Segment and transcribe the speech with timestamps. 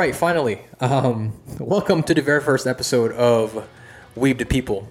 [0.00, 0.62] Right, finally.
[0.80, 3.68] Um, welcome to the very first episode of
[4.16, 4.88] Weeb the People.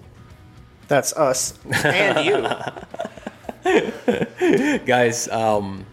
[0.86, 2.46] That's us and you.
[4.86, 5.84] Guys, um,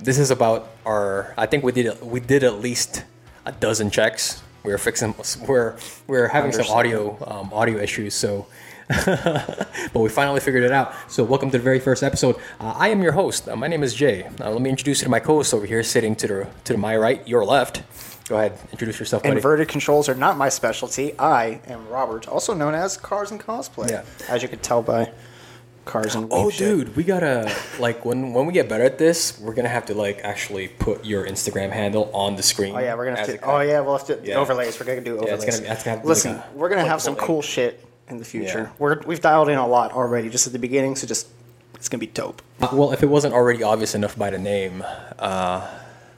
[0.00, 3.04] this is about our I think we did we did at least
[3.46, 4.42] a dozen checks.
[4.64, 5.14] We were fixing
[5.46, 8.48] we're we're having some audio um, audio issues, so
[9.06, 10.94] but we finally figured it out.
[11.08, 12.36] So, welcome to the very first episode.
[12.58, 13.46] Uh, I am your host.
[13.46, 14.24] Uh, my name is Jay.
[14.40, 16.96] Uh, let me introduce you to my co-host over here, sitting to the to my
[16.96, 17.82] right, your left.
[18.28, 19.36] Go ahead, introduce yourself, buddy.
[19.36, 21.18] Inverted controls are not my specialty.
[21.18, 23.90] I am Robert, also known as Cars and Cosplay.
[23.90, 24.02] Yeah.
[24.28, 25.10] As you could tell by
[25.86, 26.58] Cars and Oh, shit.
[26.58, 29.94] dude, we gotta like when when we get better at this, we're gonna have to
[29.94, 32.74] like actually put your Instagram handle on the screen.
[32.76, 33.40] Oh yeah, we're gonna have to.
[33.42, 34.34] Oh yeah, we'll have to Yeah.
[34.36, 34.78] overlays.
[34.78, 35.56] We're gonna do Yeah, it's overlays.
[35.60, 38.64] gonna that's gonna Listen, like we're gonna have some cool shit in the future.
[38.64, 38.68] Yeah.
[38.78, 40.96] We're we've dialed in a lot already, just at the beginning.
[40.96, 41.28] So just
[41.76, 42.42] it's gonna be dope.
[42.72, 44.84] Well, if it wasn't already obvious enough by the name,
[45.18, 45.66] uh,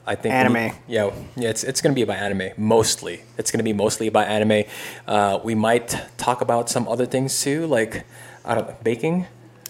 [0.05, 0.53] I think Anime.
[0.53, 3.23] need- yeah, yeah, it's it's gonna be about anime mostly.
[3.37, 4.63] It's gonna be mostly about anime.
[5.07, 8.03] Uh, we might talk about some other things too, like
[8.43, 9.27] I don't know, baking.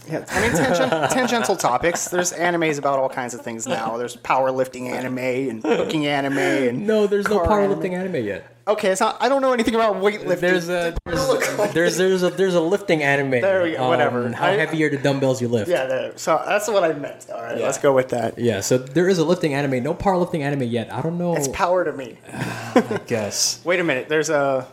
[0.09, 2.05] Yeah, I mean tangent, tangential topics.
[2.09, 3.97] There's animes about all kinds of things now.
[3.97, 8.47] There's powerlifting anime and cooking anime and No, there's no powerlifting anime yet.
[8.67, 9.17] Okay, it's not.
[9.21, 10.39] I don't know anything about weightlifting.
[10.39, 13.31] There's a look there's, like there's there's a there's a lifting anime.
[13.41, 14.25] There we go, whatever.
[14.25, 15.69] on How I- heavy are the dumbbells you lift?
[15.69, 15.85] yeah.
[15.85, 17.27] There, so that's what I meant.
[17.33, 17.65] All right, Yeah.
[17.65, 18.39] let's go with that.
[18.39, 20.91] Yeah, so there is a lifting anime, no powerlifting anime yet.
[20.93, 21.35] I don't know.
[21.35, 22.17] It's power to me.
[22.33, 23.61] I guess.
[23.65, 24.09] Wait a minute.
[24.09, 24.67] There's a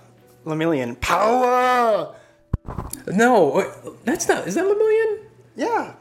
[0.46, 2.14] Lemillion power.
[3.06, 3.72] No,
[4.04, 4.46] that's not.
[4.46, 5.18] Is that Lemillion?
[5.56, 5.94] Yeah.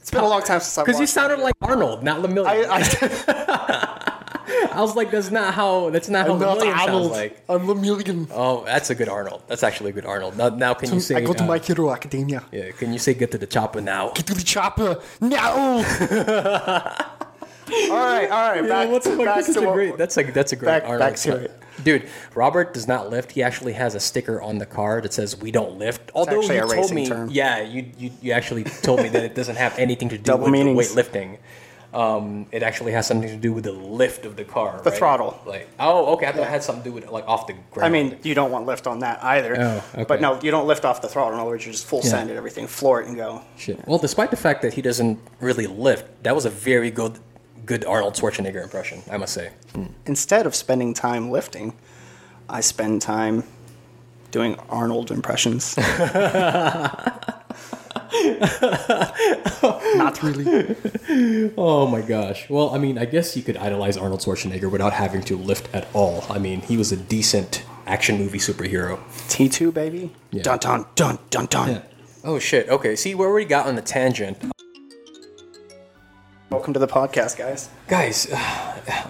[0.00, 2.46] It's been a long time since I Because you sounded like Arnold, not Lemillion.
[2.46, 2.80] I,
[3.26, 5.88] I, I, was like, that's not how.
[5.88, 7.42] That's not how not Lemillion sounds like.
[7.48, 8.28] I'm Lemillion.
[8.30, 9.44] Oh, that's a good Arnold.
[9.46, 10.36] That's actually a good Arnold.
[10.36, 11.14] Now, now can you say?
[11.14, 12.44] I go to uh, My Hero Academia.
[12.52, 14.10] Yeah, can you say get to the chopper now?
[14.10, 15.54] Get to the chopper now.
[15.56, 15.82] all
[17.90, 18.68] right, all right.
[18.68, 19.24] Back, what's the fuck?
[19.24, 19.96] back to a great.
[19.96, 21.00] That's a that's a great back- Arnold.
[21.00, 21.63] back to it.
[21.84, 23.32] Dude, Robert does not lift.
[23.32, 26.60] He actually has a sticker on the car that says "We don't lift." Although you
[26.66, 27.28] told me, term.
[27.30, 30.44] yeah, you, you you actually told me that it doesn't have anything to do Double
[30.44, 30.94] with meanings.
[30.94, 31.38] weightlifting.
[31.92, 34.80] Um, it actually has something to do with the lift of the car.
[34.82, 34.98] The right?
[34.98, 35.40] throttle.
[35.46, 36.26] Like, oh, okay.
[36.26, 37.86] I thought it had something to do with like off the ground.
[37.86, 39.54] I mean, you don't want lift on that either.
[39.56, 40.04] Oh, okay.
[40.04, 41.34] But no, you don't lift off the throttle.
[41.34, 43.42] In other words, you just full send it, everything, floor it, and go.
[43.56, 43.86] Shit.
[43.86, 47.20] Well, despite the fact that he doesn't really lift, that was a very good,
[47.66, 49.02] good Arnold Schwarzenegger impression.
[49.10, 49.50] I must say.
[50.06, 51.74] Instead of spending time lifting,
[52.48, 53.44] I spend time
[54.30, 55.76] doing Arnold impressions.
[59.96, 60.76] Not really.
[61.56, 62.48] Oh my gosh.
[62.50, 65.88] Well, I mean, I guess you could idolize Arnold Schwarzenegger without having to lift at
[65.94, 66.24] all.
[66.30, 68.98] I mean, he was a decent action movie superhero.
[69.28, 70.12] T2, baby.
[70.30, 70.42] Yeah.
[70.42, 71.82] Dun dun dun dun dun.
[72.24, 72.68] Oh shit.
[72.68, 72.96] Okay.
[72.96, 74.38] See, we already got on the tangent,
[76.54, 77.68] Welcome to the podcast, guys.
[77.88, 78.32] guys.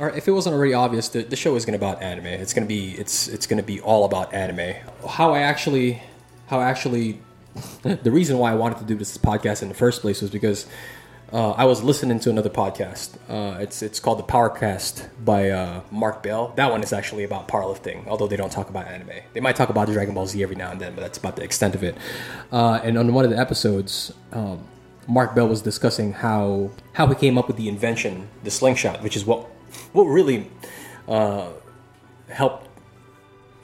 [0.00, 2.24] or if it wasn't already obvious, the, the show is gonna about anime.
[2.24, 4.76] It's gonna be it's it's gonna be all about anime.
[5.06, 6.02] How I actually,
[6.46, 7.20] how I actually,
[7.82, 10.66] the reason why I wanted to do this podcast in the first place was because.
[11.32, 13.16] Uh, I was listening to another podcast.
[13.28, 16.52] Uh, it's it's called the Powercast by uh, Mark Bell.
[16.54, 19.10] That one is actually about powerlifting, although they don't talk about anime.
[19.32, 21.42] They might talk about Dragon Ball Z every now and then, but that's about the
[21.42, 21.96] extent of it.
[22.52, 24.64] Uh, and on one of the episodes, um,
[25.08, 29.16] Mark Bell was discussing how how he came up with the invention, the slingshot, which
[29.16, 29.48] is what
[29.92, 30.50] what really
[31.08, 31.48] uh,
[32.28, 32.68] helped.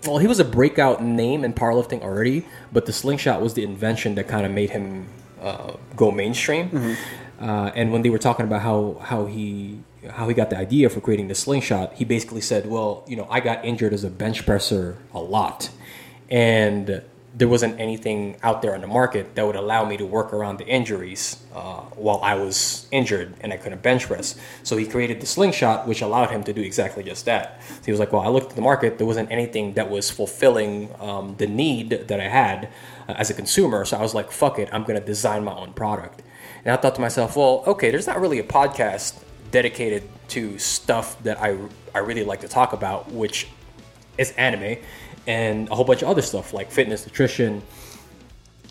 [0.06, 4.15] Well, he was a breakout name in powerlifting already, but the slingshot was the invention
[4.15, 5.09] that kind of made him
[5.41, 6.97] uh, go mainstream.
[7.39, 10.89] Uh, and when they were talking about how how he how he got the idea
[10.89, 14.11] for creating the slingshot, he basically said, "Well, you know, I got injured as a
[14.11, 15.71] bench presser a lot,
[16.31, 17.03] and
[17.33, 20.59] there wasn't anything out there on the market that would allow me to work around
[20.59, 24.35] the injuries uh, while I was injured and I couldn't bench press.
[24.65, 27.63] So he created the slingshot, which allowed him to do exactly just that.
[27.69, 28.99] So he was like, "Well, I looked at the market.
[28.99, 32.69] There wasn't anything that was fulfilling um, the need that I had
[33.09, 33.84] uh, as a consumer.
[33.84, 36.22] So I was like, fuck it, I'm going to design my own product."
[36.65, 39.22] And I thought to myself, "Well, okay, there's not really a podcast
[39.53, 41.57] dedicated to stuff that I
[41.95, 43.47] I really like to talk about, which
[44.19, 44.78] is anime."
[45.27, 47.63] And a whole bunch of other stuff like fitness, nutrition,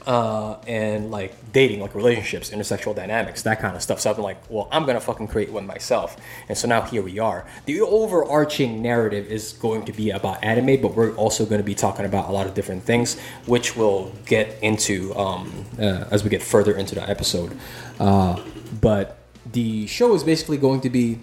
[0.05, 3.99] uh, and like dating, like relationships, intersexual dynamics, that kind of stuff.
[3.99, 6.17] So I'm like, well, I'm gonna fucking create one myself.
[6.47, 7.45] And so now here we are.
[7.65, 11.75] The overarching narrative is going to be about anime, but we're also going to be
[11.75, 16.29] talking about a lot of different things, which we'll get into um, uh, as we
[16.29, 17.57] get further into the episode.
[17.99, 18.41] Uh,
[18.81, 19.17] but
[19.51, 21.19] the show is basically going to be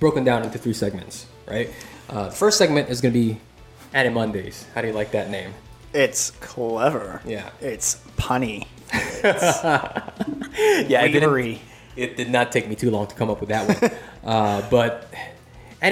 [0.00, 1.70] broken down into three segments, right?
[2.08, 3.40] Uh, the first segment is going to be
[3.94, 4.66] Anime Mondays.
[4.74, 5.52] How do you like that name?
[5.92, 7.20] It's clever.
[7.26, 7.50] Yeah.
[7.60, 8.66] It's punny.
[10.86, 11.58] Yeah, it didn't,
[11.96, 13.90] it did not take me too long to come up with that one.
[14.24, 15.08] uh, but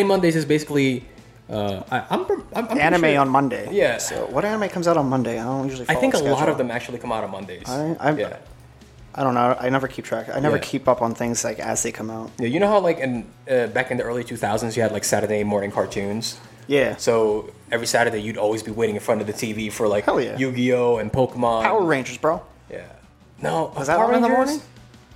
[0.06, 1.04] Mondays is basically
[1.48, 2.24] Uh, I, I'm,
[2.54, 3.68] I'm, I'm anime sure- on Monday.
[3.72, 3.98] Yeah.
[3.98, 5.38] So what anime comes out on Monday?
[5.40, 5.86] I don't usually.
[5.88, 7.68] I think a lot of them actually come out on Mondays.
[7.68, 8.36] I- I'm- yeah.
[9.12, 9.56] I don't know.
[9.58, 10.28] I never keep track.
[10.32, 10.62] I never Yeah.
[10.62, 12.30] keep up on things like as they come out.
[12.38, 15.02] Yeah, you know how like in uh, back in the early 2000s you had like
[15.04, 16.38] Saturday morning cartoons.
[16.70, 16.94] Yeah.
[16.96, 20.20] So every Saturday you'd always be waiting in front of the TV for like Hell
[20.20, 20.38] yeah.
[20.38, 21.64] Yu-Gi-Oh and Pokemon.
[21.64, 22.42] Power Rangers, bro.
[22.70, 22.86] Yeah.
[23.42, 24.60] No, Was that Power on in the morning?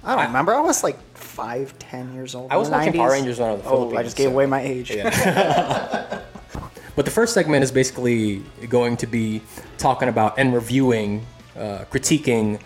[0.03, 0.53] I don't remember.
[0.53, 2.51] I was like five, ten years old.
[2.51, 2.97] I was in watching 90s.
[2.97, 4.91] Power Rangers when I was in the Oh, I just gave so- away my age.
[4.91, 6.23] Yeah.
[6.97, 9.41] but the first segment is basically going to be
[9.79, 11.25] talking about and reviewing,
[11.57, 12.61] uh, critiquing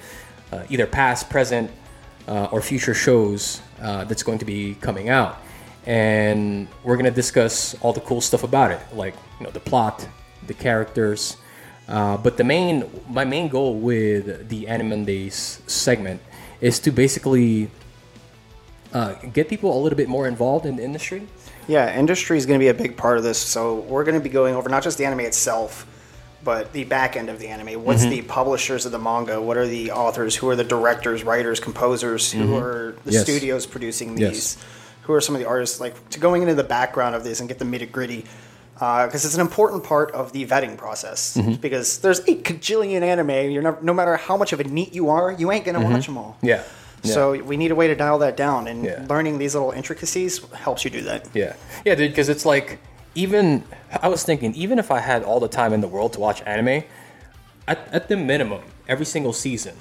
[0.51, 1.71] uh, either past, present,
[2.27, 5.43] uh, or future shows uh, that's going to be coming out.
[5.87, 9.61] And we're going to discuss all the cool stuff about it, like you know the
[9.61, 10.07] plot,
[10.47, 11.37] the characters.
[11.89, 16.21] Uh, but the main, my main goal with the Anime Days segment
[16.61, 17.71] is to basically
[18.93, 21.27] uh, get people a little bit more involved in the industry.
[21.67, 23.39] Yeah, industry is going to be a big part of this.
[23.39, 25.87] So we're going to be going over not just the anime itself,
[26.45, 27.83] but the back end of the anime.
[27.85, 28.11] What's Mm-hmm.
[28.11, 29.41] the publishers of the manga?
[29.41, 30.37] What are the authors?
[30.37, 32.33] Who are the directors, writers, composers?
[32.33, 33.11] Who are the Mm-hmm.
[33.11, 33.23] Yes.
[33.23, 34.57] studios producing Yes.
[35.09, 35.81] Who are some of the artists?
[35.81, 38.25] Like to going into the background of this and get the nitty gritty.
[38.75, 41.37] Because it's an important part of the vetting process.
[41.37, 41.55] Mm-hmm.
[41.55, 43.51] Because there's a cajillion anime.
[43.51, 46.07] You're never, no matter how much of a neat you are, you ain't gonna watch
[46.07, 46.37] them all.
[46.37, 46.47] Mm-hmm.
[46.47, 46.63] Yeah.
[47.03, 47.15] Yeah.
[47.15, 49.07] So we need a way to dial that down, and Yeah.
[49.09, 51.29] learning these little intricacies helps you do that.
[51.33, 52.11] Yeah, yeah, dude.
[52.11, 52.81] Because it's like
[53.15, 53.65] even
[54.03, 56.43] I was thinking, even if I had all the time in the world to watch
[56.43, 56.83] anime,
[57.67, 59.77] at, at the minimum, every single season,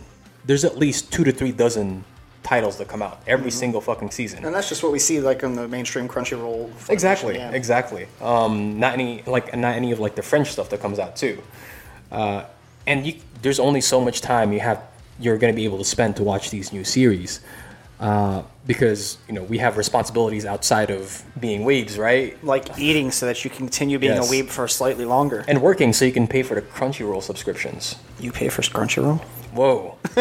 [0.46, 2.04] there's at least two to three dozen
[2.48, 4.46] titles that come out every single fucking season.
[4.46, 6.72] And that's just what we see like on the mainstream Crunchyroll.
[6.90, 7.52] Exactly, yeah.
[7.52, 8.08] exactly.
[8.22, 11.42] Um, not any like not any of like the French stuff that comes out too.
[12.12, 12.46] Uh,
[12.86, 14.82] and you, there's only so much time you have
[15.20, 17.42] you're going to be able to spend to watch these new series
[18.00, 22.42] uh, because you know we have responsibilities outside of being weebs, right?
[22.44, 24.32] Like eating so that you can continue being Yes.
[24.32, 25.44] a weeb for slightly longer.
[25.50, 27.96] And working so you can pay for the Crunchyroll subscriptions.
[28.22, 29.20] you pay for Crunchyroll?
[29.58, 29.98] Whoa.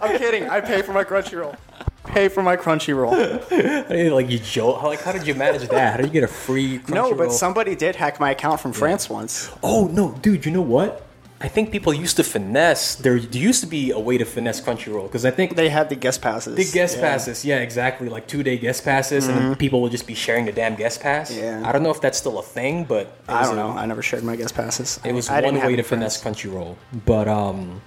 [0.00, 0.48] I'm kidding.
[0.48, 1.56] I pay for my Crunchyroll.
[2.04, 4.10] Pay for my Crunchyroll.
[4.12, 4.82] like you joke.
[4.82, 5.90] Like how did you manage that?
[5.92, 6.94] How did you get a free Crunchyroll?
[6.94, 9.50] no, but somebody did hack my account from France once.
[9.62, 10.44] Oh no, dude!
[10.44, 11.06] You know what?
[11.40, 12.94] I think people used to finesse.
[12.94, 15.96] There used to be a way to finesse Crunchyroll because I think They had the
[15.96, 16.54] guest passes.
[16.54, 17.02] the guest Yeah.
[17.02, 17.12] Mm-hmm.
[17.12, 20.44] passes, yeah, exactly, like two day guest passes, and then people would just be sharing
[20.44, 21.34] the damn guest pass.
[21.34, 21.60] Yeah.
[21.64, 23.70] I don't know if that's still a thing, but I don't a- know.
[23.70, 25.00] I never shared my guest passes.
[25.04, 26.76] It was I one way to finesse Crunchyroll,
[27.06, 27.80] but um,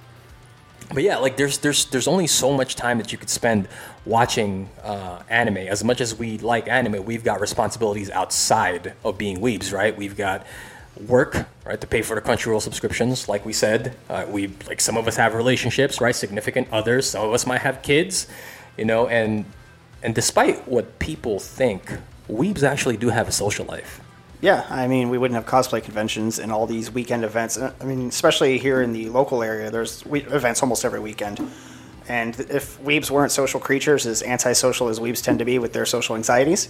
[0.95, 3.67] but yeah, like there's there's there's only so much time that you could spend
[4.05, 5.57] watching uh, anime.
[5.57, 9.95] As much as we like anime, we've got responsibilities outside of being weebs, right?
[9.95, 10.47] We've got
[11.07, 13.27] work, right, to pay for the Crunchyroll subscriptions.
[13.27, 16.15] Like we said, uh, we like some of us have relationships, right?
[16.15, 17.09] Significant others.
[17.09, 18.27] Some of us might have kids,
[18.77, 19.45] you know, and
[20.01, 21.91] and despite what people think,
[22.29, 23.99] weebs actually do have a social life.
[24.41, 27.57] Yeah, I mean, we wouldn't have cosplay conventions and all these weekend events.
[27.57, 31.39] Uh, I mean, especially here in the local area, there's events almost every weekend.
[32.07, 35.85] And if weebs weren't social creatures, as antisocial as weebs tend to be with their
[35.85, 36.69] social anxieties,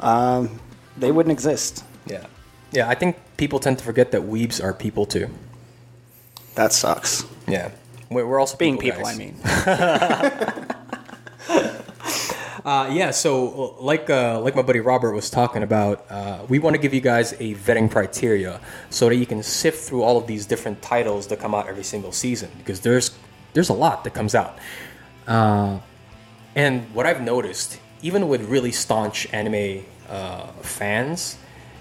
[0.00, 0.60] um,
[0.96, 1.84] they wouldn't exist.
[2.06, 2.26] Yeah,
[2.70, 2.88] yeah.
[2.88, 5.30] I think people tend to forget that weebs are people too.
[6.54, 7.24] That sucks.
[7.48, 7.70] Yeah,
[8.10, 9.14] we're, also Being people, people, guys.
[9.14, 10.66] I mean.
[12.64, 13.10] Uh, yeah.
[13.10, 16.94] So, like, uh, like my buddy Robert was talking about, uh, we want to give
[16.94, 20.80] you guys a vetting criteria so that you can sift through all of these different
[20.80, 23.10] titles that come out every single season because there's
[23.52, 24.58] there's a lot that comes out.
[25.26, 25.78] Uh,
[26.54, 31.36] and what I've noticed, even with really staunch anime uh, fans,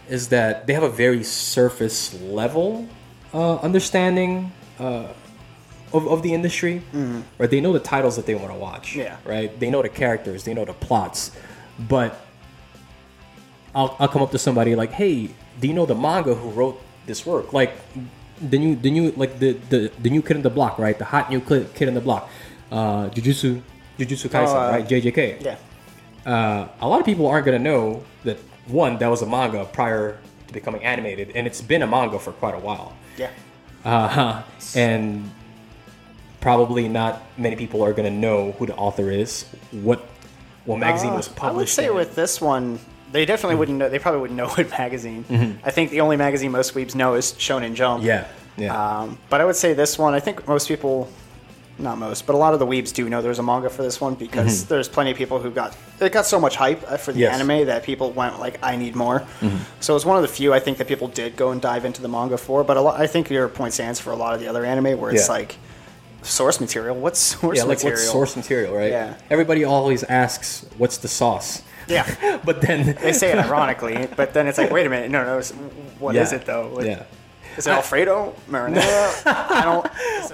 [0.10, 2.88] is that they have a very surface level
[3.34, 5.08] uh, understanding uh,
[5.94, 6.82] of, of the industry,
[7.38, 7.50] right?
[7.50, 9.18] They know the titles that they want to watch, Yeah.
[9.26, 9.58] right?
[9.60, 11.32] They know the characters, they know the plots,
[11.80, 12.20] but
[13.76, 16.82] I'll, I'll come up to somebody like, hey, do you know the manga who wrote
[17.06, 17.54] this work?
[17.54, 17.74] Like
[18.42, 20.98] the new, the new, like the the, the new kid in the block, right?
[20.98, 22.30] The hot new kid, kid in the block,
[22.72, 23.62] uh, Jujutsu,
[23.98, 24.88] Jujutsu Kaisen, uh, right?
[24.88, 25.42] JJK.
[25.44, 25.58] Yeah.
[26.26, 30.18] Uh, a lot of people aren't gonna know that one that was a manga prior
[30.48, 32.94] to becoming animated, and it's been a manga for quite a while.
[33.18, 33.30] Yeah.
[33.86, 34.42] Uh-huh.
[34.76, 35.30] And
[36.44, 40.00] probably not many people are gonna know who the author is, what
[40.66, 41.80] what magazine was published.
[41.80, 41.96] I would say in.
[41.96, 42.80] with this one,
[43.12, 43.90] they definitely wouldn't know.
[43.90, 45.60] They probably wouldn't know what magazine.
[45.64, 48.04] I think the only magazine most weebs know is Shonen Jump.
[48.04, 48.08] Mm-hmm.
[48.08, 51.10] yeah, yeah, Um, but I would say this one, I think most people,
[51.80, 54.00] not most, but a lot of the weebs do know there's a manga for this
[54.00, 57.12] one because there's plenty of people who got it got so much hype uh, for
[57.12, 57.20] the Mm-hmm.
[57.22, 57.40] Yes.
[57.42, 57.52] Mm-hmm.
[57.52, 59.26] anime that people went like, I need more.
[59.80, 62.02] So it's one of the few I think that people did go and dive into
[62.02, 62.64] the manga for.
[62.64, 64.98] But a lot, I think your point stands for a lot of the other anime
[65.00, 65.34] where it's Yeah.
[65.40, 65.56] like
[66.24, 66.96] source material.
[66.96, 67.64] What's source yeah.
[67.64, 68.00] Like material?
[68.00, 68.92] what's source material, right?
[68.92, 69.18] Yeah.
[69.30, 72.40] Everybody always asks, "What's the sauce?" Yeah.
[72.46, 75.40] but then They say it ironically, but then it's like, wait a minute, no, no,
[75.40, 75.52] it's-
[76.00, 76.38] what is Yeah.
[76.40, 76.68] it though?
[76.70, 77.04] What- yeah.
[77.58, 78.34] Is it Alfredo?
[78.50, 78.82] Marinara?
[79.26, 79.86] I don't.
[80.24, 80.34] Is?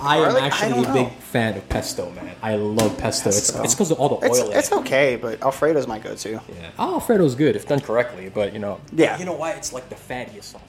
[0.00, 0.36] I am?
[0.36, 2.36] I actually don't a big fan of pesto, man.
[2.40, 3.30] I love pesto.
[3.30, 3.62] It's Pesto.
[3.64, 4.50] it's because of all the It's, oil.
[4.52, 4.78] in it's it.
[4.78, 6.30] okay, but Alfredo's my go-to.
[6.30, 6.70] Yeah.
[6.78, 8.80] Alfredo's good if done correctly, but you know.
[8.92, 9.18] Yeah.
[9.18, 9.52] You know why?
[9.52, 10.60] It's like the fattiest sauce.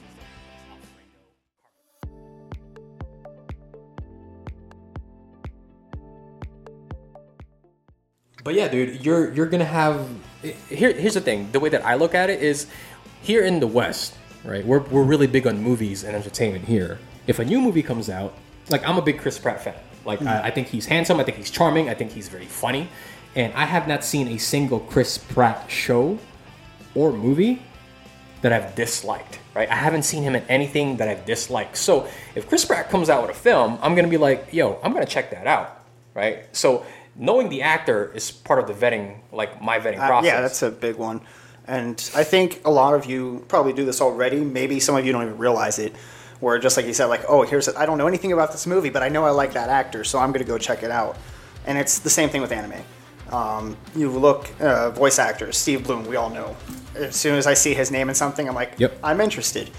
[8.44, 10.08] But yeah, dude, you're you're gonna have.
[10.70, 11.52] Here, here's the thing.
[11.52, 12.68] The way that I look at it is,
[13.22, 14.66] here in the West, right?
[14.66, 17.00] We're we're really big on movies and entertainment here.
[17.26, 18.38] If a new movie comes out,
[18.70, 19.76] like I'm a big Chris Pratt fan.
[20.06, 20.44] Like I, mm.
[20.44, 21.20] I think he's handsome.
[21.20, 21.90] I think he's charming.
[21.90, 22.90] I think he's very funny.
[23.36, 26.20] And I have not seen a single Chris Pratt show
[26.94, 27.64] or movie
[28.42, 29.70] that I've disliked, right?
[29.70, 31.78] I haven't seen him in anything that I've disliked.
[31.78, 34.92] So if Chris Pratt comes out with a film, I'm gonna be like, yo, I'm
[34.92, 35.84] gonna check that out,
[36.14, 36.54] right?
[36.56, 40.26] So knowing the actor is part of the vetting, like my vetting Uh, process.
[40.28, 41.22] yeah, that's a big one.
[41.68, 44.42] And I think a lot of you probably do this already.
[44.42, 45.94] Maybe some of you don't even realize it.
[46.40, 48.68] Where just like you said, like, oh, here's it, I don't know anything about this
[48.68, 50.92] movie, but I know I like that actor, so I'm going to go check it
[50.92, 51.16] out.
[51.66, 52.82] And it's the same thing with anime.
[53.32, 56.56] Um, you look, uh, voice actors, Steve Blum, we all know.
[56.96, 58.92] As soon as I see his name in something, I'm like, Yep.
[58.96, 59.06] Mm-hmm.
[59.06, 59.72] I'm interested.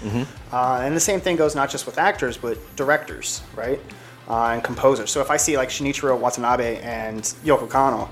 [0.51, 3.79] Uh, and the same thing goes not just with actors, but directors, right?
[4.27, 5.11] Uh, and composers.
[5.11, 8.09] So if I see like Shinichiro Watanabe and Yoko Kanno,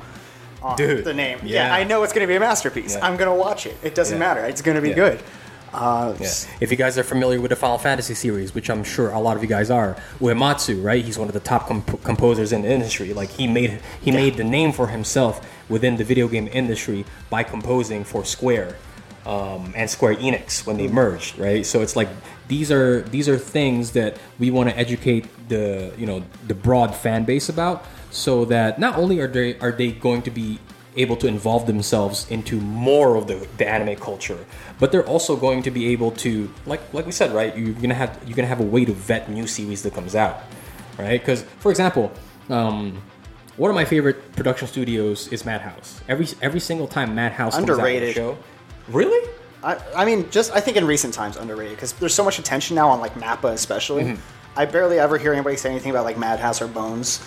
[0.62, 1.74] on Dude, the name, yeah, yeah.
[1.76, 2.96] I know it's going to be a masterpiece.
[2.96, 3.06] Yeah.
[3.06, 3.76] I'm going to watch it.
[3.84, 4.20] It doesn't Yeah.
[4.28, 4.46] matter.
[4.46, 4.96] It's going to be Yeah.
[4.96, 5.20] good.
[5.74, 6.30] Uh, Yeah.
[6.62, 9.36] If you guys are familiar with the Final Fantasy series, which I'm sure a lot
[9.36, 11.04] of you guys are, Uematsu, right?
[11.04, 13.12] He's one of the top comp- composers in the industry.
[13.12, 17.42] Like he made he made the name for himself within the video game industry by
[17.42, 18.76] composing for Square
[19.26, 21.66] um, and Square Enix when they merged, right?
[21.66, 22.10] So it's like
[22.48, 26.96] these are these are things that we want to educate the you know the broad
[26.96, 30.60] fan base about, so that not only are they are they going to be
[30.96, 34.46] able to involve themselves into more of the, the anime culture
[34.80, 37.96] but they're also going to be able to like like we said right you're gonna
[37.96, 40.44] have you're gonna have a way to vet new series that comes out
[41.00, 42.12] right because for example
[42.50, 43.02] um,
[43.58, 47.80] one of my favorite production studios is madhouse every every single time madhouse comes out
[47.80, 48.14] Underrated.
[48.14, 48.38] show
[48.88, 49.28] really
[49.64, 52.76] I, I mean, just I think in recent times underrated because there's so much attention
[52.76, 54.04] now on like Mappa especially.
[54.04, 54.22] Mm-hmm.
[54.56, 57.20] I barely ever hear anybody say anything about like Madhouse or Bones.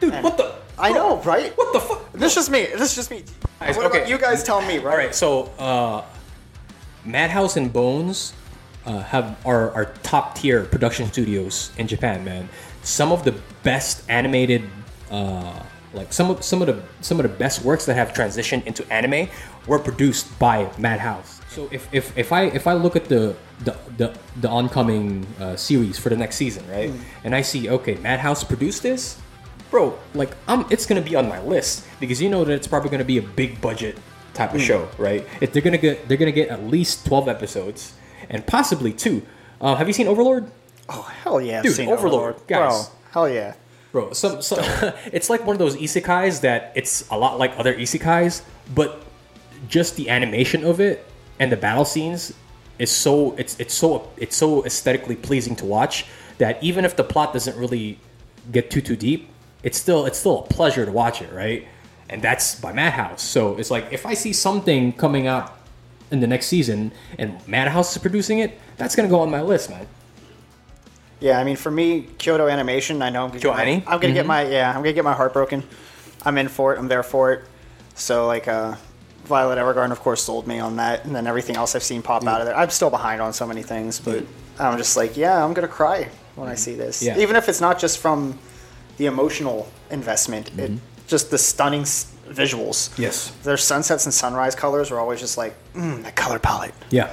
[0.00, 1.52] dude what the I know, right?
[1.58, 2.66] what the fuck This is just me.
[2.66, 3.24] This is just me.
[3.60, 4.10] Guys, What about okay.
[4.10, 4.92] you guys tell me, right?
[4.92, 6.04] All right, so uh,
[7.04, 8.32] Madhouse and Bones
[8.86, 12.48] uh, have are, are top tier production studios in Japan, man.
[12.82, 14.62] Some of the best animated,
[15.10, 15.62] uh,
[15.92, 18.90] like some of some of the some of the best works that have transitioned into
[18.90, 19.28] anime
[19.66, 21.39] were produced by Madhouse.
[21.50, 25.56] So if, if, if I if I look at the the the, the oncoming uh,
[25.56, 26.92] series for the next season, right,
[27.24, 29.18] and I see okay, Madhouse produced this,
[29.68, 32.88] bro, like I'm, it's gonna be on my list because you know that it's probably
[32.88, 33.98] gonna be a big budget
[34.32, 35.26] type of show, right?
[35.40, 37.94] If they're gonna get, they're gonna get at least twelve episodes
[38.28, 39.26] and possibly two.
[39.60, 40.48] Uh, have you seen Overlord,
[40.88, 42.88] Oh hell yeah, Dude, seen Overlord, guys.
[42.88, 43.54] Bro, hell yeah.
[43.92, 44.12] bro?
[44.12, 44.58] Some, some
[45.12, 48.42] it's like one of those isekais that it's a lot like other isekais,
[48.74, 49.02] but
[49.68, 51.09] just the animation of it
[51.40, 52.32] and the battle scenes
[52.78, 56.06] is so it's it's so it's so aesthetically pleasing to watch
[56.38, 57.98] that even if the plot doesn't really
[58.52, 59.28] get too too deep,
[59.64, 61.66] it's still it's still a pleasure to watch it, right?
[62.08, 63.22] And that's by Madhouse.
[63.22, 65.58] So it's like if I see something coming out
[66.10, 69.70] in the next season and Madhouse is producing it, that's gonna go on my list,
[69.70, 69.86] man.
[71.20, 73.02] Yeah, I mean, for me, Kyoto Animation.
[73.02, 75.14] I know I'm gonna, get my, I'm gonna get my yeah, I'm gonna get my
[75.14, 75.62] heart broken.
[76.22, 76.78] I'm in for it.
[76.78, 77.44] I'm there for it.
[77.94, 78.76] So like, uh,
[79.30, 82.26] Violet Evergarden, of course, sold me on that, and then everything else I've seen pop
[82.26, 82.56] out of there.
[82.56, 84.24] I'm still behind on so many things, but
[84.58, 87.02] I'm just like, yeah, I'm gonna cry when I see this.
[87.02, 87.16] Yeah.
[87.18, 88.38] Even if it's not just from
[88.98, 90.72] the emotional investment, it
[91.06, 92.96] just the stunning s- visuals.
[92.98, 93.30] Yes.
[93.44, 96.74] Their sunsets and sunrise colors are always just like, mm, that color palette.
[96.90, 97.10] Yeah.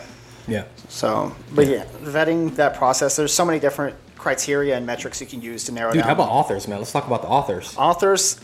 [0.47, 0.63] Yeah.
[0.89, 3.15] So, but yeah, vetting that process.
[3.15, 6.07] There's so many different criteria and metrics you can use to narrow Dude, down.
[6.07, 6.79] how about authors, man?
[6.79, 7.75] Let's talk about the authors.
[7.77, 8.39] authors?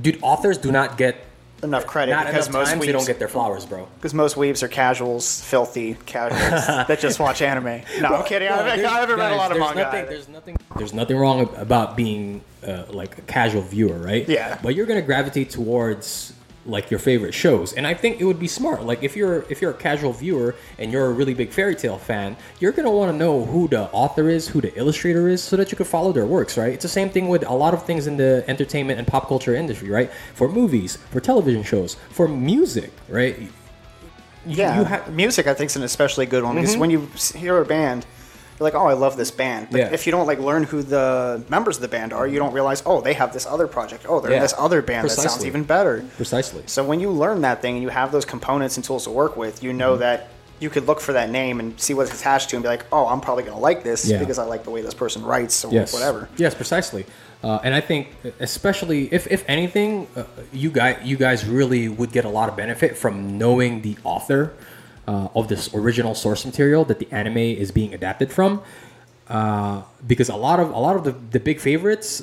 [0.00, 1.16] Dude, authors do not get
[1.62, 3.88] Enough credit not because enough most times they don't get their flowers, bro.
[3.96, 7.82] because most weebs are casuals, filthy casuals that just watch anime.
[8.00, 8.48] No, I'm kidding.
[8.48, 9.82] I haven't, I haven't read a lot of manga.
[9.82, 10.56] Nothing, there's nothing.
[10.76, 14.28] There's nothing wrong about being uh, like a casual viewer, right?
[14.28, 14.58] Yeah.
[14.62, 16.34] But you're gonna gravitate towards
[16.66, 18.82] like your favorite shows, and I think it would be smart.
[18.84, 21.96] Like if you're if you're a casual viewer and you're a really big fairy tale
[21.98, 25.56] fan, you're gonna want to know who the author is, who the illustrator is, so
[25.56, 26.72] that you can follow their works, right?
[26.72, 29.54] It's the same thing with a lot of things in the entertainment and pop culture
[29.54, 30.10] industry, right?
[30.34, 33.38] For movies, for television shows, for music, right?
[33.38, 33.48] You-
[34.48, 36.60] yeah, you ha- music I think is an especially good one Mm-hmm.
[36.62, 38.06] because when you hear a band,
[38.58, 39.68] you're like, oh, I love this band.
[39.70, 39.90] But Yeah.
[39.92, 42.82] if you don't like learn who the members of the band are, you don't realize,
[42.86, 44.06] oh, they have this other project.
[44.08, 46.04] Oh, they're in this other band that sounds even better.
[46.16, 46.62] Precisely.
[46.66, 49.36] So when you learn that thing and you have those components and tools to work
[49.36, 49.78] with, you Mm-hmm.
[49.78, 52.62] know that you could look for that name and see what it's attached to and
[52.62, 54.18] be like, oh, I'm probably going to like this Yeah.
[54.18, 55.92] because I like the way this person writes or yes.
[55.92, 56.30] whatever.
[56.38, 57.04] Yes, precisely.
[57.44, 58.08] Uh, and I think,
[58.40, 62.56] especially if, if anything, uh, you guys you guys really would get a lot of
[62.56, 64.54] benefit from knowing the author
[65.06, 68.62] uh, of this original source material that the anime is being adapted from,
[69.28, 72.22] uh, because a lot of a lot of the, the big favorites.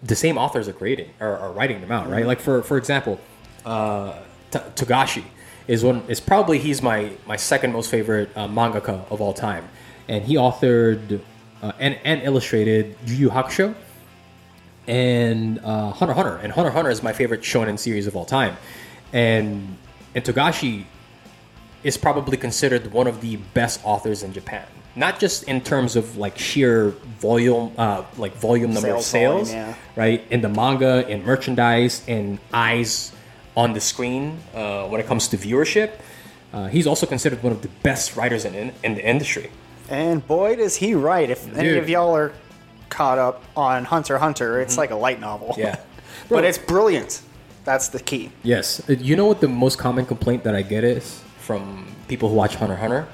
[0.00, 2.24] The same authors are creating or are writing them out, right?
[2.24, 3.18] Like for for example,
[3.64, 4.14] uh,
[4.52, 5.24] T- Togashi
[5.66, 9.68] is one is probably he's my my second most favorite uh, mangaka of all time,
[10.06, 11.20] and he authored
[11.62, 13.74] uh, and and illustrated Yu Yu Hakusho
[14.86, 18.56] and uh, Hunter Hunter, and Hunter Hunter is my favorite shonen series of all time,
[19.12, 19.76] and
[20.18, 20.84] and Togashi
[21.84, 24.66] is probably considered one of the best authors in Japan.
[24.96, 26.88] Not just in terms of like sheer
[27.20, 29.74] volume, uh, like volume number of Sales volume, yeah.
[29.94, 30.26] right?
[30.28, 33.12] In the manga, in merchandise, in eyes
[33.56, 35.92] on the screen uh, when it comes to viewership.
[36.52, 39.52] Uh, he's also considered one of the best writers in, in, in the industry.
[39.88, 41.30] And boy, does he write.
[41.30, 42.32] If any of y'all are
[42.88, 45.50] caught up on Hunter Hunter, it's like a light novel.
[45.50, 45.60] Mm-hmm.
[45.60, 45.80] Yeah.
[46.28, 47.22] but it's brilliant.
[47.68, 48.30] That's the key.
[48.42, 48.66] Yes.
[48.88, 52.34] Uh, You know what the most common complaint that I get is from people who
[52.34, 53.06] watch Hunter Hunter?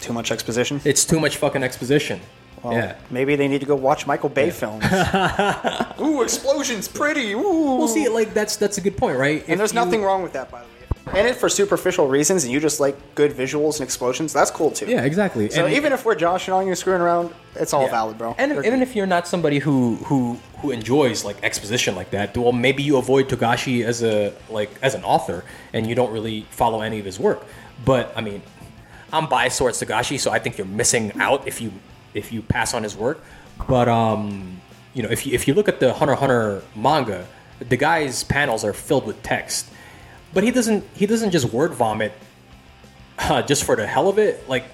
[0.00, 0.82] Too much exposition.
[0.84, 2.20] It's too much fucking exposition.
[2.62, 2.96] Well, yeah.
[3.10, 4.84] Maybe they need to go watch Michael Bay films.
[6.00, 7.32] Ooh, explosions, pretty.
[7.32, 7.76] Ooh.
[7.78, 9.38] Well, see, like that's that's a good point, right?
[9.42, 10.70] If and there's you- nothing wrong with that, by the way.
[11.12, 14.32] And it for superficial reasons, and you just like good visuals and explosions.
[14.32, 14.86] That's cool too.
[14.86, 15.50] Yeah, exactly.
[15.50, 17.90] So And- even if we're Josh and you screwing around, it's all Yeah.
[17.90, 18.34] valid, bro.
[18.38, 22.36] And They're- even if you're not somebody who who who enjoys like exposition like that,
[22.36, 25.44] well, maybe you avoid Togashi as a like as an author,
[25.74, 27.44] and you don't really follow any of his work.
[27.84, 28.40] But I mean,
[29.12, 31.70] I'm biased towards Togashi, so I think you're missing out if you
[32.14, 33.22] if you pass on his work.
[33.68, 34.60] But um,
[34.94, 37.26] you know, if you if you look at the Hunter x Hunter manga,
[37.60, 39.66] the guy's panels are filled with text,
[40.34, 42.12] but he doesn't he doesn't just word vomit
[43.18, 44.48] uh, just for the hell of it.
[44.48, 44.64] Like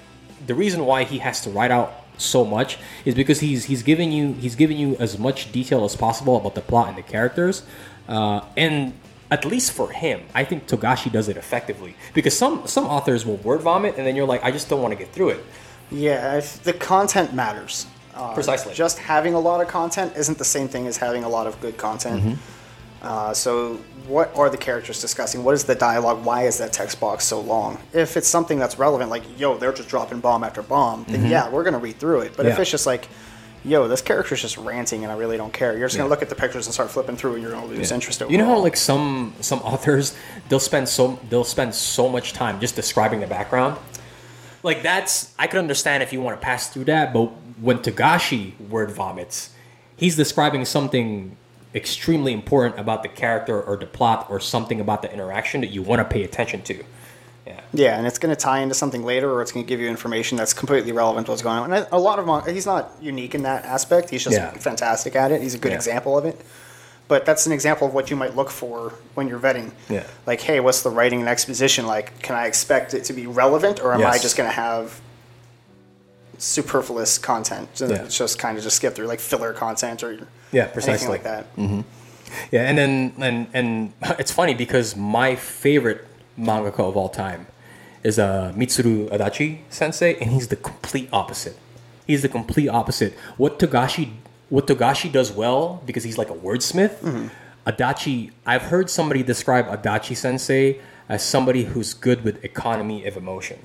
[0.45, 4.11] the reason why he has to write out so much is because he's he's giving
[4.11, 7.63] you he's giving you as much detail as possible about the plot and the characters,
[8.07, 8.93] uh, and
[9.29, 13.37] at least for him, I think Togashi does it effectively because some some authors will
[13.37, 15.45] word vomit and then you're like, I just don't want to get through it.
[15.89, 17.85] yeah, the content matters.
[18.13, 18.73] Uh, Precisely.
[18.73, 21.59] Just having a lot of content isn't the same thing as having a lot of
[21.61, 22.21] good content.
[22.21, 22.33] Mm-hmm.
[23.01, 25.43] Uh, so, what are the characters discussing?
[25.43, 26.23] What is the dialogue?
[26.25, 27.77] Why is that text box so long?
[27.93, 31.49] If it's something that's relevant, like yo, they're just dropping bomb after bomb, then yeah,
[31.49, 32.33] we're gonna read through it.
[32.37, 32.61] But if Mm-hmm.
[32.61, 33.07] It's just like,
[33.63, 36.29] yo, this character's just ranting and I really don't care, you're just gonna look at
[36.29, 38.21] the pictures and start flipping through, and you're gonna lose interest.
[38.21, 38.31] Overall.
[38.31, 40.15] You know how like some some authors
[40.49, 43.77] they'll spend so they'll spend so much time just describing the background.
[44.63, 48.59] Like that's I could understand if you want to pass through that, but when Togashi
[48.69, 49.51] word vomits,
[49.95, 51.37] he's describing something
[51.73, 55.81] extremely important about the character or the plot or something about the interaction that you
[55.81, 56.83] want to pay attention to.
[57.47, 57.59] Yeah.
[57.73, 59.89] Yeah, and it's going to tie into something later, or it's going to give you
[59.89, 61.73] information that's completely relevant to what's going on.
[61.73, 64.09] And a lot of mon- he's not unique in that aspect.
[64.09, 64.51] He's just Yeah.
[64.51, 65.41] fantastic at it.
[65.41, 65.77] He's a good Yeah.
[65.77, 66.39] example of it.
[67.07, 69.71] But that's an example of what you might look for when you're vetting.
[69.89, 70.03] Yeah.
[70.25, 72.21] Like, hey, what's the writing and exposition like?
[72.21, 75.01] Can I expect it to be relevant, or am I just going to have
[76.37, 77.69] superfluous content?
[77.73, 78.03] So Yeah.
[78.03, 81.07] It's just kind of just skip through, like filler content or Yeah, precisely.
[81.07, 81.45] like that.
[82.51, 86.05] Yeah, and then and and it's funny because my favorite
[86.39, 87.47] mangaka of all time
[88.03, 91.57] is uh, Mitsuru Adachi Sensei, and he's the complete opposite.
[92.07, 93.13] He's the complete opposite.
[93.37, 94.11] What Togashi
[94.49, 97.29] what Togashi does well because he's like a wordsmith.
[97.65, 103.59] Adachi, I've heard somebody describe Adachi Sensei as somebody who's good with economy of emotion.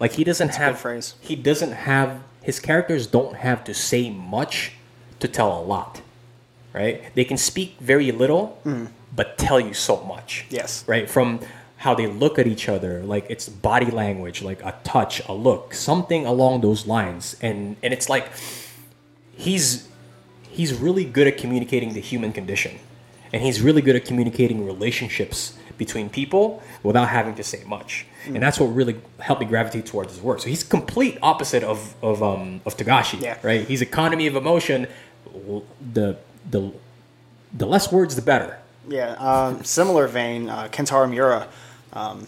[0.00, 1.14] Like he doesn't good have phrase.
[1.20, 4.72] he doesn't have his characters don't have to say much
[5.20, 6.00] to tell a lot
[6.76, 7.02] right?
[7.14, 8.58] They can speak very little,
[9.14, 10.44] but tell you so much.
[10.50, 10.84] Yes.
[10.86, 11.08] Right?
[11.08, 11.40] From
[11.78, 15.74] how they look at each other, like it's body language, like a touch, a look,
[15.74, 17.36] something along those lines.
[17.42, 18.26] And and it's like
[19.36, 19.88] he's
[20.50, 22.78] he's really good at communicating the human condition.
[23.32, 28.06] And he's really good at communicating relationships between people without having to say much.
[28.24, 30.40] And that's what really helped me gravitate towards his work.
[30.40, 33.36] So he's complete opposite of of um of Togashi, Yeah.
[33.42, 33.62] right?
[33.68, 34.86] He's economy of emotion.
[35.92, 36.16] The
[36.50, 36.72] the
[37.52, 38.58] the less words, the better.
[38.88, 41.48] Yeah, um, similar vein, uh, Kentaro Miura,
[41.92, 42.26] um,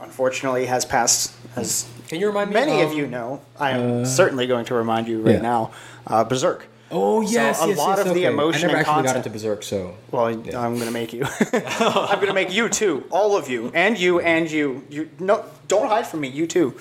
[0.00, 2.54] unfortunately, has passed, as Can you remind me?
[2.54, 3.40] many of um, you know.
[3.58, 5.40] I am certainly going to remind you right yeah.
[5.42, 5.70] now.
[6.06, 6.66] Uh, Berserk.
[6.90, 9.30] Oh yes, a yes, lot yes, of the emotion I never actually got content- into
[9.30, 11.24] Berserk, so Well, I'm going to make you.
[11.52, 14.84] I'm going to make you too, all of you, and you, and you.
[14.88, 16.28] You no, don't hide from me.
[16.28, 16.74] You too.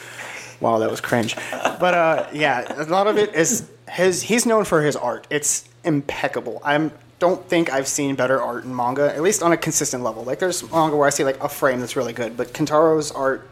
[0.59, 1.35] Wow, that was cringe.
[1.51, 4.23] But uh, yeah, a lot of it is his.
[4.23, 5.27] He's known for his art.
[5.29, 6.61] It's impeccable.
[6.63, 10.23] I don't think I've seen better art in manga, at least on a consistent level.
[10.23, 13.47] Like there's manga where I see like a frame that's really good, but Kentaro's art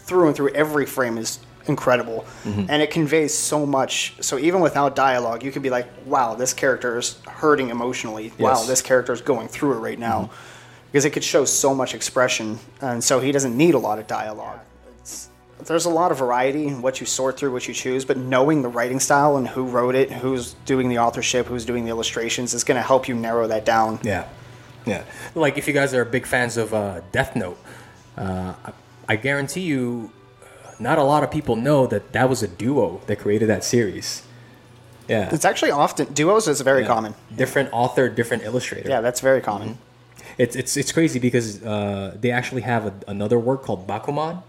[0.00, 2.66] through and through every frame is incredible, mm-hmm.
[2.68, 4.14] and it conveys so much.
[4.20, 8.32] So even without dialogue, you can be like, "Wow, this character is hurting emotionally.
[8.38, 10.34] Wow, this character is going through it right now." Mm-hmm.
[10.92, 14.06] Because it could show so much expression, and so he doesn't need a lot of
[14.06, 14.60] dialogue
[15.66, 18.62] there's a lot of variety in what you sort through, what you choose, but knowing
[18.62, 22.54] the writing style and who wrote it, who's doing the authorship, who's doing the illustrations,
[22.54, 23.98] is going to help you narrow that down.
[24.02, 24.26] Yeah,
[24.86, 25.04] yeah.
[25.34, 27.58] Like if you guys are big fans of uh, Death Note,
[28.16, 28.72] uh, I,
[29.08, 30.10] I guarantee you,
[30.42, 33.64] uh, not a lot of people know that that was a duo that created that
[33.64, 34.22] series.
[35.08, 36.86] Yeah, It's actually often duos is very Yeah.
[36.88, 37.14] common.
[37.36, 38.88] Different author, different illustrator.
[38.88, 39.76] Yeah, that's very common.
[40.38, 44.42] It's it's it's crazy because uh, they actually have a, another work called Bakuman,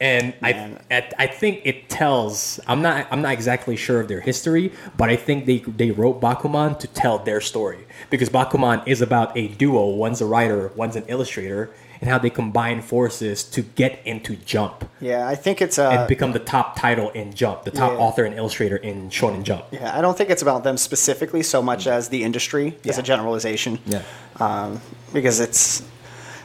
[0.00, 0.80] and I Man.
[1.18, 2.60] I think it tells.
[2.66, 6.20] I'm not I'm not exactly sure of their history, but I think they they wrote
[6.20, 9.86] Bakuman to tell their story because Bakuman is about a duo.
[9.88, 14.88] One's a writer, one's an illustrator, and how they combine forces to get into Jump
[15.00, 17.98] Yeah, I think it's uh, and become the top title in Jump, the top Yeah.
[17.98, 19.64] author and illustrator in Shonen Jump.
[19.72, 23.02] yeah, I don't think it's about them specifically so much as the industry as a
[23.02, 23.80] generalization.
[23.86, 24.02] Yeah.
[24.38, 24.80] um,
[25.12, 25.82] because it's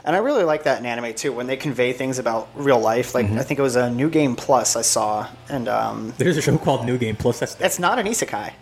[0.05, 3.15] and I really like that in anime too when they convey things about real life.
[3.15, 6.41] Like I think it was a New Game Plus I saw, and um, There's a
[6.41, 7.39] show called New Game Plus.
[7.39, 8.53] That's it's not an isekai.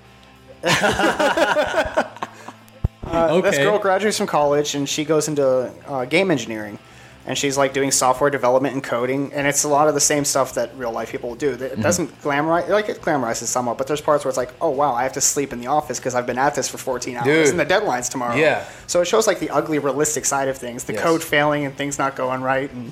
[3.07, 3.41] okay.
[3.41, 6.77] This girl graduates from college and she goes into uh, game engineering,
[7.25, 10.25] and she's like doing software development and coding, and it's a lot of the same
[10.25, 11.51] stuff that real life people do.
[11.51, 11.81] It Mm-hmm.
[11.81, 15.03] doesn't glamorize like it glamorizes somewhat, but there's parts where it's like, oh wow, I
[15.03, 17.47] have to sleep in the office because I've been at this for 14 hours, Dude.
[17.49, 18.35] and the deadline's tomorrow.
[18.35, 18.65] Yeah.
[18.87, 21.03] So it shows like the ugly, realistic side of things, the Yes.
[21.03, 22.91] code failing and things not going right, and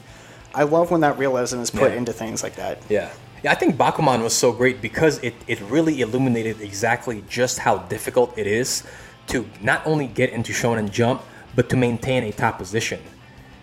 [0.53, 1.97] I love when that realism is put Yeah.
[1.97, 2.81] into things like that.
[2.89, 3.09] Yeah.
[3.41, 7.77] Yeah, I think Bakuman was so great because it, it really illuminated exactly just how
[7.77, 8.83] difficult it is
[9.27, 11.21] to not only get into Shonen Jump,
[11.55, 12.99] but to maintain a top position.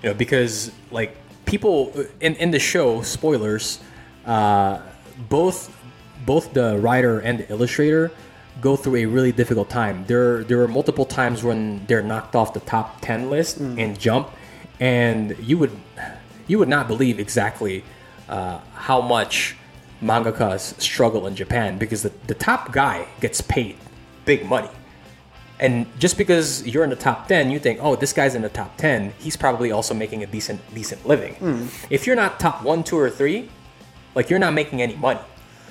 [0.06, 1.16] You know, because like
[1.46, 3.80] people in, in the show, spoilers,
[4.24, 4.78] uh,
[5.28, 5.76] both
[6.24, 8.12] both the writer and the illustrator
[8.60, 10.04] go through a really difficult time.
[10.06, 14.30] There there are multiple times when they're knocked off the top ten list and Jump,
[14.78, 15.72] and you would
[16.46, 17.82] you would not believe exactly
[18.28, 19.56] uh, how much
[20.00, 23.74] mangakas struggle in Japan because the, the top guy gets paid
[24.24, 24.70] big money.
[25.58, 28.48] And just because you're in the top 10, you think, oh, this guy's in the
[28.50, 31.68] top 10, he's probably also making a decent decent living.
[31.88, 33.48] If you're not top one, two, or three,
[34.14, 35.20] like you're not making any money.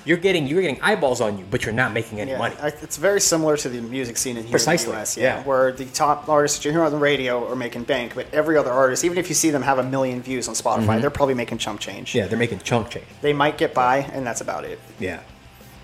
[0.04, 2.54] You're getting you're getting eyeballs on you, but you're not making any Yeah, money.
[2.80, 5.42] It's very similar to the music scene in here Precisely, in the US, yeah.
[5.42, 8.70] where the top artists you hear on the radio are making bank, but every other
[8.70, 11.58] artist, even if you see them have a million views on Spotify, they're probably making
[11.58, 12.10] chump change.
[12.10, 12.18] Mm-hmm.
[12.18, 13.06] yeah, they're making chunk change.
[13.20, 14.78] They might get by, and that's about it.
[15.00, 15.22] Yeah,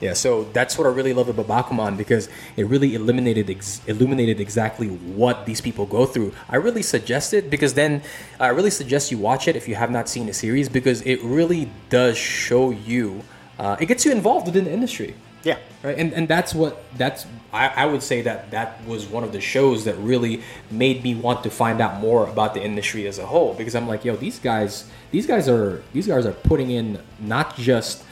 [0.02, 0.14] yeah.
[0.14, 4.88] So that's what I really love about Bakuman because it really eliminated ex- illuminated exactly
[4.88, 6.34] what these people go through.
[6.48, 8.02] I really suggest it because then
[8.40, 11.22] I really suggest you watch it if you have not seen the series because it
[11.22, 13.22] really does show you.
[13.60, 15.14] Uh, it gets you involved within the industry.
[15.44, 15.58] Yeah.
[15.82, 19.32] Right, and and that's what that's I, I would say that that was one of
[19.32, 23.18] the shows that really made me want to find out more about the industry as
[23.18, 26.70] a whole because I'm like, yo, these guys, these guys are these guys are putting
[26.70, 28.04] in not just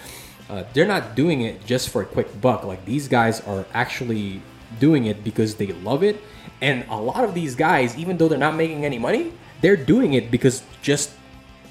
[0.50, 2.64] uh, they're not doing it just for a quick buck.
[2.64, 4.42] Like these guys are actually
[4.78, 6.16] doing it because they love it,
[6.60, 9.32] and a lot of these guys, even though they're not making any money,
[9.62, 11.10] they're doing it because just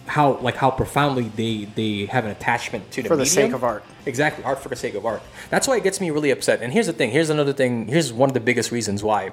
[0.08, 3.48] how like how profoundly they they have an attachment to the For the medium.
[3.50, 3.84] sake of art.
[4.06, 5.22] Exactly, art for the sake of art.
[5.52, 6.62] That's why it gets me really upset.
[6.62, 7.12] And here's the thing.
[7.12, 7.88] Here's another thing.
[7.88, 9.32] Here's one of the biggest reasons why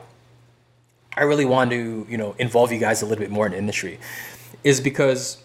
[1.16, 3.58] I really want to, you know, involve you guys a little bit more in the
[3.58, 3.98] industry,
[4.64, 5.38] is because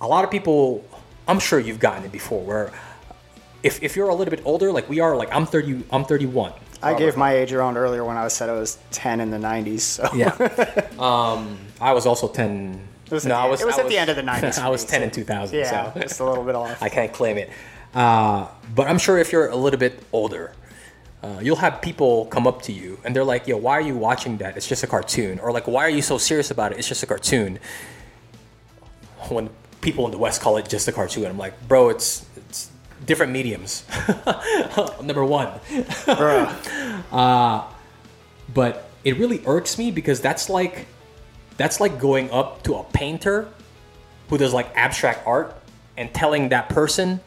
[0.00, 0.84] a lot of people.
[1.26, 2.70] I'm sure you've gotten it before, where
[3.64, 6.52] if, if you're a little bit older, like we are, like I'm 30, I'm 31.
[6.82, 9.80] I gave my age around earlier when I said I was 10 in the 90s.
[9.80, 10.28] So Yeah.
[10.98, 12.78] um, I was also 10.
[13.06, 13.60] It was at no, the I was.
[13.62, 15.58] it was I at the end of the 90s I was 10 so- in 2000.
[15.58, 16.00] yeah, so.
[16.00, 16.82] just a little bit off.
[16.82, 17.50] I can't claim it.
[17.94, 20.52] Uh, but I'm sure if you're a little bit older,
[21.22, 23.96] uh, you'll have people come up to you and they're like, "Yo, why are you
[23.96, 24.56] watching that?
[24.58, 26.78] It's just a cartoon." Or like, "Why are you so serious about it?
[26.78, 27.58] It's just a cartoon."
[29.30, 29.48] When
[29.80, 32.26] people in the West call it just a cartoon, I'm like, "Bro, it's
[33.04, 33.84] different mediums."
[35.02, 35.48] Number one,
[36.06, 37.02] Bruh.
[37.12, 37.62] Uh,
[38.52, 40.86] but it really irks me because that's like
[41.56, 43.48] that's like going up to a painter
[44.28, 45.54] who does like abstract art
[45.96, 47.20] and telling that person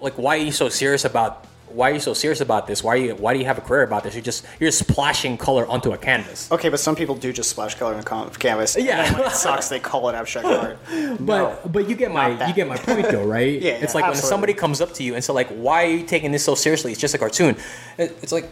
[0.00, 2.84] like why are you so serious about why are you so serious about this?
[2.84, 4.14] Why are you why do you have a career about this?
[4.14, 6.50] You're just you're splashing color onto a canvas.
[6.52, 8.76] Okay, but some people do just splash color in a canvas.
[8.76, 9.12] Yeah.
[9.12, 10.78] when it sucks, they call it abstract art.
[11.20, 13.60] But but you get my you get my point though, right?
[13.68, 16.04] Yeah, It's like when somebody comes up to you and so like, why are you
[16.04, 16.92] taking this so seriously?
[16.92, 17.56] It's just a cartoon.
[17.98, 18.48] It's like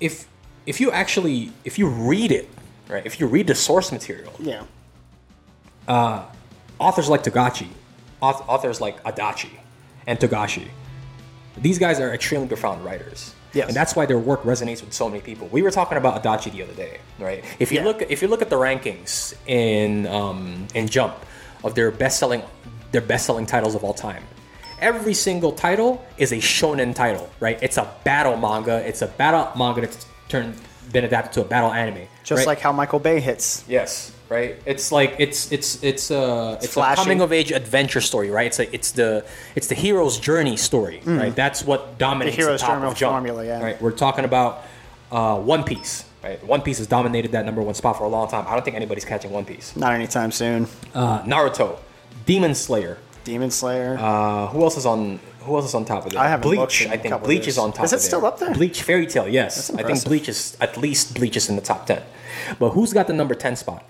[0.00, 0.28] if
[0.66, 2.48] if you actually if you read it,
[2.88, 3.04] right?
[3.06, 4.64] If you read the source material, Yeah.
[5.88, 6.24] Uh,
[6.78, 7.68] authors like Togashi,
[8.20, 9.50] authors like Adachi,
[10.06, 10.68] and Togashi,
[11.58, 13.34] these guys are extremely profound writers.
[13.52, 13.68] Yes.
[13.68, 15.48] And that's why their work resonates with so many people.
[15.48, 17.42] We were talking about Adachi the other day, right?
[17.58, 17.84] If you Yeah.
[17.84, 21.14] look if you look at the rankings in um, in Jump
[21.64, 22.42] of their best selling
[22.92, 24.22] their best selling titles of all time,
[24.80, 27.58] every single title is a shonen title, right?
[27.62, 28.86] It's a battle manga.
[28.86, 30.54] It's a battle manga that's turned
[30.92, 32.06] been adapted to a battle anime.
[32.24, 32.46] Just right?
[32.46, 33.64] like how Michael Bay hits.
[33.66, 34.56] Yes, right.
[34.66, 38.46] It's like it's it's it's a it's, a coming of age adventure story, right?
[38.46, 41.34] It's a, it's the it's the hero's journey story, right?
[41.34, 42.38] That's what dominates Mm.
[42.38, 43.62] The hero's top journey of Jump, formula, yeah.
[43.62, 43.80] Right.
[43.80, 44.64] We're talking about
[45.12, 46.42] uh, One Piece, right?
[46.44, 48.44] One Piece has dominated that number one spot for a long time.
[48.46, 49.76] I don't think anybody's catching One Piece.
[49.76, 50.66] Not anytime soon.
[50.94, 51.78] Uh, Naruto,
[52.26, 52.98] Demon Slayer.
[53.24, 53.96] Demon Slayer.
[53.98, 55.18] Uh, who else is on?
[55.40, 56.16] Who else is on top of it?
[56.18, 56.86] I haven't Bleach.
[56.88, 57.84] I think Bleach is on top.
[57.84, 58.52] Is it still up there?
[58.52, 59.28] Bleach Fairy Tail.
[59.28, 60.04] Yes, I think.
[60.04, 62.02] Bleach is at least Bleach is in the top ten.
[62.58, 63.84] But who's got the number ten spot?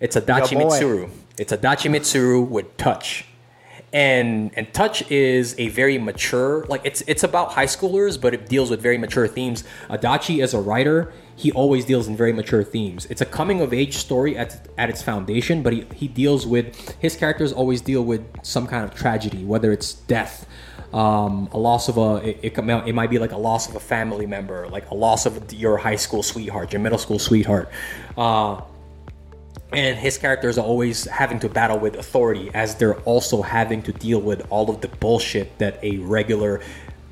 [0.00, 0.80] It's Adachi Your boy.
[0.80, 1.10] Mitsuru.
[1.36, 3.26] It's Adachi Mitsuru with Touch.
[3.92, 8.48] And and Touch is a very mature like it's it's about high schoolers, but it
[8.48, 9.62] deals with very mature themes.
[9.90, 13.06] Adachi as a writer, he always deals in very mature themes.
[13.10, 16.96] It's a coming of age story at at its foundation, but he, he deals with
[16.98, 20.46] his characters always deal with some kind of tragedy, whether it's death,
[20.94, 23.80] um, a loss of a it, it, it might be like a loss of a
[23.80, 27.68] family member, like a loss of your high school sweetheart, your middle school sweetheart.
[28.16, 28.62] Uh,
[29.72, 33.92] and his characters are always having to battle with authority as they're also having to
[33.92, 36.60] deal with all of the bullshit that a regular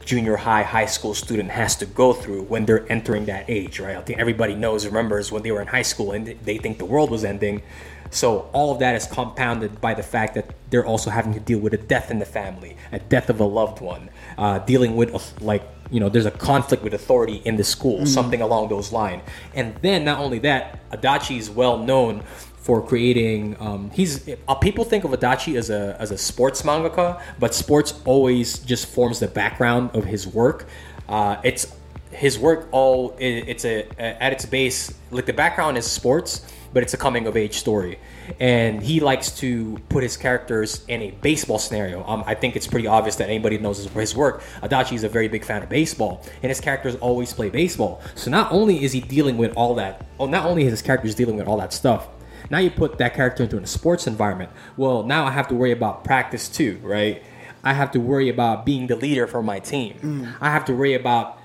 [0.05, 3.97] junior high high school student has to go through when they're entering that age right?
[3.97, 6.87] I think everybody knows remembers when they were in high school and they think the
[6.87, 7.63] world was ending.
[8.11, 11.59] So all of that is compounded by the fact that they're also having to deal
[11.59, 15.41] with a death in the family a death of a loved one uh, dealing with
[15.41, 19.23] like you know there's a conflict with authority in the school something along those lines
[19.55, 22.23] and then not only that adachi is well known
[22.61, 27.21] for creating um, he's uh, people think of Adachi as a as a sports mangaka
[27.39, 30.67] but sports always just forms the background of his work.
[31.09, 31.75] Uh, it's
[32.11, 36.83] his work all it, it's a at its base like the background is sports but
[36.83, 37.99] it's a coming of age story.
[38.39, 42.05] And he likes to put his characters in a baseball scenario.
[42.07, 44.43] Um, i think it's pretty obvious that anybody knows his, his work.
[44.63, 48.03] Adachi is a very big fan of baseball and his characters always play baseball.
[48.15, 51.15] So not only is he dealing with all that oh not only is his characters
[51.15, 52.09] dealing with all that stuff
[52.51, 54.51] now you put that character into a sports environment.
[54.77, 57.23] Well, now I have to worry about practice too, right?
[57.65, 60.35] I have to worry about being the leader for my team.
[60.41, 61.39] I have to worry about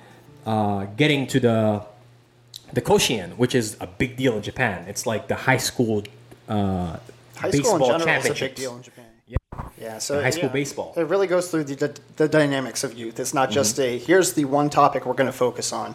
[0.46, 1.86] uh, getting to the
[2.74, 4.86] the Koshien, which is a big deal in Japan.
[4.88, 6.04] It's like the high school
[6.50, 6.98] uh,
[7.36, 9.06] High baseball school in general is a big deal in Japan.
[9.80, 10.94] Yeah, so high school yeah, baseball.
[10.96, 13.20] It really goes through the, the, the dynamics of youth.
[13.20, 13.96] It's not just Mm-hmm.
[13.96, 15.94] a here's the one topic we're going to focus on.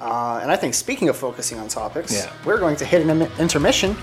[0.00, 2.30] Uh, and I think speaking of focusing on topics, Yeah.
[2.44, 3.96] we're going to hit an intermission.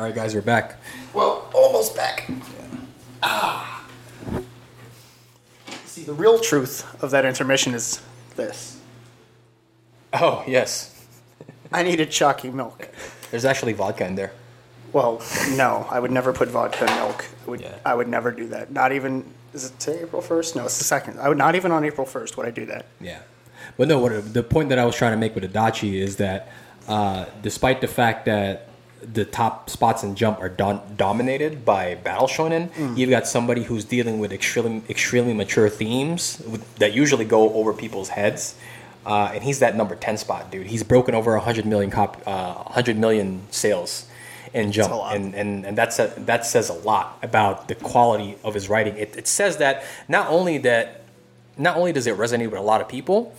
[0.00, 0.76] All right, guys, we're back.
[1.12, 2.30] well, almost back.
[3.22, 3.84] Ah.
[5.84, 8.00] See, the real truth of that intermission is
[8.34, 8.80] this:
[10.14, 11.04] Oh yes,
[11.70, 12.88] I needed chalky milk.
[13.30, 14.32] there's actually vodka in there.
[14.92, 15.22] Well,
[15.56, 17.24] no, I would never put vodka in milk.
[17.46, 17.74] I would, Yeah.
[17.84, 18.72] I would never do that.
[18.72, 19.24] Not even.
[19.52, 20.54] Is it today April first?
[20.56, 21.18] No, it's the second.
[21.20, 22.86] I would not even on April first would I do that.
[23.00, 23.18] Yeah,
[23.76, 23.98] but no.
[23.98, 26.48] What the point that I was trying to make with Adachi is that,
[26.88, 28.68] uh, despite the fact that
[29.02, 33.84] the top spots in Jump are don- dominated by Battle Shonen, you've got somebody who's
[33.84, 38.54] dealing with extremely extremely mature themes with, that usually go over people's heads.
[39.06, 40.66] Uh, and he's that number ten spot, dude.
[40.66, 44.06] He's broken over hundred million cop, uh, hundred million sales
[44.52, 48.54] in Jump, and and and that's a, that says a lot about the quality of
[48.54, 48.96] his writing.
[48.96, 51.02] It, it says that not only that
[51.56, 53.34] not only does it resonate with a lot of people,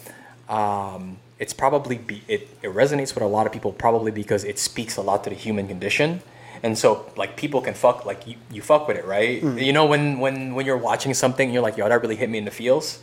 [0.47, 4.59] um, it's probably be, it, it resonates with a lot of people probably because it
[4.59, 6.21] speaks a lot to the human condition.
[6.63, 9.41] And so like people can fuck like you, you fuck with it, right?
[9.41, 9.57] Hmm.
[9.57, 12.29] You know when when when you're watching something and you're like, yo, that really hit
[12.29, 12.99] me in the feels.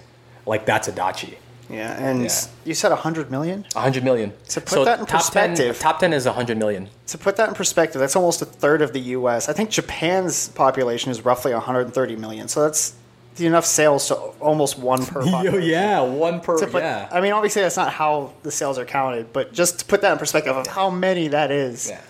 [0.47, 1.35] Like that's a Adachi.
[1.70, 2.31] Yeah, and Yeah.
[2.64, 3.66] you said hundred million.
[3.76, 4.33] A hundred million.
[4.50, 6.88] To put that in top perspective- 10, top ten is a hundred million.
[7.09, 9.48] To put that in perspective, that's almost a third of the U.S.
[9.48, 12.48] I think Japan's population is roughly 130 million.
[12.48, 12.94] So that's
[13.38, 15.22] enough sales to almost one per.
[15.31, 15.62] Population.
[15.70, 16.59] yeah, one per.
[16.66, 17.09] Put- yeah.
[17.12, 20.12] I mean, obviously that's not how the sales are counted, but just to put that
[20.12, 22.00] in perspective of how many that is, yeah.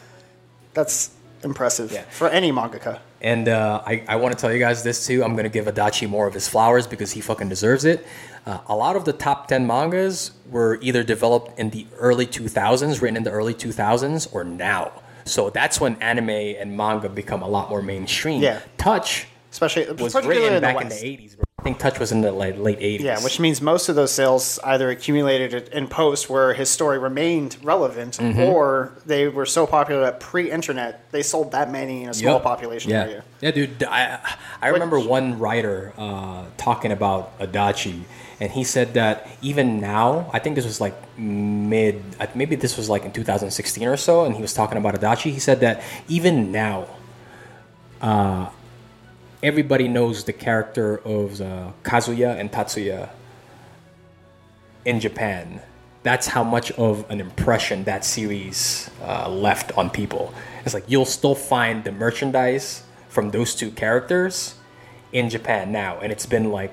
[0.75, 1.11] that's
[1.44, 2.03] impressive Yeah.
[2.11, 3.01] for any mangaka.
[3.21, 5.25] And uh, I, I want to tell you guys this too.
[5.25, 8.07] I'm going to give Adachi more of his flowers because he fucking deserves it.
[8.49, 13.03] Uh, a lot of the top 10 mangas were either developed in the early 2000s,
[13.03, 14.91] written in the early 2000s, or now.
[15.27, 18.41] So that's when anime and manga become a lot more mainstream.
[18.43, 18.61] Yeah.
[18.79, 21.37] Touch Especially was written in the back in the 80s.
[21.59, 23.01] I think Touch was in the like, late 80s.
[23.01, 27.57] Yeah, which means most of those sales either accumulated in post where his story remained
[27.63, 28.41] relevant, Mm-hmm.
[28.41, 32.43] or they were so popular that pre-internet they sold that many in a small Yep.
[32.43, 33.03] population yeah.
[33.03, 33.25] area.
[33.41, 33.83] Yeah, dude.
[33.85, 34.19] I
[34.63, 38.03] I remember one writer uh, talking about Adachi,
[38.40, 42.03] and he said that even now, I think this was like mid,
[42.35, 45.33] maybe this was like in 2016 or so, and he was talking about Adachi.
[45.33, 46.87] He said that even now,
[48.01, 48.48] uh,
[49.42, 53.09] everybody knows the character of uh, Kazuya and Tatsuya
[54.85, 55.61] in Japan.
[56.05, 60.33] That's how much of an impression that series uh, left on people.
[60.64, 64.55] It's like you'll still find the merchandise from those two characters
[65.12, 66.72] in Japan now, and it's been like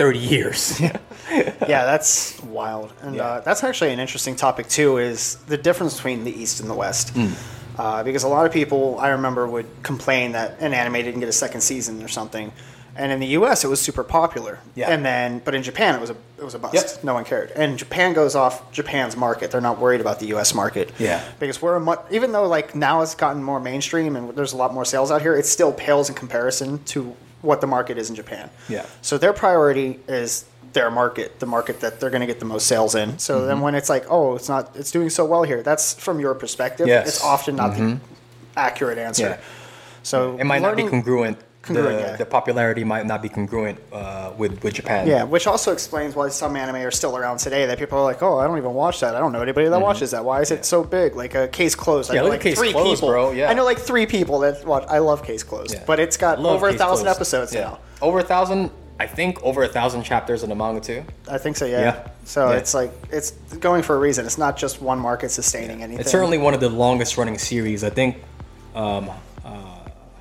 [0.00, 0.80] 30 years.
[1.30, 3.22] yeah, that's wild, and Yeah.
[3.22, 4.96] uh, that's actually an interesting topic too.
[4.96, 7.10] Is the difference between the East and the West?
[7.10, 7.32] Hmm.
[7.78, 11.28] Uh, because a lot of people I remember would complain that an anime didn't get
[11.28, 12.50] a second season or something,
[12.96, 13.62] and in the U.S.
[13.62, 14.58] it was super popular.
[14.74, 14.90] Yeah.
[14.90, 16.74] And then, but in Japan it was a it was a bust.
[16.74, 17.04] Yep.
[17.04, 17.50] No one cared.
[17.50, 19.50] And Japan goes off Japan's market.
[19.50, 20.54] They're not worried about the U.S.
[20.54, 20.92] market.
[20.98, 21.22] Yeah.
[21.38, 24.56] Because we're a much, even though like now it's gotten more mainstream and there's a
[24.56, 28.10] lot more sales out here, it still pales in comparison to what the market is
[28.10, 28.50] in Japan.
[28.68, 28.84] Yeah.
[29.02, 32.66] So their priority is their market, the market that they're going to get the most
[32.66, 33.18] sales in.
[33.18, 33.46] So Mm-hmm.
[33.48, 35.62] then when it's like, oh, it's not, it's doing so well here.
[35.62, 36.86] That's from your perspective.
[36.86, 37.00] Yes.
[37.00, 37.08] Mm-hmm.
[37.08, 37.98] It's often not the
[38.56, 39.22] accurate answer.
[39.22, 39.40] Yeah.
[40.02, 41.38] So it might not be congruent.
[41.66, 42.16] The, yeah.
[42.16, 45.06] the popularity might not be congruent uh, with, with Japan.
[45.06, 47.66] Yeah, which also explains why some anime are still around today.
[47.66, 49.14] That people are like, "Oh, I don't even watch that.
[49.14, 50.24] I don't know anybody that watches that.
[50.24, 52.10] Why is it so big?" Like a Case Closed.
[52.10, 52.16] I Mm-hmm.
[52.16, 53.08] Yeah, know like Case three Closed, people.
[53.10, 53.50] bro, yeah.
[53.50, 54.84] I know like three people that watch.
[54.88, 55.84] I love Case Closed, Yeah.
[55.86, 57.16] but it's got Love over a thousand Closed.
[57.18, 57.60] episodes Yeah.
[57.60, 57.78] now.
[58.00, 61.04] Over a thousand, I think over a thousand chapters in the manga too.
[61.30, 61.66] I think so.
[61.66, 61.80] Yeah.
[61.80, 62.08] Yeah.
[62.24, 62.56] So Yeah.
[62.56, 64.24] it's like it's going for a reason.
[64.24, 66.00] It's not just one market sustaining anything.
[66.00, 67.84] It's certainly one of the longest running series.
[67.84, 68.16] I think
[68.74, 69.14] um, uh,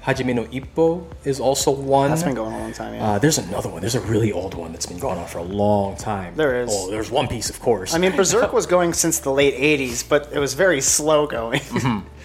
[0.09, 2.09] Hajime no Ippo is also one.
[2.09, 2.93] that's been going on a long time.
[2.95, 3.11] Yeah.
[3.11, 3.81] Uh, there's another one.
[3.81, 6.35] There's a really old one that's been going on for a long time.
[6.35, 6.69] There is.
[6.71, 7.93] Oh, there's One Piece, of course.
[7.93, 11.61] I mean, Berserk was going since the late '80s, but it was very slow going.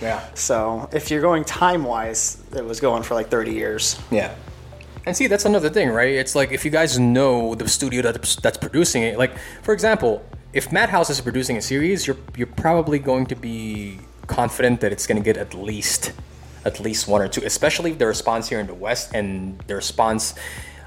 [0.01, 4.01] yeah, so if you're going time wise, it was going for like 30 years.
[4.11, 4.35] yeah.
[5.07, 6.14] And see, that's another thing, right?
[6.14, 10.25] It's like if you guys know the studio that's, that's producing it, like for example,
[10.55, 15.07] if Madhouse is producing a series, you're you're probably going to be confident that it's
[15.07, 16.12] going to get at least
[16.64, 19.74] at least one or two, especially if the response here in the West and the
[19.74, 20.35] response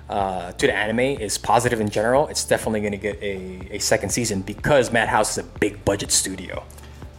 [0.10, 2.28] uh, to the anime is positive in general.
[2.28, 6.12] It's definitely going to get a, a second season because Madhouse is a big budget
[6.12, 6.64] studio.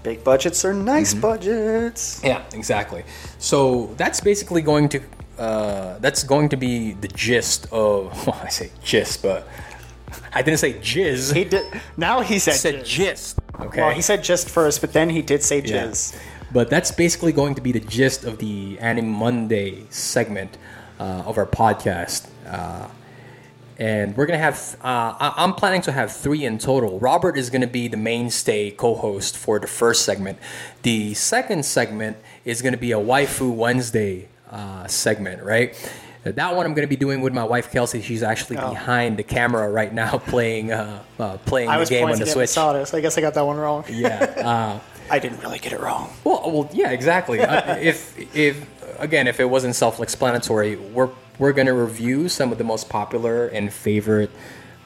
[0.03, 1.21] Big budgets are nice Mm-hmm.
[1.21, 2.21] budgets.
[2.25, 3.05] Yeah, exactly.
[3.39, 5.01] So that's basically going to
[5.39, 9.47] uh, that's going to be the gist of well, I say gist, but
[10.33, 11.35] I didn't say jizz.
[11.35, 11.65] He did.
[11.97, 12.85] Now he said, I said jizz.
[12.87, 13.39] gist.
[13.61, 13.81] Okay.
[13.83, 15.93] Well, he said just first, but then he did say Yeah.
[16.53, 20.57] But that's basically going to be the gist of the Anime Monday segment
[20.99, 22.29] uh, of our podcast.
[22.47, 22.89] Uh,
[23.79, 24.77] and we're gonna have.
[24.83, 26.99] Uh, I- I'm planning to have three in total.
[26.99, 30.39] Robert is gonna be the mainstay co-host for the first segment.
[30.83, 35.75] The second segment is gonna be a waifu Wednesday uh, segment, right?
[36.25, 38.03] That one I'm gonna be doing with my wife Kelsey.
[38.03, 42.19] She's actually behind the camera right now, playing uh, uh, playing I the game on
[42.19, 42.49] the Switch.
[42.51, 43.85] Masada, so I guess I got that one wrong.
[43.89, 44.81] Yeah.
[45.11, 46.11] I didn't really get it wrong.
[46.25, 47.41] Well, well, yeah, exactly.
[47.41, 48.67] uh, if if
[49.01, 53.73] again, if it wasn't self-explanatory, we're we're gonna review some of the most popular and
[53.73, 54.31] favorite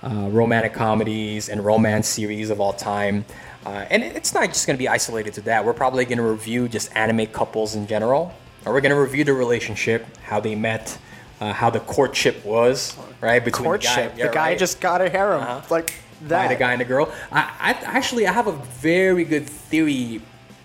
[0.02, 3.24] uh, romantic comedies and romance series of all time.
[3.64, 5.64] Uh, and it's not just gonna be isolated to that.
[5.64, 8.34] We're probably gonna review just anime couples in general,
[8.66, 10.98] or we're gonna review the relationship, how they met,
[11.40, 13.44] uh, how the courtship was, right?
[13.44, 13.94] Between Courtship.
[13.94, 14.58] the guy, yeah, the guy right?
[14.58, 15.42] just got a harem.
[15.42, 15.60] Uh-huh.
[15.70, 16.48] Like by that.
[16.48, 17.12] the guy and the girl.
[17.30, 20.20] I, I actually I have a very good theory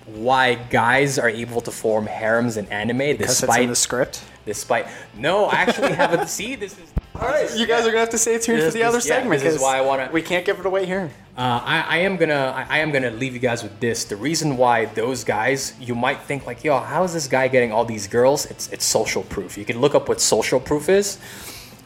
[0.05, 4.23] why guys are able to form harems in anime Because it's in despite the script.
[4.45, 8.09] despite no I actually haven't see this is All right, you guys are gonna have
[8.11, 9.41] to stay tuned This- for the this- other yeah, segment.
[9.43, 11.09] this is why I wanna- We can't give it away here.
[11.37, 14.05] uh, I, I am gonna I, I am gonna leave you guys with this.
[14.05, 17.73] The reason why those guys you might think like yo how is this guy getting
[17.73, 18.45] all these girls?
[18.45, 19.57] It's it's social proof.
[19.57, 21.17] You can look up what social proof is.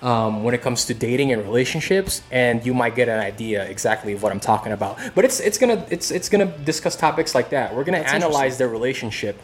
[0.01, 4.13] Um, when it comes to dating and relationships, and you might get an idea exactly
[4.13, 4.97] of what I'm talking about.
[5.13, 7.75] But it's it's gonna it's it's gonna discuss topics like that.
[7.75, 9.39] We're gonna That's analyze their relationship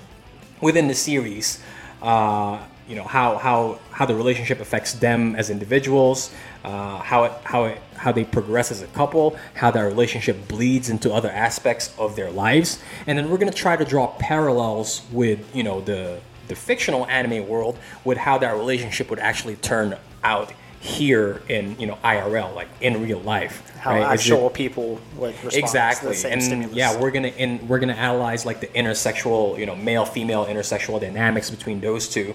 [0.62, 1.62] within the series,
[2.01, 6.34] uh, you know how how how the relationship affects them as individuals,
[6.64, 10.89] uh, how it how it how they progress as a couple, how that relationship bleeds
[10.89, 15.39] into other aspects of their lives, and then we're gonna try to draw parallels with
[15.53, 19.97] you know the the fictional anime world with how that relationship would actually turn
[20.28, 23.56] out here in you know IRL, like in real life.
[23.80, 24.14] How right?
[24.14, 26.76] Is it- actual people would respond exactly the same and stimulus.
[26.76, 31.00] yeah we're gonna and we're gonna analyze like the intersexual you know male female intersexual
[31.00, 32.34] dynamics between those two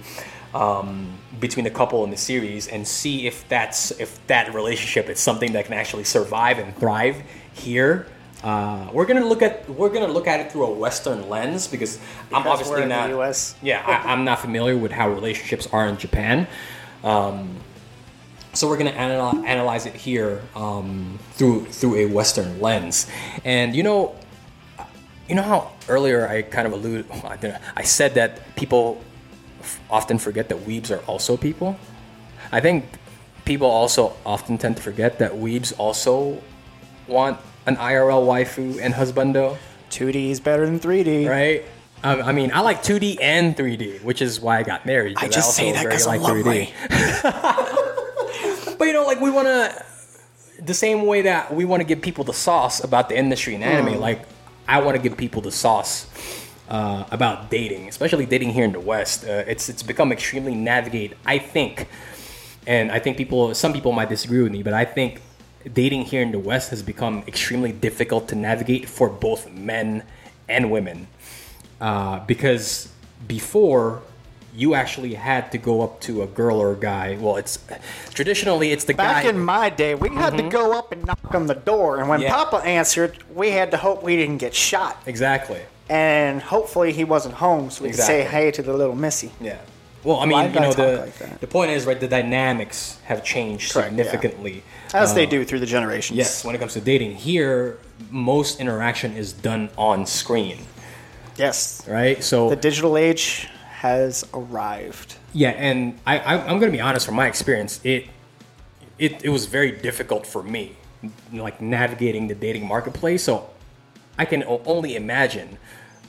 [0.55, 5.19] um, between the couple in the series and see if that's if that relationship is
[5.19, 7.17] something that can actually survive and thrive
[7.55, 8.07] here
[8.43, 11.99] uh, we're gonna look at we're gonna look at it through a Western lens because,
[12.33, 13.21] I'm obviously we're in the not.
[13.21, 13.55] US.
[13.63, 16.49] Yeah, I, I'm not familiar with how relationships are in Japan.
[17.05, 17.57] Um,
[18.53, 23.07] so we're gonna anal- analyze it here um, through through a Western lens,
[23.45, 24.15] and you know,
[25.29, 27.07] you know how earlier I kind of alluded,
[27.77, 29.01] I said that people
[29.61, 31.77] f- often forget that weebs are also people.
[32.51, 32.85] I think
[33.45, 36.41] people also often tend to forget that weebs also
[37.09, 39.57] want an IRL waifu and husbando,
[39.91, 41.29] 2D is better than 3D.
[41.29, 41.65] right?
[42.05, 45.17] Um, I mean, I like 2D and 3D, which is why I got married.
[45.19, 46.73] I just also say that very 'cause I'm like 3D.
[48.79, 49.85] But you know, like we want to,
[50.61, 53.63] the same way that we want to give people the sauce about the industry and
[53.63, 54.23] anime, like
[54.67, 56.07] I want to give people the sauce
[56.69, 59.25] uh, about dating, especially dating here in the West.
[59.25, 61.13] Uh, it's it's become extremely navigate.
[61.25, 61.87] I think,
[62.67, 65.21] and I think people, some people might disagree with me, but I think
[65.73, 70.03] dating here in the West has become extremely difficult to navigate for both men
[70.49, 71.07] and women
[71.83, 72.89] uh, because
[73.27, 74.03] before
[74.55, 77.17] you actually had to go up to a girl or a guy.
[77.19, 77.59] Well, it's
[78.13, 79.05] traditionally it's the guy.
[79.05, 79.31] Back guy.
[79.31, 82.21] in my day, we had to go up and knock on the door, and when
[82.21, 82.29] Mm-hmm.
[82.29, 82.45] Yeah.
[82.45, 85.03] Papa answered, we had to hope we didn't get shot.
[85.07, 85.61] exactly.
[85.89, 89.33] And hopefully he wasn't home, so we could say hey to the little missy.
[89.41, 89.59] Yeah.
[90.05, 91.99] Well, I mean, Why you know, the like the point is, right?
[91.99, 94.05] The dynamics have changed Correct, yeah.
[94.05, 94.63] significantly.
[94.95, 96.17] As they do through the generations.
[96.19, 97.79] Yes, when it comes to dating, here
[98.11, 100.59] most interaction is done on screen,
[101.37, 101.87] Yes.
[101.89, 102.23] right?
[102.23, 103.49] So The digital age
[103.83, 105.17] has arrived.
[105.33, 107.07] Yeah, and I, I I'm gonna be honest.
[107.07, 108.07] From my experience, it
[108.99, 110.77] it it was very difficult for me,
[111.33, 113.25] like navigating the dating marketplace.
[113.25, 113.51] So
[114.19, 115.59] I can only imagine.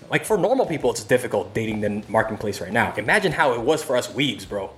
[0.10, 2.94] Like for normal people, it's difficult dating the marketplace right now.
[2.98, 4.70] Imagine how it was for us weebs, bro.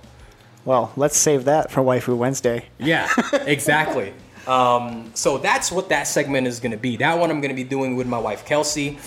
[0.64, 2.66] Well, let's save that for Waifu Wednesday.
[2.78, 3.08] Yeah,
[3.44, 4.14] exactly.
[4.46, 6.96] um, so that's what that segment is gonna be.
[6.96, 8.98] That one I'm gonna be doing with my wife Kelsey,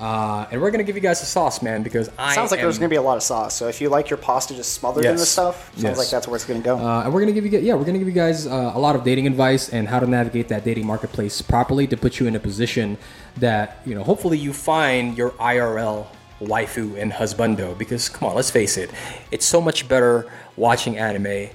[0.00, 2.64] uh, and we're gonna give you guys a sauce, man, because I Sounds like am,
[2.64, 3.54] there's to be a lot of sauce.
[3.54, 5.28] So if you like your pasta just smothered in the Yes.
[5.28, 5.98] stuff, sounds Yes.
[5.98, 6.78] like that's where it's to go.
[6.78, 8.96] Uh, and we're gonna give you yeah we're gonna give you guys uh, a lot
[8.96, 12.34] of dating advice and how to navigate that dating marketplace properly to put you in
[12.34, 12.96] a position
[13.36, 16.06] that you know hopefully you find your IRL
[16.40, 18.90] waifu and husbando because come on let's face it
[19.30, 20.26] it's so much better
[20.56, 21.50] watching anime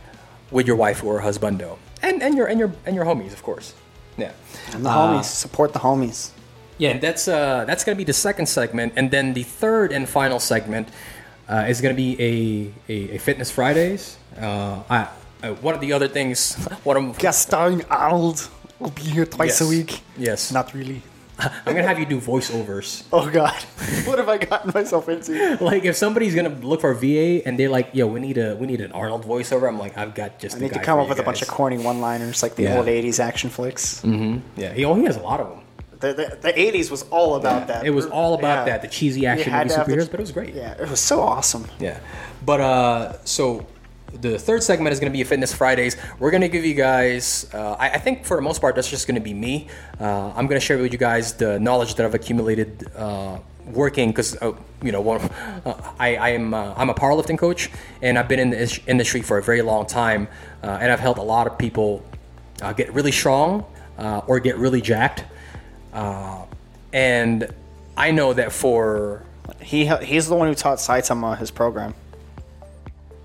[0.52, 3.74] with your waifu or husbando and and your and your and your homies of course
[4.18, 4.32] yeah
[4.74, 5.26] and the Uh, homies.
[5.26, 6.30] Support the homies.
[6.78, 10.40] Yeah, that's uh, that's gonna be the second segment, and then the third and final
[10.40, 10.90] segment
[11.50, 14.18] uh, is gonna be a a, a Fitness Fridays.
[14.40, 15.08] Uh, I,
[15.44, 18.50] uh, one of the other things, one of Gaston Arnold
[18.80, 20.02] will be here twice a week.
[20.18, 21.02] Yes, Not really.
[21.40, 23.04] I'm gonna have you do voiceovers.
[23.12, 23.52] Oh God,
[24.08, 25.58] what have I gotten myself into?
[25.60, 28.56] Like if somebody's gonna look for a VA and they're like, "Yo, we need a
[28.56, 31.10] we need an Arnold voiceover," I'm like, "I've got just." I need to come up
[31.10, 32.78] with a bunch of corny one-liners like the Yeah.
[32.78, 34.02] old '80s action flicks.
[34.06, 35.65] Yeah, he, oh, he has a lot of them.
[36.06, 37.86] The, the, the '80s was all about that.
[37.86, 38.74] It was all about Yeah.
[38.74, 40.54] that, the cheesy action movie the- but it was great.
[40.54, 41.66] Yeah, it was so awesome.
[41.80, 42.00] Yeah.
[42.46, 43.66] But uh, so
[44.22, 45.98] the third segment is going to be Fitness Fridays.
[46.20, 48.90] We're going to give you guys, uh, I, I think for the most part, that's
[48.90, 49.68] just going to be me.
[50.00, 54.10] Uh, I'm going to share with you guys the knowledge that I've accumulated uh, working
[54.10, 54.54] because, uh,
[54.84, 55.20] you know, one,
[55.66, 57.70] uh, I, I am, uh, I'm a powerlifting coach
[58.02, 60.28] and I've been in the industry for a very long time.
[60.64, 62.04] Uh, and I've helped a lot of people
[62.62, 63.66] uh, get really strong
[63.98, 65.26] uh, or get really jacked.
[65.96, 66.46] Uh,
[66.94, 67.48] and
[67.98, 69.24] I know that for
[69.62, 71.94] He he's the one who taught Saitama his program.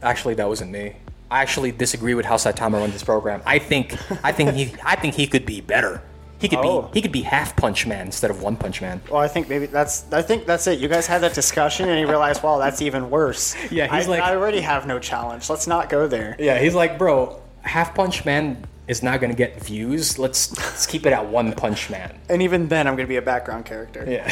[0.03, 0.95] Actually, that wasn't me.
[1.31, 3.43] I actually disagree with how Saitama runs this program.
[3.45, 6.03] I think I think he I think he could be better.
[6.41, 6.83] He could Oh.
[6.83, 9.01] be he could be half Punch Man instead of one Punch Man.
[9.11, 10.79] Well, I think maybe that's I think that's it.
[10.79, 13.55] You guys had that discussion and you realized, wow, that's even worse.
[13.71, 15.51] Yeah, he's I, like- I already have no challenge.
[15.51, 16.35] Let's not go there.
[16.39, 20.19] Yeah, he's like, bro, half Punch Man is not gonna get views.
[20.19, 22.19] Let's let's keep it at one Punch Man.
[22.29, 24.27] And even then, I'm going to be a background character Yeah,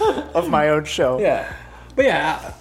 [0.34, 1.18] of my own show.
[1.20, 1.52] yeah,
[1.96, 2.54] but yeah.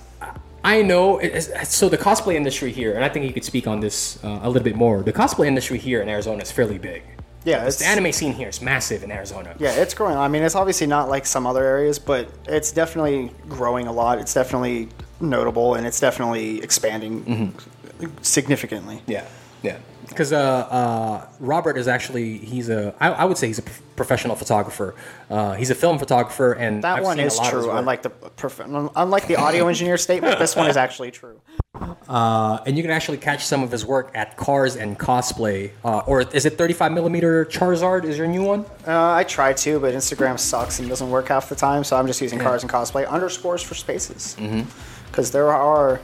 [0.64, 1.20] I- know.
[1.64, 4.48] So the cosplay industry here, and I think you could speak on this uh, a
[4.50, 5.02] little bit more.
[5.02, 7.02] The cosplay industry here in Arizona is fairly big.
[7.46, 9.56] Yeah, it's, The anime scene here is massive in Arizona.
[9.58, 10.18] yeah, it's growing.
[10.18, 14.20] I mean, it's obviously not like some other areas, but it's definitely growing a lot.
[14.20, 14.90] It's definitely
[15.22, 17.54] notable, and it's definitely expanding
[18.22, 19.02] significantly.
[19.08, 19.26] Yeah,
[19.64, 19.78] yeah.
[20.08, 23.64] Because uh, uh, Robert is actually he's a I, I would say he's a
[23.96, 24.96] professional photographer.
[25.30, 27.72] Uh, he's a film photographer, and That I've one seen a is lot true.
[27.72, 28.60] Unlike the prof-
[28.96, 31.40] unlike the audio engineer statement, this one is actually true.
[32.10, 36.00] Uh, and you can actually catch some of his work at Cars and Cosplay, uh,
[36.00, 38.04] or is it 35 millimeter Charizard?
[38.04, 38.66] Is your new one?
[38.88, 42.08] Uh, I try to, but Instagram sucks and doesn't work half the time, so I'm
[42.08, 44.36] just using cars and cosplay underscores for spaces.
[45.12, 46.02] Because there are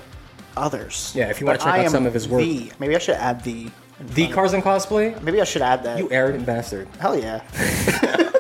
[0.57, 1.13] others.
[1.15, 2.41] Yeah, if you wanna But check out some of his work.
[2.41, 2.71] The.
[2.79, 3.69] Maybe I should add the.
[3.99, 5.21] The Cars and Cosplay?
[5.21, 5.99] Maybe I should add that.
[5.99, 6.87] You arrogant bastard.
[6.99, 7.41] Hell yeah.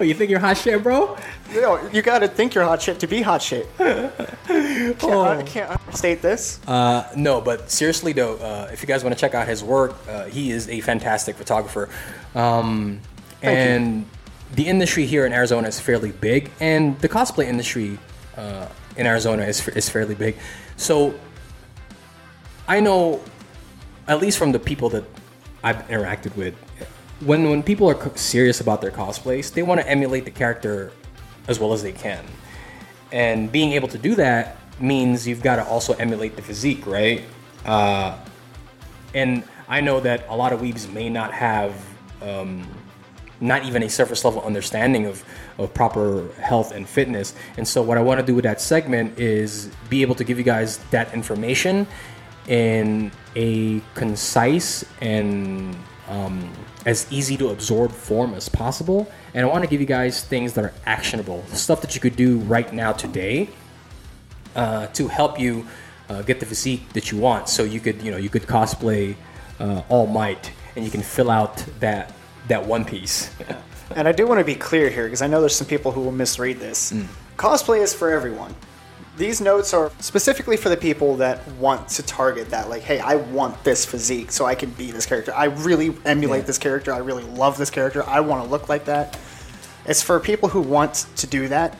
[0.00, 1.16] Oh, you think you're hot shit, bro?
[1.52, 3.68] You, know, you gotta think you're hot shit to be hot shit.
[3.78, 6.60] can't, I can't understate this.
[6.66, 9.94] Uh, no, but seriously though, uh, if you guys want to check out his work,
[10.08, 11.88] uh, he is a fantastic photographer.
[12.34, 13.00] Um,
[13.40, 13.48] Thank you.
[13.48, 14.06] and
[14.54, 17.98] the industry here in Arizona is fairly big, and the cosplay industry
[18.36, 20.36] uh, in Arizona is is fairly big.
[20.76, 21.14] So
[22.68, 23.20] I know,
[24.08, 25.04] at least from the people that
[25.62, 26.54] I've interacted with,
[27.20, 30.92] when when people are serious about their cosplays, they want to emulate the character
[31.48, 32.24] as well as they can.
[33.12, 37.22] And being able to do that means you've got to also emulate the physique, right?
[37.64, 38.18] Uh,
[39.14, 41.72] and I know that a lot of weebs may not have
[42.20, 42.66] um,
[43.44, 45.24] not even a surface level understanding of,
[45.58, 47.34] of proper health and fitness.
[47.56, 50.38] And so, what I want to do with that segment is be able to give
[50.38, 51.86] you guys that information
[52.48, 55.76] in a concise and
[56.08, 56.52] um,
[56.86, 59.10] as easy to absorb form as possible.
[59.32, 62.16] And I want to give you guys things that are actionable, stuff that you could
[62.16, 63.48] do right now today
[64.54, 65.66] uh, to help you
[66.08, 67.48] uh, get the physique that you want.
[67.48, 69.16] So you could, you know, you could cosplay
[69.58, 72.12] uh, All Might, and you can fill out that
[72.48, 73.30] that one piece.
[73.94, 76.00] And I do want to be clear here because I know there's some people who
[76.00, 76.90] will misread this.
[76.90, 77.06] Mm.
[77.36, 78.56] Cosplay is for everyone.
[79.18, 82.70] These notes are specifically for the people that want to target that.
[82.70, 85.32] Like, hey, I want this physique so I can be this character.
[85.34, 86.46] I really emulate Yeah.
[86.46, 86.92] this character.
[86.94, 88.02] I really love this character.
[88.08, 89.18] I want to look like that.
[89.84, 91.76] It's for people who want to do that.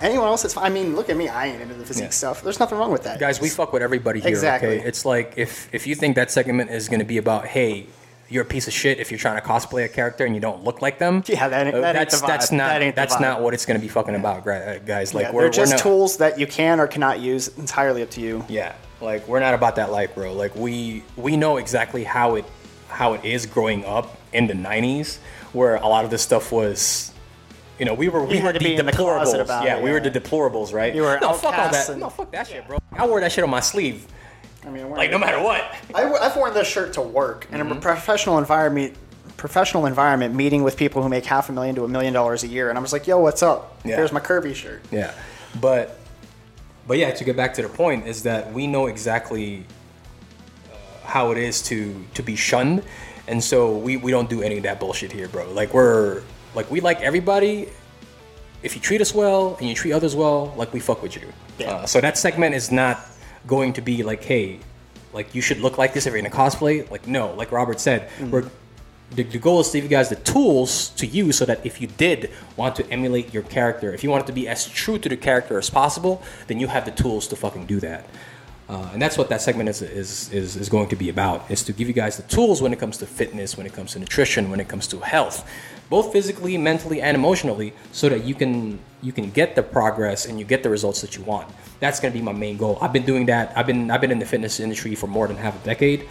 [0.00, 0.64] Anyone else, it's fine.
[0.64, 1.28] I mean, look at me.
[1.28, 2.10] I ain't into the physique Yeah.
[2.10, 2.40] stuff.
[2.42, 3.18] There's nothing wrong with that.
[3.18, 4.28] Guys, we fuck with everybody here.
[4.30, 4.78] Exactly.
[4.78, 7.88] Okay, it's like if if you think that segment is going to be about, hey.
[8.30, 10.62] You're a piece of shit if you're trying to cosplay a character and you don't
[10.62, 11.22] look like them.
[11.26, 13.40] Yeah, that ain't- Uh, that ain't that's the that's not That ain't the that's not
[13.40, 15.14] what it's going to be fucking about, uh, guys.
[15.14, 17.48] Like Yeah, we're they're just we're not, tools that you can or cannot use.
[17.56, 18.44] Entirely up to you.
[18.48, 20.32] Yeah, like we're not about that life, bro.
[20.34, 22.44] Like we we know exactly how it
[22.88, 25.18] how it is growing up in the '90s,
[25.52, 27.12] where a lot of this stuff was.
[27.78, 29.44] You know, we were we were the be in the closet deplorables.
[29.44, 30.08] about yeah, it, we were yeah.
[30.08, 30.92] the deplorables, right?
[30.92, 31.96] You were no, fuck all that.
[31.96, 32.78] No, fuck that shit, bro.
[32.92, 34.08] I wore that shit on my sleeve,
[34.66, 35.62] I mean, like no matter what.
[35.94, 37.72] I, have worn this shirt to work in Mm-hmm.
[37.72, 38.94] a professional environment.
[39.36, 42.48] Professional environment, meeting with people who make half a million to a million dollars a
[42.48, 43.78] year, and I was like, "Yo, what's up?
[43.84, 43.94] Yeah.
[43.94, 45.14] Here's my Kirby shirt." Yeah,
[45.60, 45.96] but
[46.88, 49.64] but yeah, to get back to the point is that we know exactly
[50.72, 52.82] uh, how it is to to be shunned,
[53.28, 55.48] and so we we don't do any of that bullshit here, bro.
[55.52, 56.22] Like we're
[56.56, 57.68] like we like everybody.
[58.64, 61.32] If you treat us well and you treat others well, like we fuck with you.
[61.60, 61.74] Yeah.
[61.74, 62.98] Uh, so that segment is not
[63.46, 64.60] going to be like, hey,
[65.12, 66.88] like you should look like this if you're in a cosplay.
[66.90, 68.50] Like no, like Robert said, we're
[69.10, 71.80] the, the goal is to give you guys the tools to use so that if
[71.80, 74.98] you did want to emulate your character, if you want it to be as true
[74.98, 78.06] to the character as possible, then you have the tools to fucking do that.
[78.68, 81.62] Uh, and that's what that segment is, is, is, is going to be about, is
[81.62, 83.98] to give you guys the tools when it comes to fitness, when it comes to
[83.98, 85.50] nutrition, when it comes to health,
[85.88, 90.38] both physically, mentally, and emotionally, so that you can you can get the progress and
[90.38, 91.48] you get the results that you want.
[91.80, 92.78] That's going to be my main goal.
[92.80, 93.52] I've been doing that.
[93.56, 96.08] I've been I've been in the fitness industry for more than half a decade,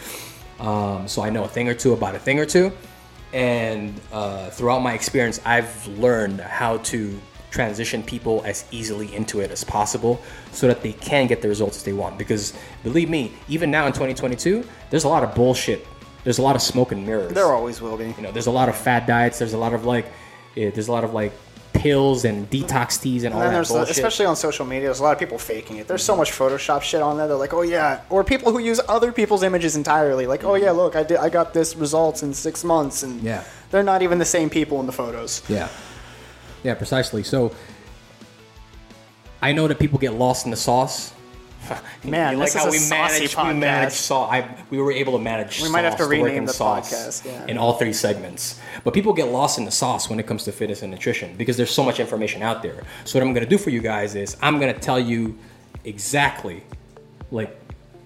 [0.59, 2.71] um, so I know a thing or two about a thing or two.
[3.33, 7.19] And uh, throughout my experience, I've learned how to
[7.51, 10.21] transition people as easily into it as possible
[10.51, 12.17] so that they can get the results they want.
[12.17, 12.53] Because
[12.83, 15.85] believe me, even now in 2022, there's a lot of bullshit.
[16.27, 17.31] There's a lot of smoke and mirrors.
[17.31, 18.07] There always will be.
[18.17, 19.39] You know, there's a lot of fad diets.
[19.39, 20.07] There's a lot of like,
[20.57, 21.31] eh, there's a lot of like
[21.71, 23.91] pills and detox teas and all And then that there's, bullshit.
[23.95, 25.87] especially on social media, there's a lot of people faking it.
[25.87, 27.29] There's so much Photoshop shit on there.
[27.29, 30.27] They're like, "Oh yeah," or people who use other people's images entirely.
[30.27, 33.45] Like, "Oh yeah, look, I did, I got this results in six months," and Yeah.
[33.71, 35.41] they're not even the same people in the photos.
[35.47, 35.69] Yeah.
[36.61, 37.23] Yeah, precisely.
[37.23, 37.53] So
[39.41, 41.13] I know that people get lost in the sauce.
[42.03, 43.59] Man, You like this is how a we managed we podcast.
[43.59, 44.31] managed sauce.
[44.31, 45.61] I we were able to manage.
[45.61, 47.45] We might have to rename in the sauce podcast, yeah.
[47.47, 48.59] in all three segments.
[48.83, 51.57] But people get lost in the sauce when it comes to fitness and nutrition because
[51.57, 52.83] there's so much information out there.
[53.05, 55.37] So what I'm gonna do for you guys is I'm gonna tell you
[55.83, 56.63] exactly,
[57.31, 57.57] like,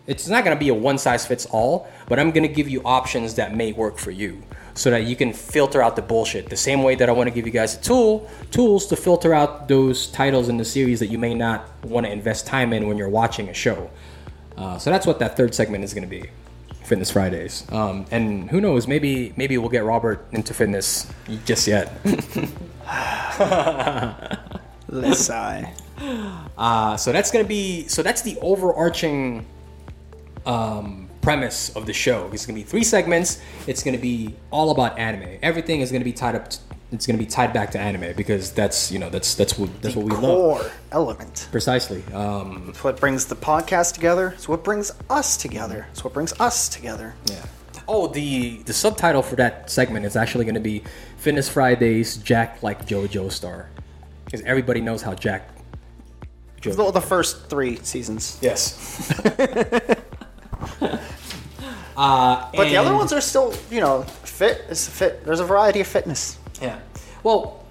[0.07, 3.36] it's not gonna be a one size fits all, but I'm gonna give you options
[3.36, 4.41] that may work for you.
[4.74, 6.49] So that you can filter out the bullshit.
[6.49, 9.34] The same way that I want to give you guys a tool, tools to filter
[9.34, 12.88] out those titles in the series that you may not want to invest time in
[12.88, 13.89] when you're watching a show.
[14.57, 16.30] Uh, so that's what that third segment is going to be,
[16.84, 17.65] Fitness Fridays.
[17.72, 21.11] Um, and who knows, maybe maybe we'll get Robert into fitness
[21.45, 21.91] just yet.
[24.88, 25.74] Let's sigh.
[26.57, 29.45] Uh, so that's gonna be so that's the overarching
[30.45, 32.30] um, premise of the show.
[32.34, 33.39] It's gonna be three segments.
[33.67, 35.38] It's gonna be all about anime.
[35.41, 36.49] Everything is gonna be tied up.
[36.49, 36.57] t-
[36.91, 39.95] it's gonna be tied back to anime because that's you know that's that's what that's
[39.95, 41.47] what we love Core element.
[41.51, 42.03] precisely.
[42.13, 44.34] Um, It's what brings the podcast together.
[44.36, 45.88] It's what brings us together.
[45.91, 47.13] It's what brings us together.
[47.26, 47.45] yeah.
[47.88, 50.84] Oh, the the subtitle for that segment is actually gonna be
[51.17, 52.17] Fitness Fridays.
[52.17, 53.69] Jack like JoJo Star,
[54.26, 55.47] because everybody knows how Jack.
[56.61, 58.38] The, the first three seasons.
[58.41, 59.11] Yes.
[62.55, 64.66] But the other ones are still, you know, fit.
[64.70, 65.24] Is fit.
[65.26, 66.39] There's a variety of fitness.
[66.62, 66.80] Yeah.
[67.24, 67.64] Well,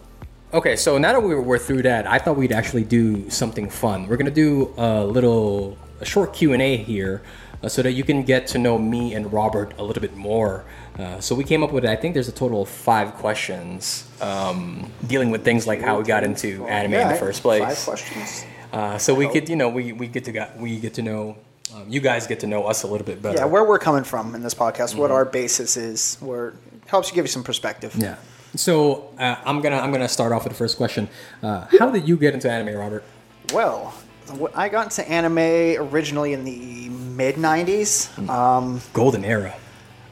[0.53, 0.77] okay.
[0.77, 4.07] So now that we're, we're through that, I thought we'd actually do something fun.
[4.07, 7.23] We're gonna do a little, a short Q and A here,
[7.63, 10.65] uh, so that you can get to know me and Robert a little bit more.
[10.99, 14.91] Uh, so we came up with, I think there's a total of five questions um,
[15.07, 17.63] dealing with things like how we got into anime in the first place.
[17.63, 18.45] Five questions.
[18.73, 21.37] Uh, so we could, you know, we, we get to got, we get to know,
[21.75, 23.39] um, you guys get to know us a little bit better.
[23.39, 26.55] Yeah, where we're coming from in this podcast, what our basis is, where
[26.87, 27.95] helps you give you some perspective.
[27.97, 28.17] Yeah.
[28.57, 31.09] So uh, I'm gonna I'm gonna start off with the first question.
[31.43, 33.05] Uh, how did you get into anime, Robert?
[33.53, 33.95] Well,
[34.55, 35.39] I got into anime
[35.93, 38.29] originally in the mid '90s.
[38.29, 39.55] Um, Golden era.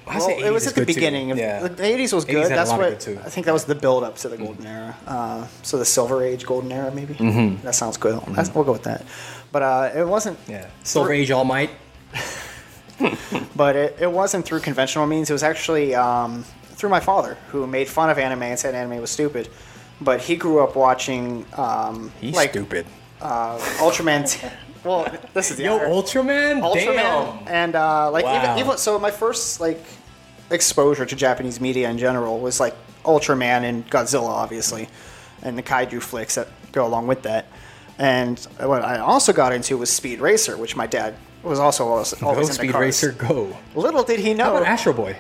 [0.07, 1.33] Well, it was at the beginning.
[1.33, 1.67] Of, Yeah.
[1.69, 2.43] The '80s was 80s good.
[2.45, 3.17] had a That's lot of what good.
[3.17, 3.27] Mm-hmm.
[3.27, 4.97] I think that was the build up to the golden era.
[5.07, 7.15] Uh, so the Silver Age golden era, maybe.
[7.15, 7.63] Mm-hmm.
[7.65, 8.19] That sounds good.
[8.29, 9.05] That's, we'll go with that.
[9.53, 10.39] But uh, it wasn't.
[10.49, 10.69] yeah.
[10.85, 11.71] Silver Age All Might.
[13.55, 15.31] But it, it wasn't through conventional means.
[15.31, 19.01] It was actually um, through my father, who made fun of anime and said anime
[19.01, 19.49] was stupid.
[20.01, 22.87] But he grew up watching um, He's like stupid.
[23.21, 24.29] uh, Ultraman.
[24.31, 24.47] T-
[24.85, 25.79] well, this is the Yo.
[25.79, 26.61] Ultraman.
[26.61, 26.95] Ultraman,
[27.45, 27.49] Damn.
[27.49, 28.55] and uh, like Wow.
[28.57, 29.83] even, even so, my first like
[30.51, 32.75] exposure to Japanese media in general was like
[33.05, 34.89] Ultraman and Godzilla, obviously,
[35.43, 37.47] and the kaiju flicks that go along with that.
[37.99, 42.15] And what I also got into was Speed Racer, which my dad was also always,
[42.15, 42.81] Go into Speed cars.
[42.81, 43.57] Racer, go.
[43.75, 45.17] Little did he How know, about Astro Boy?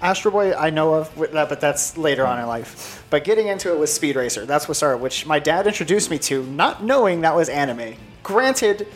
[0.00, 3.04] Astro Boy I know of, but that's later on in life.
[3.10, 4.46] But getting into it was Speed Racer.
[4.46, 7.94] That's what started, which my dad introduced me to, not knowing that was anime.
[8.22, 8.88] Granted,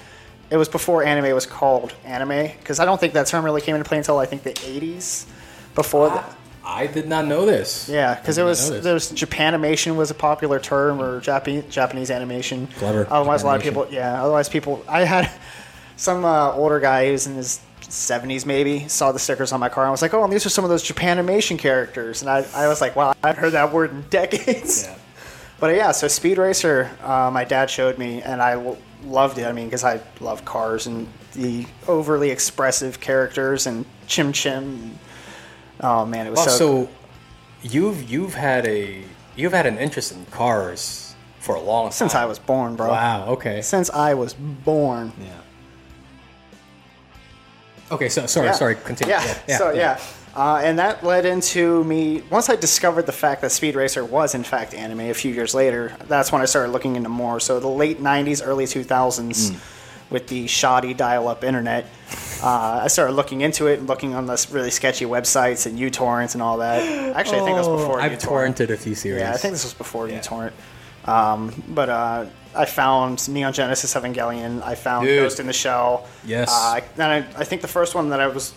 [0.50, 3.76] it was before anime was called anime, because I don't think that term really came
[3.76, 5.26] into play until I think the 80s.
[5.74, 6.14] Before ah.
[6.14, 6.36] that.
[6.66, 7.88] I did not know this.
[7.88, 12.66] Yeah, because it was there was Japanimation was a popular term or Japanese Japanese animation.
[12.66, 13.06] Clever.
[13.08, 14.22] Otherwise, a lot of people yeah.
[14.22, 15.30] Otherwise, people I had
[15.96, 19.84] some uh, older guy who's in his seventies maybe saw the stickers on my car
[19.84, 22.66] and was like, oh, and these are some of those Japanimation characters, and I, I
[22.66, 24.84] was like, wow, I've heard that word in decades.
[24.84, 24.98] Yeah.
[25.58, 29.46] But yeah, so Speed Racer, uh, my dad showed me, and I loved it.
[29.46, 34.98] I mean, because I love cars and the overly expressive characters and Chim Chim.
[35.80, 36.84] Oh man, it was Well, so.
[36.84, 36.88] so
[37.62, 39.02] you've you've had a
[39.36, 41.92] you've had an interest in cars for a long time.
[41.92, 42.88] Since I was born, bro.
[42.90, 43.26] Wow.
[43.30, 43.62] Okay.
[43.62, 45.12] Since I was born.
[45.20, 45.30] Yeah.
[47.92, 48.08] Okay.
[48.08, 48.46] So sorry.
[48.48, 48.52] Yeah.
[48.52, 48.74] Sorry.
[48.76, 49.14] Continue.
[49.14, 49.58] Yeah.
[49.58, 50.00] so yeah.
[50.34, 54.34] Uh, and that led into me once I discovered the fact that Speed Racer was
[54.34, 55.00] in fact anime.
[55.00, 57.40] A few years later, that's when I started looking into more.
[57.40, 59.56] So the late '90s, early 2000s, Hmm.
[60.10, 61.86] With the shoddy dial-up internet,
[62.42, 66.34] uh, I started looking into it and looking on this really sketchy websites and uTorrents
[66.34, 66.82] and all that.
[67.16, 68.54] Actually, I think that was before I've uTorrent.
[68.56, 69.20] torrented a few series.
[69.22, 70.20] Yeah, I think this was before Yeah.
[70.20, 70.52] uTorrent.
[71.08, 74.62] Um, but uh, I found Neon Genesis Evangelion.
[74.62, 75.20] I found Dude.
[75.22, 76.06] Ghost in the Shell.
[76.24, 76.50] Yes.
[76.52, 78.52] Uh, then I, I think the first one that I was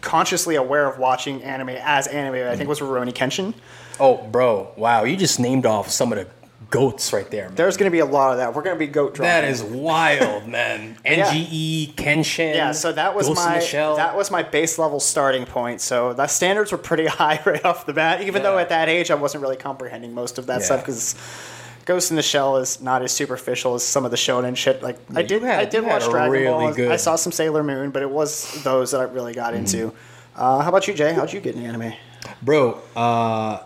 [0.00, 3.54] consciously aware of watching anime as anime, I think was Rurouni Kenshin.
[4.00, 4.72] Oh, bro!
[4.76, 6.26] Wow, you just named off some of the
[6.72, 7.46] goats right there.
[7.46, 7.54] Man.
[7.54, 8.52] There's going to be a lot of that.
[8.54, 9.28] We're going to be goat dropping.
[9.28, 10.96] That is wild, man.
[11.04, 11.32] Yeah.
[11.32, 12.54] NGE, Kenshin.
[12.54, 13.96] Yeah, so that was Ghost in my the Shell.
[13.96, 15.80] that was my base level starting point.
[15.80, 18.22] So the standards were pretty high right off the bat.
[18.22, 20.64] Even though at that age I wasn't really comprehending most of that Yeah.
[20.66, 21.14] stuff because
[21.84, 24.82] Ghost in the Shell is not as superficial as some of the shonen shit.
[24.82, 26.74] Like I did, had- I did watch Dragon really Ball.
[26.74, 29.64] good- I saw some Sailor Moon, but it was those that I really got Mm-hmm.
[29.64, 29.92] into.
[30.34, 31.12] Uh, how about you, Jay?
[31.12, 31.92] How'd you get into anime?
[32.40, 33.58] Bro, uh,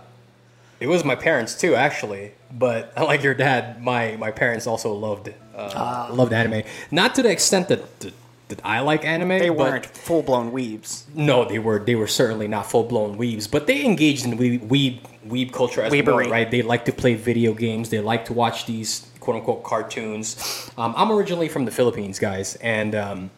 [0.81, 2.33] it was my parents too, actually.
[2.53, 6.63] But like your dad, my, my parents also loved uh, loved anime.
[6.91, 8.13] Not to the extent that, that,
[8.49, 9.39] that I like anime.
[9.39, 11.05] They weren't full blown weebs.
[11.15, 14.69] No, they were they were certainly not full blown weebs, but they engaged in weeb
[14.69, 16.07] weeb, weeb culture as Weebery.
[16.07, 16.51] well, right?
[16.51, 17.89] They like to play video games.
[17.89, 20.71] They like to watch these quote unquote cartoons.
[20.77, 23.31] Um, I'm originally from the Philippines, guys, and um,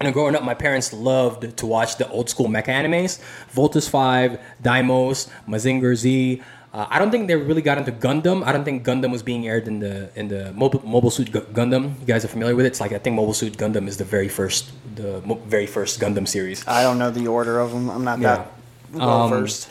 [0.00, 3.20] And growing up, my parents loved to watch the old school mecha animes,
[3.54, 6.42] Voltes 5, Daimos, Mazinger Z.
[6.72, 8.42] Uh, I don't think they really got into Gundam.
[8.44, 11.44] I don't think Gundam was being aired in the in the Mobile, Mobile Suit Gu-
[11.52, 12.00] Gundam.
[12.00, 12.68] You guys are familiar with it?
[12.72, 16.00] It's like I think Mobile Suit Gundam is the very first the mo- very first
[16.00, 17.90] Gundam series, I don't know the order of them.
[17.90, 18.36] I'm not Yeah.
[18.36, 18.52] that
[18.94, 19.68] well Um, versed.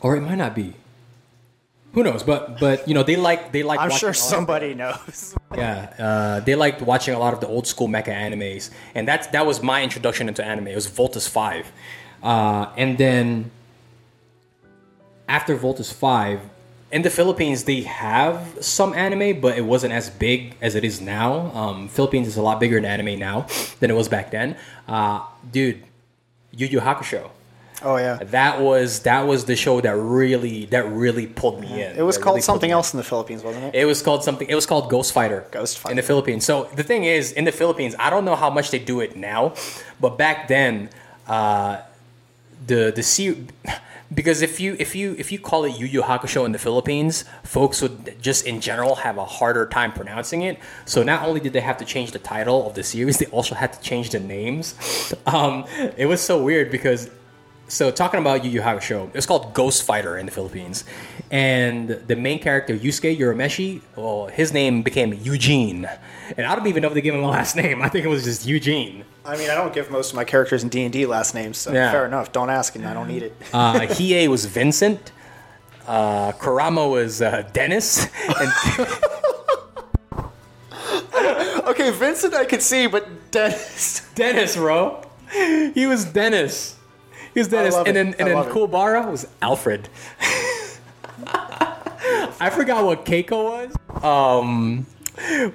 [0.00, 0.74] or it might not be.
[1.94, 2.22] Who knows?
[2.22, 3.80] But but you know they like they like.
[3.80, 5.34] I'm watching sure all somebody knows.
[5.56, 9.26] Yeah, uh, they liked watching a lot of the old school mecha animes, and that's
[9.28, 10.66] that was my introduction into anime.
[10.68, 11.72] It was Voltes Five,
[12.22, 13.50] uh, and then
[15.28, 16.40] after Voltes Five,
[16.90, 21.00] in the Philippines they have some anime, but it wasn't as big as it is
[21.00, 21.52] now.
[21.54, 23.46] Um, Philippines is a lot bigger in anime now
[23.80, 24.56] than it was back then.
[24.88, 25.20] Uh,
[25.52, 25.82] dude,
[26.52, 27.28] Yu Yu Hakusho.
[27.84, 28.16] Oh yeah.
[28.16, 31.94] That was that was the show that really that really pulled me in.
[31.96, 32.76] It was That called really something me in.
[32.78, 33.74] else in the Philippines, wasn't it?
[33.74, 34.48] It was called something.
[34.48, 35.44] It was called Ghost Fighter.
[35.52, 36.44] Ghost Fighter in the Philippines.
[36.44, 39.14] So the thing is, in the Philippines, I don't know how much they do it
[39.16, 39.54] now,
[40.00, 40.90] but back then,
[41.28, 41.82] uh,
[42.66, 43.44] the the se-
[44.12, 47.24] because if you if you if you call it Yu Yu Hakusho in the Philippines,
[47.42, 50.58] folks would just in general have a harder time pronouncing it.
[50.86, 53.54] So not only did they have to change the title of the series, they also
[53.54, 54.74] had to change the names.
[55.26, 55.66] Um,
[55.98, 57.10] it was so weird because
[57.68, 60.84] so talking about Yu Yu Hakusho, it's called Ghost Fighter in the Philippines,
[61.30, 65.88] and the main character Yusuke Urameshi, well, his name became Eugene,
[66.36, 67.82] and I don't even know if they gave him a last name.
[67.82, 69.04] I think it was just Eugene.
[69.24, 71.58] I mean, I don't give most of my characters in D and D last names,
[71.58, 71.92] so Yeah.
[71.92, 72.32] fair enough.
[72.32, 73.36] Don't ask, and I don't need it.
[73.52, 75.12] Uh, Hiei was Vincent.
[75.86, 78.06] Uh, Kurama was uh, Dennis,
[78.40, 78.50] and
[81.68, 84.06] okay, Vincent, I could see, but Dennis.
[84.14, 85.02] Dennis, bro,
[85.74, 86.76] he was Dennis.
[87.38, 89.10] Was Dennis, and then and then it.
[89.10, 89.88] Was Alfred.
[92.40, 94.04] I forgot what Keiko was.
[94.04, 94.86] Um,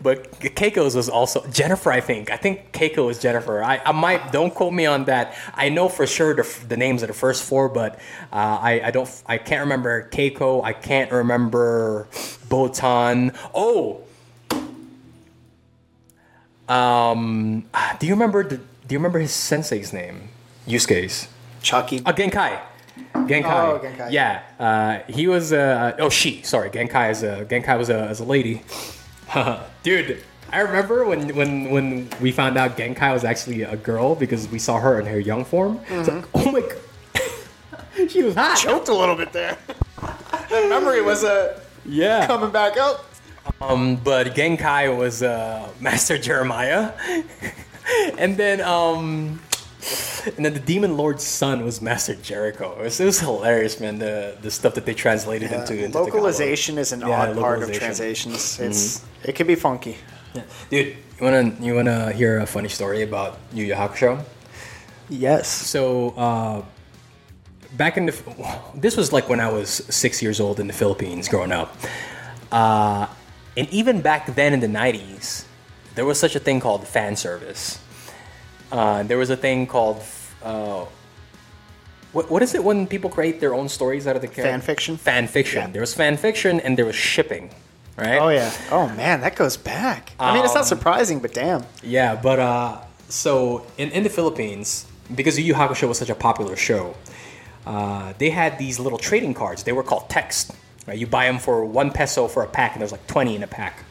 [0.02, 1.92] but Keiko's was also Jennifer.
[1.92, 2.30] I think.
[2.32, 3.64] I think Keiko was Jennifer.
[3.64, 5.36] I, I might don't quote me on that.
[5.54, 7.96] I know for sure the, the names of the first four, but
[8.32, 10.64] uh, I I don't I can't remember Keiko.
[10.64, 12.08] I can't remember
[12.50, 13.36] Botan.
[13.54, 14.02] Oh.
[16.68, 17.66] Um,
[18.00, 20.30] do you remember the, Do you remember his sensei's name?
[20.68, 21.28] Yusuke's.
[21.64, 22.02] Chucky.
[22.06, 22.60] Uh, Genkai.
[23.16, 23.46] Genkai.
[23.46, 24.12] Oh, Genkai.
[24.12, 24.44] Yeah.
[24.60, 25.52] Uh, he was.
[25.52, 26.42] Uh, oh, she.
[26.44, 26.70] Sorry.
[26.70, 27.46] Genkai is a.
[27.46, 28.62] Genkai was a, as a lady.
[29.84, 34.48] Dude, I remember when when when we found out Genkai was actually a girl because
[34.50, 35.80] we saw her in her young form.
[35.90, 36.62] It's like, oh my.
[36.62, 36.78] God.
[38.10, 38.58] she was hot.
[38.58, 39.58] Choked a little bit there.
[40.50, 42.28] the memory was uh, Yeah.
[42.28, 43.06] coming back up.
[43.62, 46.92] Um, but Genkai was uh, Master Jeremiah,
[48.18, 49.42] and then um,
[50.38, 52.76] and then the Demon Lord's son was Master Jericho.
[52.80, 54.00] It was, it was hilarious, man.
[54.00, 56.08] The the stuff that they translated into, into Tagalog.
[56.08, 58.60] localization is an Yeah, odd part of translations.
[58.60, 59.98] It's it can be funky.
[60.34, 60.44] Yeah.
[60.70, 60.88] Dude,
[61.20, 64.24] you wanna you wanna hear a funny story about Yu Yu Hakusho?
[65.10, 65.48] Yes.
[65.48, 66.62] So uh,
[67.78, 68.16] back in the
[68.76, 71.76] this was like when I was six years old in the Philippines, growing up,
[72.52, 73.08] uh,
[73.58, 75.46] and even back then in the '90s,
[75.96, 77.80] there was such a thing called fan service.
[78.74, 80.02] Uh, there was a thing called
[80.44, 80.84] uh,
[82.12, 84.52] what, what is it when people create their own stories out of the character?
[84.52, 84.98] Fan fiction?
[84.98, 85.62] Fan fiction.
[85.62, 85.68] Yeah.
[85.74, 87.50] There was fan fiction, and there was shipping,
[87.98, 88.20] right?
[88.20, 88.52] Oh yeah.
[88.72, 90.14] Oh man, that goes back.
[90.20, 91.64] I mean, it's Um, not surprising, but damn.
[91.84, 96.16] Yeah, but uh, so in, in the Philippines, because Yu Yu Hakusho was such a
[96.16, 96.96] popular show,
[97.66, 99.64] uh, they had these little trading cards.
[99.64, 100.52] They were called teks.
[100.88, 100.98] Right?
[100.98, 103.48] You buy them for one peso for a pack, and there's like 20 in a
[103.48, 103.86] pack.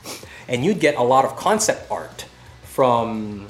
[0.49, 2.27] And you'd get a lot of concept art
[2.65, 3.47] from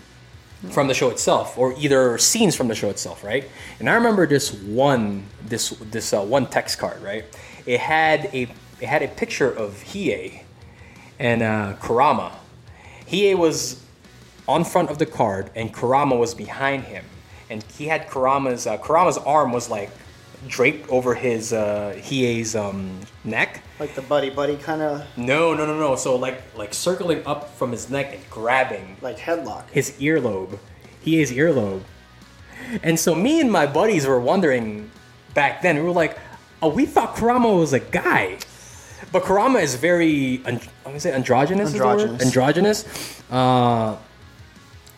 [0.71, 3.49] from the show itself, or either scenes from the show itself, right?
[3.81, 7.25] And I remember this one this this uh, one teks card, right?
[7.67, 8.49] It had a
[8.81, 10.43] it had a picture of Hiei
[11.19, 12.33] and uh, Kurama.
[13.07, 13.83] Hiei was
[14.49, 17.05] on front of the card, and Kurama was behind him.
[17.51, 19.91] And he had Kurama's uh, Kurama's arm was like
[20.47, 23.63] draped over his uh, Hiei's um, neck.
[23.79, 25.97] Like the buddy buddy kind of No, no, no, no.
[25.97, 29.69] So like like circling up from his neck and grabbing like headlock.
[29.71, 30.59] his earlobe,
[31.01, 31.83] He is earlobe.
[32.83, 34.91] And so me and my buddies were wondering
[35.35, 35.77] back then.
[35.77, 36.17] We were like,
[36.63, 38.39] "Oh, we thought Kurama was a guy."
[39.11, 41.73] But Kurama is very, I'm gonna say androgynous.
[41.73, 42.01] is the word?
[42.23, 42.85] Androgynous.
[42.87, 43.23] Androgynous.
[43.31, 43.97] Uh,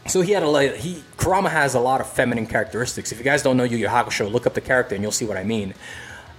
[0.07, 0.77] so he had a lot.
[0.77, 3.11] He Kurama has a lot of feminine characteristics.
[3.13, 5.25] If you guys don't know Yu Yu Hakusho, look up the character and you'll see
[5.25, 5.75] what I mean.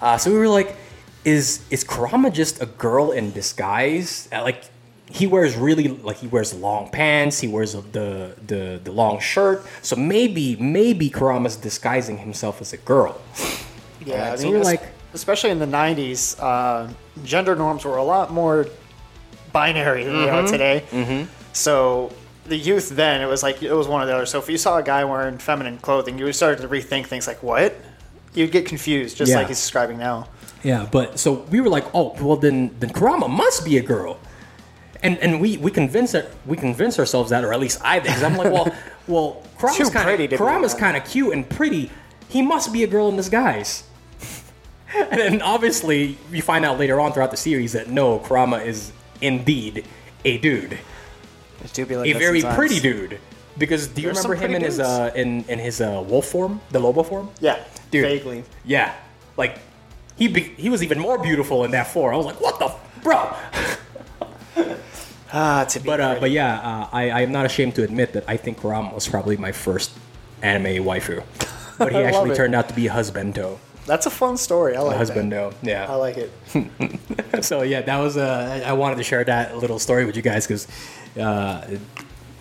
[0.02, 0.76] Uh, so we were like,
[1.26, 4.30] is is Kurama just a girl in disguise?
[4.32, 4.63] Uh, like
[5.09, 7.39] he wears really like he wears long pants.
[7.39, 9.65] He wears the the the long shirt.
[9.82, 13.19] So maybe maybe Kurama's disguising himself as a girl.
[14.05, 16.91] Yeah, Alright, I mean, like- especially in the '90s, uh,
[17.23, 18.67] gender norms were a lot more
[19.53, 20.45] binary than they Mm-hmm.
[20.45, 21.28] are today.
[21.53, 22.11] So
[22.45, 24.30] the youth then it was like it was one of those.
[24.30, 27.26] So if you saw a guy wearing feminine clothing, you would start to rethink things
[27.28, 27.73] like what.
[28.34, 29.38] You'd get confused, just Yeah.
[29.38, 30.28] like he's describing now.
[30.66, 34.18] Yeah, but so we were like, oh, well then then Kurama must be a girl,
[35.03, 38.05] and and we we convinced that we convinced ourselves that, or at least I did,
[38.07, 38.74] because I'm like, well,
[39.07, 41.91] well, Kurama's Too kind of to be Kurama's a- kind of cute and pretty.
[42.30, 43.84] He must be a girl in disguise.
[44.95, 48.91] and then obviously we find out later on throughout the series that no, Kurama is
[49.22, 49.86] indeed
[50.26, 50.74] a dude,
[51.63, 52.57] It do be like a very sometimes.
[52.57, 53.20] pretty dude.
[53.57, 56.26] Because do you There's remember him in pretty his uh in in his uh wolf
[56.26, 57.30] form, the Lobo form?
[57.39, 58.03] Yeah, Dude.
[58.03, 58.43] vaguely.
[58.66, 58.93] Yeah,
[59.38, 59.59] like
[60.18, 62.13] he be, he was even more beautiful in that four.
[62.13, 63.36] I was like, what the f- bro?
[65.34, 68.13] Ah, to be But uh, but yeah, uh, I I am not ashamed to admit
[68.13, 69.91] that I think Kurama was probably my first
[70.41, 71.24] anime waifu.
[71.78, 73.57] But he actually turned out to be a husbando.
[73.86, 74.78] that's a fun story.
[74.78, 75.16] I like A that.
[75.16, 75.91] husbando, I yeah.
[75.95, 77.43] like it.
[77.43, 80.47] so yeah, that was uh, I wanted to share that little story with you guys
[80.47, 80.68] because,
[81.20, 81.68] uh,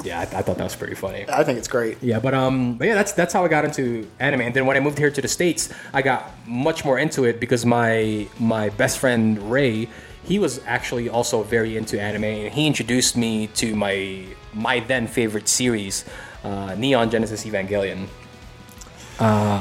[0.04, 1.24] yeah, I, I thought that was pretty funny.
[1.28, 2.02] I think it's great.
[2.02, 4.42] Yeah, but um, but yeah, that's that's how I got into anime.
[4.42, 7.40] And then when I moved here to the states, I got much more into it
[7.40, 9.88] because my my best friend Ray,
[10.24, 15.06] he was actually also very into anime, and he introduced me to my my then
[15.06, 16.04] favorite series,
[16.44, 18.08] uh, Neon Genesis Evangelion.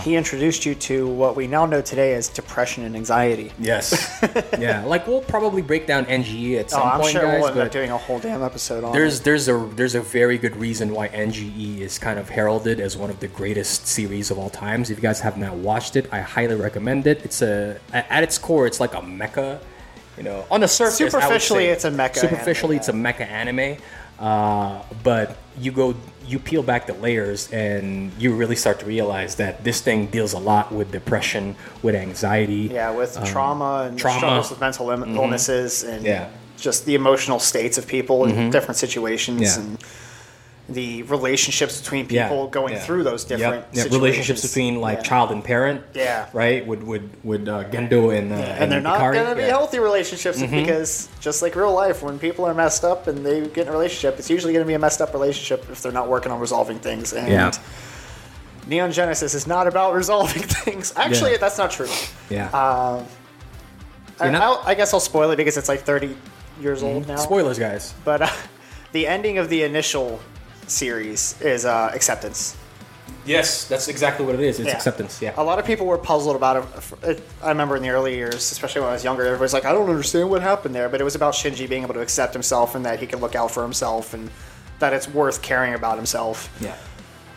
[0.03, 3.51] He introduced you to what we now know today as depression and anxiety.
[3.59, 4.19] Yes,
[4.59, 7.41] yeah, like we'll probably break down NGE at Oh, some I'm point, sure guys.
[7.41, 9.23] we'll end up doing a whole damn episode on there's it.
[9.23, 13.09] there's a there's a very good reason why NGE is kind of heralded as one
[13.09, 14.89] of the greatest series of all times.
[14.89, 17.23] If you guys have not watched it, I highly recommend it.
[17.23, 19.59] It's a at its core, it's like a mecha.
[20.17, 23.77] You know, on the surface, Superficially, it's a mecha Superficially, anime, it's a mecha anime.
[24.19, 25.95] Uh, but you go,
[26.25, 30.33] you peel back the layers, and you really start to realize that this thing deals
[30.33, 32.69] a lot with depression, with anxiety.
[32.73, 34.17] Yeah, with trauma and um, trauma.
[34.19, 36.29] struggles with mental Ill- illnesses and Yeah.
[36.57, 39.59] just the emotional states of people in different situations Yeah.
[39.63, 39.77] and
[40.73, 42.79] the relationships between Yeah, people going yeah.
[42.79, 43.95] through those different yep, situations.
[43.95, 45.03] relationships between like Yeah.
[45.03, 45.81] child and parent.
[45.93, 46.27] Yeah.
[46.33, 46.65] Right.
[46.65, 49.47] Would would would uh, Gendo and uh, and they're not going to be Yeah.
[49.47, 49.49] Mm-hmm.
[49.49, 53.63] healthy relationships because just like real life, when people are messed up and they get
[53.63, 56.07] in a relationship, it's usually going to be a messed up relationship if they're not
[56.09, 57.13] working on resolving things.
[57.13, 57.51] And Yeah.
[58.65, 60.93] Neon Genesis is not about resolving things.
[60.95, 61.37] Actually, Yeah.
[61.37, 61.89] that's not true.
[62.29, 62.49] Yeah.
[64.19, 66.15] I, not- I'll, I guess I'll spoil it because it's like 30
[66.61, 67.15] years old now.
[67.17, 67.93] Spoilers, guys.
[68.05, 68.29] But uh,
[68.93, 70.19] the ending of the initial
[70.69, 72.55] series is uh, acceptance.
[73.25, 74.59] Yes, that's exactly what it is.
[74.59, 74.75] It's Yeah.
[74.75, 75.21] acceptance.
[75.21, 75.33] Yeah.
[75.37, 76.67] A lot of people were puzzled about
[77.03, 77.23] it.
[77.41, 79.89] I remember in the early years, especially when I was younger, everybody's like, I don't
[79.89, 80.89] understand what happened there.
[80.89, 83.35] But it was about Shinji being able to accept himself and that he can look
[83.35, 84.29] out for himself and
[84.79, 86.49] that it's worth caring about himself.
[86.59, 86.75] Yeah.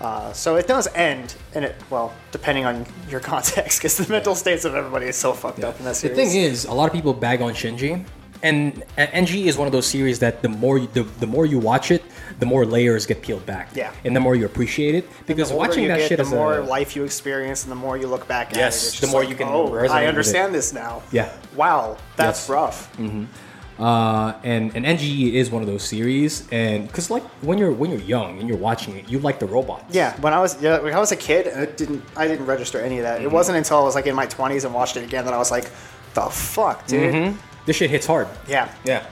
[0.01, 4.35] Uh, so it does end, and it, well, depending on your context, because the mental
[4.35, 6.93] states of everybody is so fucked up in that The thing is, a lot of
[6.93, 8.05] people bag on Shinji,
[8.43, 11.59] and NG is one of those series that the more you, the, the more you
[11.59, 12.03] watch it,
[12.39, 13.71] the more layers get peeled back.
[13.75, 13.93] Yeah.
[14.05, 16.95] And the more you appreciate it, because watching that get, shit the more a, life
[16.97, 19.01] you experience, and the more you look back at Yes, it.
[19.01, 21.03] The more like, you can Oh, I understand this now.
[21.13, 21.33] Yeah.
[21.55, 22.51] Wow, that's Yes.
[22.51, 23.01] rough.
[23.79, 27.91] uh, and and NGE is one of those series, and because like when you're when
[27.91, 29.95] you're young and you're watching it, you like the robots.
[29.95, 32.81] Yeah, when I was yeah, when I was a kid, it didn't I didn't register
[32.81, 33.19] any of that.
[33.19, 33.27] Mm-hmm.
[33.27, 35.39] It wasn't until I was like in my twenties and watched it again that I
[35.39, 35.71] was like,
[36.15, 37.35] the fuck, dude.
[37.67, 38.29] This shit hits hard.
[38.49, 38.73] Yeah.
[38.85, 39.05] Yeah.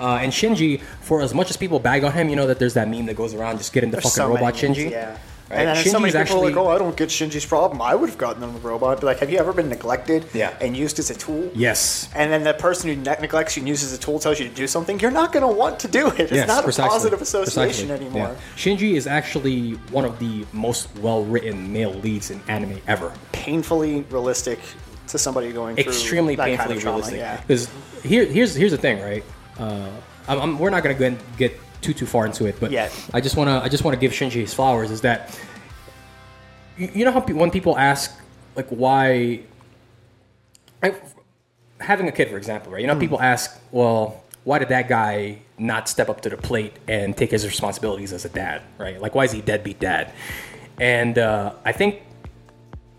[0.00, 2.74] Uh, and Shinji, for as much as people bag on him, you know that there's
[2.74, 4.90] that meme that goes around, just get in the There's fucking so robot many Shinji.
[4.90, 5.10] Yeah.
[5.50, 5.58] Right?
[5.66, 7.82] And then so many people actually- are like, oh, I don't get Shinji's problem.
[7.82, 8.96] I would have gotten him the robot.
[9.00, 10.54] But like, have you ever been neglected Yeah.
[10.62, 11.50] and used as a tool?
[11.54, 12.08] Yes.
[12.16, 14.54] And then the person who ne- neglects you and uses a tool tells you to
[14.54, 16.20] do something, you're not going to want to do it.
[16.20, 16.88] It's Yes, not precisely.
[16.88, 18.06] a positive association Precisely.
[18.06, 18.34] anymore.
[18.34, 18.56] Yeah.
[18.56, 23.12] Shinji is actually one of the most well-written male leads in anime ever.
[23.32, 24.58] Painfully realistic
[25.08, 27.18] to somebody going through Extremely painfully kind of realistic.
[27.18, 27.40] Yeah.
[27.40, 27.68] Because
[28.02, 29.24] here, here's here's the thing, right?
[29.58, 29.88] Uh,
[30.28, 32.70] I'm, I'm- we're not gonna go and get too too far into it, but.
[33.12, 34.90] I just wanna I just wanna give Shinji his flowers.
[34.90, 35.38] Is that
[36.78, 38.18] you, you know how pe- when people ask
[38.56, 39.40] like why
[40.82, 40.94] I,
[41.80, 42.80] having a kid, for example, right?
[42.80, 46.72] You know, people ask, well, why did that guy not step up to the plate
[46.88, 49.00] and take his responsibilities as a dad, right?
[49.00, 50.12] Like, why is he deadbeat dad?
[50.80, 52.02] And uh, I think,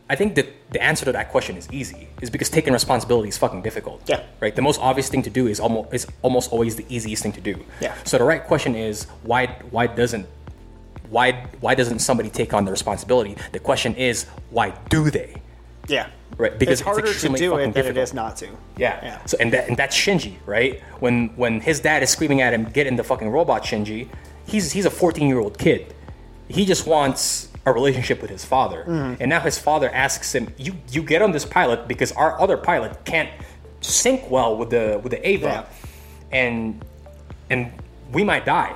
[0.10, 2.08] I think that the answer to that question is easy.
[2.22, 4.01] Is because taking responsibility is fucking difficult.
[4.08, 4.24] Yeah.
[4.39, 4.56] Right.
[4.56, 7.41] The most obvious thing to do is almost is almost always the easiest thing to
[7.41, 7.64] do.
[7.82, 7.95] Yeah.
[8.04, 10.28] So the right question is why why doesn't
[11.10, 13.38] why why doesn't somebody take on the responsibility?
[13.54, 15.41] The question is why do they?
[15.88, 16.10] Yeah.
[16.38, 17.97] Right, because it's it's harder to do it than it difficult.
[17.97, 18.47] is not to.
[18.76, 18.99] Yeah.
[19.04, 19.26] Yeah.
[19.26, 20.82] So and that and that's Shinji, right?
[20.99, 24.10] When when his dad is screaming at him, "Get in the fucking robot, Shinji."
[24.45, 25.93] He's he's a 14 year old kid.
[26.49, 29.22] He just wants a relationship with his father, Mm-hmm.
[29.22, 32.57] and now his father asks him, "You you get on this pilot because our other
[32.57, 33.30] pilot can't
[33.82, 36.38] sync well with the with the Eva, Yeah.
[36.39, 36.84] and
[37.49, 37.72] and
[38.11, 38.74] we might die."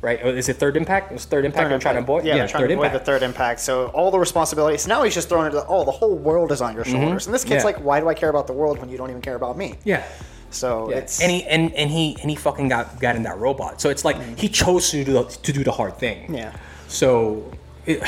[0.00, 0.20] right?
[0.26, 1.10] Is it Third Impact?
[1.12, 1.70] It was Third Impact.
[1.70, 2.24] they're trying to avoid.
[2.26, 3.04] Yeah, they're trying Third to avoid Impact.
[3.06, 3.60] the third impact.
[3.60, 4.82] So all the responsibilities.
[4.82, 5.64] So now he's just throwing it.
[5.66, 7.24] Oh, the whole world is on your shoulders.
[7.26, 7.68] And this kid's Mm-hmm.
[7.68, 7.76] Yeah.
[7.76, 9.76] like, why do I care about the world when you don't even care about me?
[9.84, 10.02] yeah.
[10.50, 10.98] So Yeah.
[10.98, 13.80] it's and he and, and he and he fucking got got in that robot.
[13.80, 16.34] So it's like he chose to do the, to do the hard thing.
[16.34, 16.52] Yeah.
[16.86, 17.42] So,
[17.86, 18.00] it,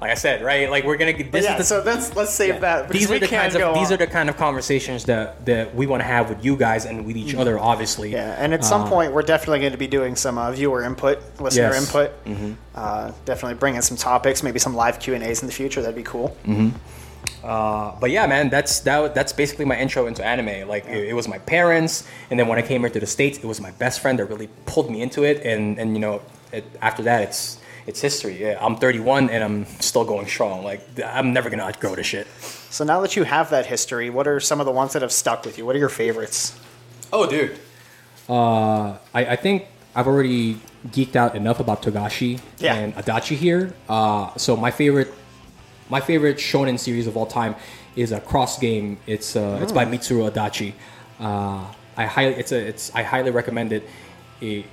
[0.00, 0.70] like I said, right?
[0.70, 2.88] Like we're gonna get this yeah, is the, so let's let's save that.
[2.88, 3.94] these are the kinds of these on.
[3.94, 7.06] are the kind of conversations that that we want to have with you guys and
[7.06, 8.08] with each other, obviously.
[8.08, 8.16] Mm-hmm.
[8.16, 11.18] Yeah, and at some point, we're definitely going to be doing some uh, viewer input,
[11.40, 11.86] listener Yes.
[11.86, 12.24] input.
[12.24, 12.52] Mm-hmm.
[12.74, 15.80] Uh, definitely bring in some topics, maybe some live Q and A's in the future.
[15.80, 16.36] That'd be cool.
[16.44, 16.76] Mm-hmm.
[17.44, 19.14] Uh, but yeah, man, that's that.
[19.14, 20.68] That's basically my intro into anime.
[20.68, 23.38] Like it, it was my parents, and then when I came here to the states,
[23.38, 25.44] it was my best friend that really pulled me into it.
[25.44, 26.22] And and you know,
[26.52, 28.40] it, after that, it's it's history.
[28.40, 30.62] Yeah, I'm 31 and I'm still going strong.
[30.64, 32.26] Like I'm never gonna outgrow this shit.
[32.70, 35.12] So now that you have that history, what are some of the ones that have
[35.12, 35.66] stuck with you?
[35.66, 36.58] What are your favorites?
[37.12, 37.58] Oh, dude.
[38.28, 40.58] Uh, I, I think I've already
[40.88, 42.74] geeked out enough about Togashi Yeah.
[42.74, 43.74] and Adachi here.
[43.88, 45.12] Uh, so my favorite,
[45.90, 47.54] my favorite shonen series of all time
[47.96, 48.98] is a cross game.
[49.06, 50.72] It's uh, it's by Mitsuru Adachi.
[51.20, 51.66] Uh,
[51.96, 53.82] I highly, it's a, it's I highly recommend it.
[54.40, 54.64] It-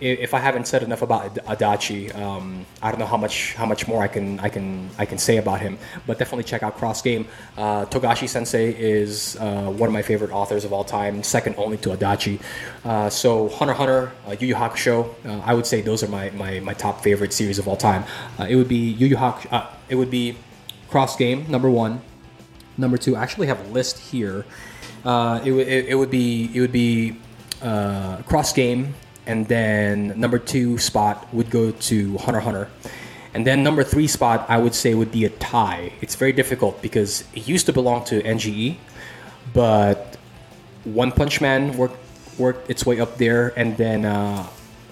[0.00, 3.86] if I haven't said enough about Adachi, um, I don't know how much how much
[3.88, 5.78] more I can I can I can say about him.
[6.06, 7.26] But definitely check out Cross Game.
[7.56, 11.76] Uh, Togashi Sensei is uh, one of my favorite authors of all time, second only
[11.78, 12.40] to Adachi.
[12.84, 16.30] Uh, so Hunter Hunter, uh, Yu Yu Hakusho, uh, I would say those are my,
[16.30, 18.04] my, my top favorite series of all time.
[18.38, 19.66] Uh, it would be Yu Yu Hakusho.
[19.88, 20.36] It would be
[20.90, 22.00] Cross Game number one.
[22.76, 24.44] Number two, I actually have a list here.
[25.04, 27.16] It, would- it, it would be it would be
[27.60, 28.94] cross game,
[29.28, 32.68] and then number two spot would go to Hunter Hunter,
[33.34, 35.92] and then number three spot I would say would be a tie.
[36.00, 38.76] It's very difficult because it used to belong to NGE,
[39.52, 40.16] but
[40.84, 42.00] One Punch Man worked
[42.38, 44.46] worked its way up there, and then uh,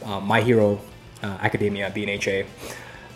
[0.04, 0.80] uh, My Hero
[1.22, 2.46] uh, Academia BNHA.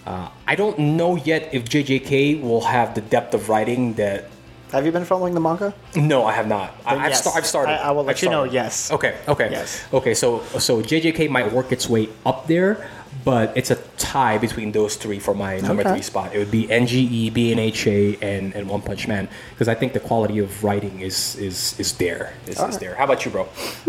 [0.07, 4.31] Uh, I don't know yet if JJK will have the depth of writing that
[4.73, 5.75] Have you been following the manga?
[5.97, 6.75] no, I have not.
[6.87, 7.21] I, I've, yes.
[7.21, 7.73] sta- I've started.
[7.73, 8.91] I- I will let I've you know, yes.
[8.93, 9.19] Okay.
[9.27, 9.49] Okay.
[9.51, 9.83] Yes.
[9.93, 10.15] Okay.
[10.15, 12.89] So so JJK might work its way up there,
[13.25, 15.93] but it's a tie between those three for my number Okay.
[15.93, 16.35] three spot.
[16.35, 20.39] It would be NGE, BNHA, and, and One Punch Man because I think the quality
[20.39, 22.35] of writing is is is there.
[22.47, 22.81] Is, is Alright.
[22.81, 22.95] there.
[22.95, 23.49] How about you, bro?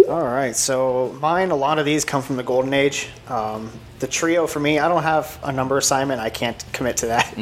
[0.10, 3.08] All right, so mine, a lot of these come from the Golden Age.
[3.28, 6.20] Um, the trio for me, I don't have a number assignment.
[6.22, 7.38] I can't commit to that.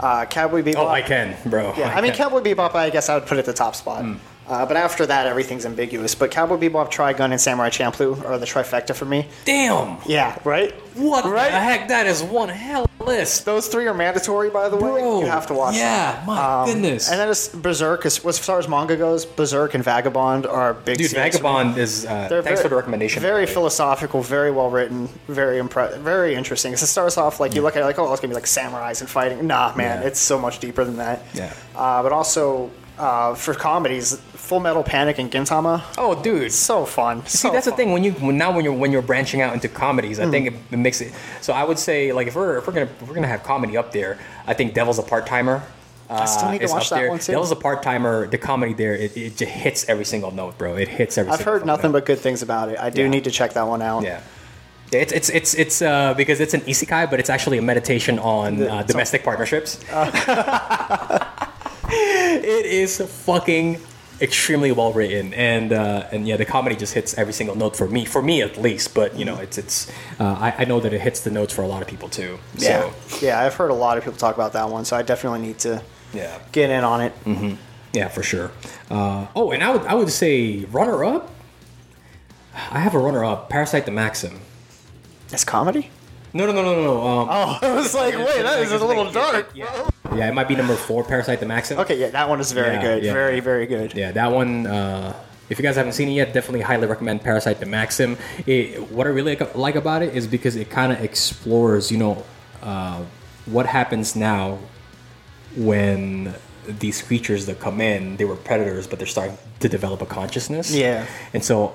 [0.00, 0.76] Uh, Cowboy Bebop.
[0.76, 1.74] Oh, I can, bro.
[1.76, 2.30] Yeah, I mean, can.
[2.30, 4.04] Cowboy Bebop, I guess I would put at the top spot.
[4.50, 6.14] Uh, but after that, everything's ambiguous.
[6.16, 9.28] But Cowboy Bebop, Trigun, and Samurai Champloo are the trifecta for me.
[9.44, 9.98] Damn.
[10.06, 10.72] Yeah, right?
[10.96, 11.52] What Right?
[11.52, 11.88] the heck?
[11.88, 13.44] That is one hell of a list.
[13.44, 14.90] Those three are mandatory, by the way.
[15.00, 16.26] Bro, you have to watch yeah, them.
[16.26, 17.08] my goodness.
[17.08, 20.98] And then it's Berserk, as, as far as manga goes, Berserk and Vagabond are big
[20.98, 21.48] Dude, series for me.
[21.52, 22.04] Vagabond is.
[22.04, 23.22] Uh, thanks very- for the recommendation.
[23.22, 26.72] Very philosophical, very well written, very impre- very interesting.
[26.72, 28.44] 'Cause it starts off like you look at it like, oh, it's gonna be like
[28.46, 29.46] samurais and fighting.
[29.46, 30.08] Nah, man, Yeah.
[30.08, 31.22] it's so much deeper than that.
[31.34, 31.52] Yeah.
[31.76, 32.68] Uh, but also
[33.00, 36.52] uh, for comedies, Full Metal Panic and Gintama, Oh, dude.
[36.52, 37.24] so fun.
[37.26, 39.68] See, that's the thing when you when now when you're when you're branching out into
[39.68, 40.24] comedies, Hmm.
[40.24, 41.12] I think it, it makes it.
[41.40, 43.76] So I would say like if we're if we're gonna if we're gonna have comedy
[43.76, 45.62] up there, I think Devil's a part timer.
[46.12, 47.08] I still need to watch that there.
[47.08, 47.32] one too.
[47.32, 48.26] Devil's a part timer.
[48.26, 50.74] The comedy there, it, it just hits every single note, bro.
[50.76, 51.30] It hits every.
[51.32, 51.98] I've heard nothing note.
[52.00, 52.78] but good things about it.
[52.80, 53.08] I do Yeah.
[53.08, 54.02] need to check that one out.
[54.02, 54.20] Yeah.
[54.92, 58.18] Yeah, It's it's it's it's uh, because it's an isekai, but it's actually a meditation
[58.18, 59.78] on uh, domestic partnerships.
[61.90, 63.80] it is fucking
[64.20, 67.88] extremely well written, and uh, and yeah, the comedy just hits every single note for
[67.88, 68.94] me, for me at least.
[68.94, 71.62] But you know, it's it's uh, I, I know that it hits the notes for
[71.62, 72.38] a lot of people too.
[72.56, 72.90] Yeah.
[72.90, 75.40] So yeah, I've heard a lot of people talk about that one, so I definitely
[75.40, 75.82] need to
[76.12, 77.12] yeah, get in on it.
[77.92, 78.50] yeah, for sure.
[78.90, 81.30] Uh, oh, and I would I would say runner up.
[82.70, 84.40] I have a runner up, Parasyte the Maxim.
[85.32, 85.90] It's comedy?
[86.32, 87.06] No, no, no, no, no.
[87.06, 89.50] Um, Oh, I was like, wait, that is a little dark.
[89.54, 89.88] Yeah.
[90.14, 91.78] yeah, it might be number four, Parasyte the Maxim.
[91.80, 93.04] Okay, yeah, that one is very Yeah, good.
[93.04, 93.12] yeah.
[93.12, 93.94] Very, very good.
[93.94, 94.66] Yeah, that one.
[94.66, 95.14] Uh,
[95.48, 98.16] if you guys haven't seen it yet, definitely highly recommend Parasyte the Maxim.
[98.46, 101.98] It, what I really like, like about it is because it kind of explores, you
[101.98, 102.24] know,
[102.62, 103.02] uh,
[103.46, 104.58] what happens now
[105.56, 106.34] when
[106.68, 110.72] these creatures that come in, they were predators, but they're starting to develop a consciousness.
[110.72, 111.06] Yeah.
[111.34, 111.74] And so,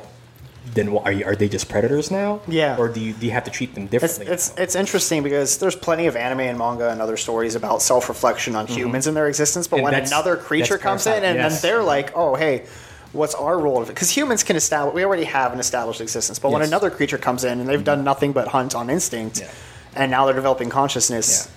[0.76, 2.41] then what, are you, are they just predators now?
[2.47, 2.78] Yeah.
[2.78, 4.28] Or do you do you have to treat them differently?
[4.28, 8.55] it's it's interesting because there's plenty of anime and manga and other stories about self-reflection
[8.55, 9.88] on humans and their existence, but Mm-hmm.
[9.88, 11.61] And when another creature comes in and yes.
[11.61, 12.65] then they're like, "Oh, hey,
[13.13, 16.59] what's our role?" Because humans can establish, we already have an established existence, but when
[16.61, 16.67] Yes.
[16.67, 16.73] Mm-hmm.
[16.76, 19.49] another creature comes in and they've done nothing but hunt on instinct, Yeah.
[19.95, 21.49] and now they're developing consciousness,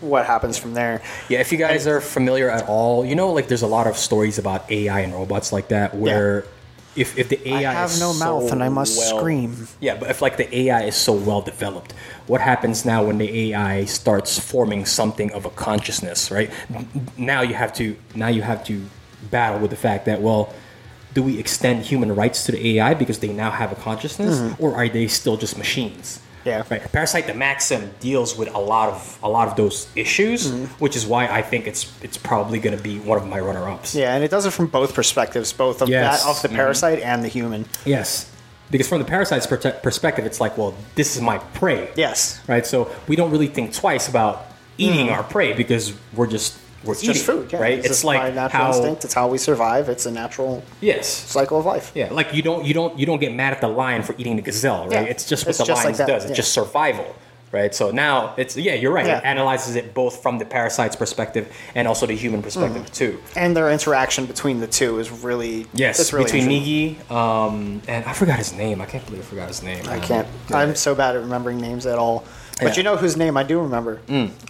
[0.00, 1.02] what happens from there?
[1.28, 3.96] Yeah, if you guys are familiar at all, you know, like there's a lot of
[3.96, 6.44] stories about AI and robots like that where
[6.96, 9.68] if if the AI have is no so mouth and I must well- scream.
[9.80, 11.92] Yeah, but if like the AI is so well developed,
[12.26, 16.50] what happens now when the AI starts forming something of a consciousness, right?
[17.16, 18.84] Now you have to now you have to
[19.30, 20.52] battle with the fact that well,
[21.14, 24.62] do we extend human rights to the AI because they now have a consciousness, mm-hmm.
[24.62, 26.20] or are they still just machines?
[26.40, 26.48] Mm-hmm.
[26.48, 26.62] Yeah.
[26.70, 26.82] Right.
[26.92, 30.64] Parasyte the Maxim deals with a lot of a lot of those issues, Mm-hmm.
[30.82, 33.94] which is why I think it's it's probably going to be one of my runner-ups.
[33.94, 36.22] Yeah, and it does it from both perspectives, both of Yes.
[36.24, 36.54] that of the Mhm.
[36.56, 37.66] parasite and the human.
[37.84, 38.26] Yes.
[38.70, 41.88] Because from the parasite's prote- perspective, it's like, well, this is my prey.
[41.96, 42.38] Yes.
[42.46, 42.64] Right.
[42.64, 44.46] So we don't really think twice about
[44.78, 46.54] eating our prey because we're just
[46.84, 47.58] we're It's eating, just food, yeah.
[47.60, 47.78] right?
[47.78, 49.04] It's, It's, like my natural how instinct.
[49.04, 49.88] It's how we survive.
[49.88, 51.92] It's a natural yes, cycle of life.
[51.94, 52.08] yeah.
[52.12, 54.42] Like you don't you don't you don't get mad at the lion for eating the
[54.42, 54.92] gazelle, right?
[54.92, 55.00] Yeah.
[55.12, 56.24] It's just what It's the just lion like does.
[56.24, 56.28] yeah.
[56.30, 57.14] It's just survival,
[57.52, 57.74] right?
[57.74, 59.06] So now it's yeah, you're right.
[59.06, 62.94] It analyzes it both from the parasite's perspective and also the human perspective Mm.
[62.94, 63.20] too.
[63.36, 66.48] And their interaction between the two is really Yes, really between.
[66.48, 68.80] Migi um, and I forgot his name.
[68.80, 69.84] I can't believe I forgot his name.
[69.86, 70.28] I Um, can't.
[70.50, 72.24] I'm so bad at remembering names at all.
[72.60, 72.72] But Yeah.
[72.72, 72.76] Mm.
[72.76, 74.00] you know whose name I do remember?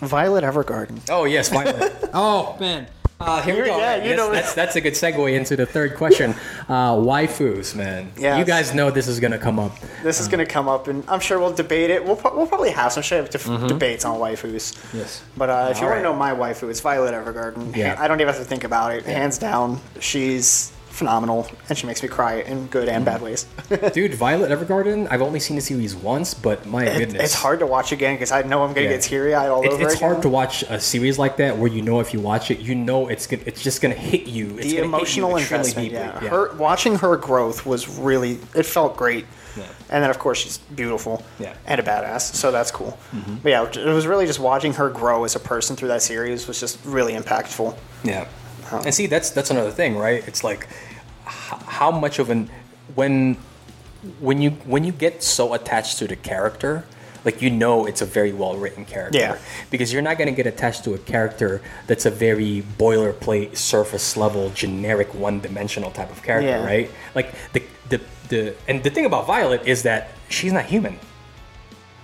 [0.03, 0.99] Violet Evergarden.
[1.09, 1.93] Oh yes, Violet.
[2.15, 2.87] oh man.
[3.23, 3.77] Uh, here we You're- go.
[3.79, 6.35] yeah, you Yes, know- that's that's a good segue into the third question.
[6.71, 8.11] Uh, waifus, man.
[8.17, 8.39] Yes.
[8.39, 9.79] You guys know this is gonna come up.
[10.03, 12.03] This is going to come up, and I'm sure we'll debate it.
[12.03, 14.73] We'll, we'll probably have some shit def- debates on waifus.
[14.73, 14.97] Mm-hmm.
[14.99, 15.23] Yes.
[15.37, 17.77] But uh, if you All want to know my waifu, it's Violet Evergarden.
[17.77, 17.95] Yeah.
[17.99, 19.05] I don't even have to think about it.
[19.05, 23.47] Hands down, she's phenomenal, and she makes me cry in good and bad ways.
[23.93, 25.09] Dude, Violet Evergarden.
[25.11, 28.15] I've only seen the series once, but my It- goodness, it's hard to watch again
[28.15, 28.97] because I know I'm going to Yeah.
[28.99, 30.09] get teary eyed all over It- over it's again.
[30.11, 32.75] hard to watch a series like that where you know if you watch it, you
[32.75, 34.57] know it's gonna, it's just gonna hit you.
[34.59, 35.89] It's the emotional you investment.
[35.91, 35.99] deeply.
[35.99, 36.29] Yeah.
[36.31, 39.25] Her watching her growth was really it felt great.
[39.57, 39.65] Yeah.
[39.89, 41.49] And then of course she's beautiful Yeah.
[41.51, 41.59] Mm-hmm.
[41.67, 42.97] and a badass, so that's cool.
[43.43, 46.47] But yeah, it was really just watching her grow as a person through that series
[46.47, 47.75] was just really impactful.
[48.05, 48.27] Yeah,
[48.73, 50.23] and see that's that's another thing, right?
[50.29, 50.69] It's like
[51.31, 52.51] how much of an
[52.95, 53.37] when
[54.21, 56.85] when you when you get so attached to the character,
[57.25, 59.19] like you know it's a very well written character.
[59.19, 59.39] Yeah.
[59.71, 64.51] Because you're not gonna get attached to a character that's a very boilerplate, surface level,
[64.51, 66.65] generic, one dimensional type of character, Yeah.
[66.65, 66.91] right?
[67.15, 70.99] Like the the the and the thing about Violet is that she's not human.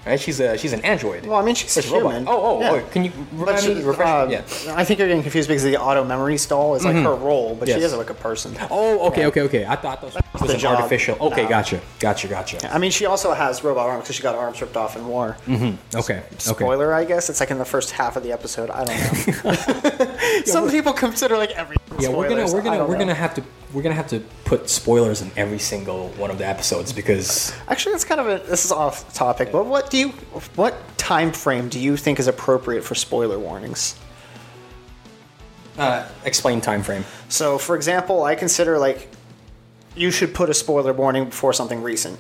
[0.06, 0.20] Right?
[0.20, 1.26] She's a she's an android.
[1.26, 2.22] Well, I mean, she's Or a robot.
[2.28, 2.70] Oh, oh, Yeah.
[2.72, 3.82] oh, can you But remind she, me?
[3.82, 4.28] Refresh uh.
[4.30, 4.74] Yeah.
[4.76, 7.66] I think you're getting confused because the auto memory stall is like her role, but
[7.66, 7.76] Yes.
[7.76, 8.56] she doesn't look a person.
[8.70, 9.66] Oh, okay, okay, okay.
[9.66, 10.76] I thought that was an job.
[10.76, 11.16] artificial.
[11.20, 11.48] Okay, No.
[11.48, 12.72] gotcha, gotcha, gotcha.
[12.72, 15.36] I mean, she also has robot arms because she got arms ripped off in war.
[15.48, 16.22] Okay, okay.
[16.38, 18.70] Spoiler, I guess it's like in the first half of the episode.
[18.70, 19.52] I don't know.
[20.44, 21.76] Some people consider like every.
[21.98, 22.98] Yeah, we're gonna we're gonna we're know.
[22.98, 23.42] gonna have to
[23.72, 27.94] we're gonna have to put spoilers in every single one of the episodes because Actually,
[27.94, 28.38] it's kind of a.
[28.46, 30.08] This is off topic, but what do you?
[30.56, 33.96] What time frame do you think is appropriate for spoiler warnings?
[35.78, 37.04] uh, explain time frame.
[37.28, 39.08] So, for example, I consider like
[39.94, 42.18] you should put a spoiler warning before something recent.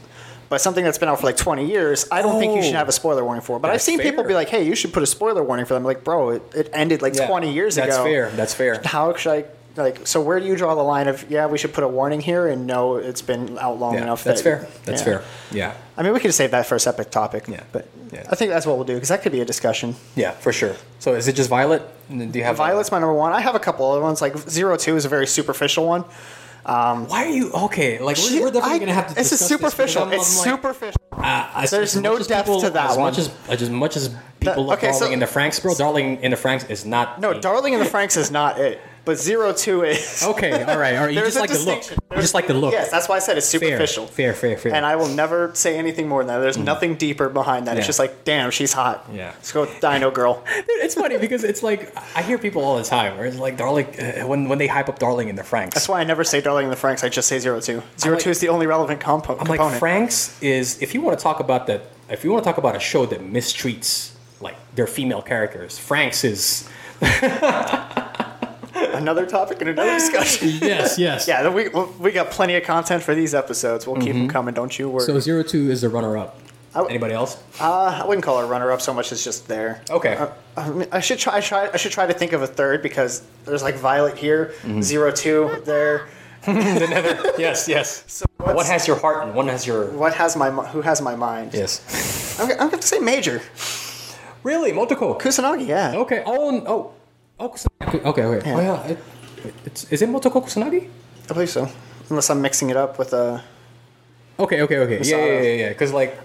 [0.48, 2.78] But something that's been out for like 20 years, I don't think you should Oh.
[2.78, 3.58] have a spoiler warning for.
[3.58, 5.74] But I've That's seen people be like, "Hey, you should put a spoiler warning for
[5.74, 8.04] them." Like, bro, it, it ended like 20 years That's ago.
[8.04, 8.30] That's fair.
[8.30, 8.80] That's fair.
[8.84, 9.44] How should I
[9.76, 10.06] like?
[10.06, 12.46] So where do you draw the line of yeah, we should put a warning here,
[12.48, 14.24] and no, it's been out long Yeah, enough.
[14.24, 14.68] that's that, fair.
[14.84, 15.04] That's yeah.
[15.04, 15.22] fair.
[15.52, 17.44] Yeah, I mean, we could save that for a separate topic.
[17.48, 17.62] Yeah.
[17.72, 18.24] But Yeah.
[18.30, 19.96] I think that's what we'll do because that could be a discussion.
[20.14, 20.74] yeah, for sure.
[20.98, 21.82] So is it just Violet?
[22.08, 23.32] Do you have Violet's my number one.
[23.32, 24.20] I have a couple other ones.
[24.22, 26.04] Like Zero Two is a very superficial one.
[26.64, 27.98] Why are you okay?
[28.00, 29.20] Like we're, we're definitely I- gonna have to.
[29.20, 30.02] It's a discuss this superficial.
[30.04, 31.00] I'm- it's like, superficial.
[31.12, 33.12] uh, There's no depth people- to that as one.
[33.12, 35.74] Much as, as much as people love okay, so- Darling in the Franxx, bro.
[35.74, 37.20] Darling in the Franxx is not.
[37.20, 40.22] No, Darling in the Franxx is not it, but Zero Two is.
[40.36, 41.14] Okay, all right, all right.
[41.14, 41.78] You There's just a like the look.
[41.78, 41.98] distinction.
[42.10, 42.72] You just like the look.
[42.72, 44.06] Yes, that's why I said it's fair, superficial.
[44.06, 44.74] fair, fair, fair.
[44.74, 46.40] And I will never say anything more than that.
[46.40, 47.76] There's nothing deeper behind that.
[47.78, 47.86] It's Yeah.
[47.86, 49.08] just like, damn, she's hot.
[49.12, 49.28] Yeah.
[49.36, 50.42] Let's go Dino Girl.
[50.56, 53.56] Dude, it's funny because it's like I hear people all the time where it's like
[53.56, 55.74] Darling uh, when when they hype up Darling in the Franxx.
[55.74, 57.04] That's why I never say Darling in the Franxx.
[57.04, 57.82] I just say Zero Two.
[57.98, 59.72] Zero like- Two is the only relevant compo- I'm component.
[59.72, 62.58] like Franxx is if you want to talk about that if you want to talk
[62.58, 66.68] about a show that mistreats like their female characters, Franxx is
[68.76, 70.48] Another topic and another discussion.
[70.60, 71.26] yes, yes.
[71.28, 73.86] yeah, we we got plenty of content for these episodes.
[73.86, 74.54] We'll keep them coming.
[74.54, 75.04] Don't you worry.
[75.04, 76.38] So zero two is the runner up.
[76.74, 77.42] I- Anybody else?
[77.58, 79.80] Uh, I wouldn't call her runner up so much as just there.
[79.88, 80.14] Okay.
[80.14, 80.28] Uh,
[80.58, 81.70] I, mean, I should try, try.
[81.72, 84.82] I should try to think of a third because there's like Violet here, Mm-hmm.
[84.82, 86.08] Zero Two there.
[86.46, 88.04] yes, yes.
[88.06, 91.00] So One what's, has your heart and one has your what has my who has
[91.00, 91.54] my mind?
[91.54, 92.38] yes.
[92.38, 93.40] I'm, I'm going to say Major
[94.42, 95.18] Really, Motoko.
[95.20, 95.66] Kusanagi.
[95.66, 95.94] Yeah.
[95.96, 96.22] Okay.
[96.24, 96.92] Oh, oh,
[97.40, 97.56] oh.
[98.04, 98.52] Okay, okay.
[98.52, 98.86] Oh yeah.
[98.86, 98.98] It,
[99.64, 100.88] it's is it Motoko Kusanagi?
[101.30, 101.68] I believe so.
[102.10, 103.42] Unless I'm mixing it up with a.
[104.38, 104.98] Okay, okay, okay.
[105.02, 105.26] Yeah, Masato.
[105.26, 105.68] yeah, yeah, yeah.
[105.70, 106.18] Because like,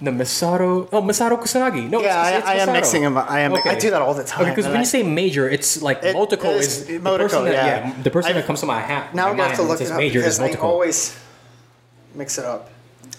[0.00, 0.88] the Masato.
[0.92, 1.88] Oh, Masato Kusanagi.
[1.88, 3.16] No, Yeah, it's, it's I, I am mixing them.
[3.18, 3.52] I am.
[3.54, 3.70] Okay.
[3.70, 4.44] I do that all the time.
[4.50, 7.16] Because and when I- you say major, it's like It Motoko is is, the Motoko,
[7.18, 8.02] person that, yeah.
[8.02, 9.14] the person I've- that comes to my hat.
[9.14, 11.16] now I'm gonna have to look it up major because is I always
[12.14, 12.70] mix it up.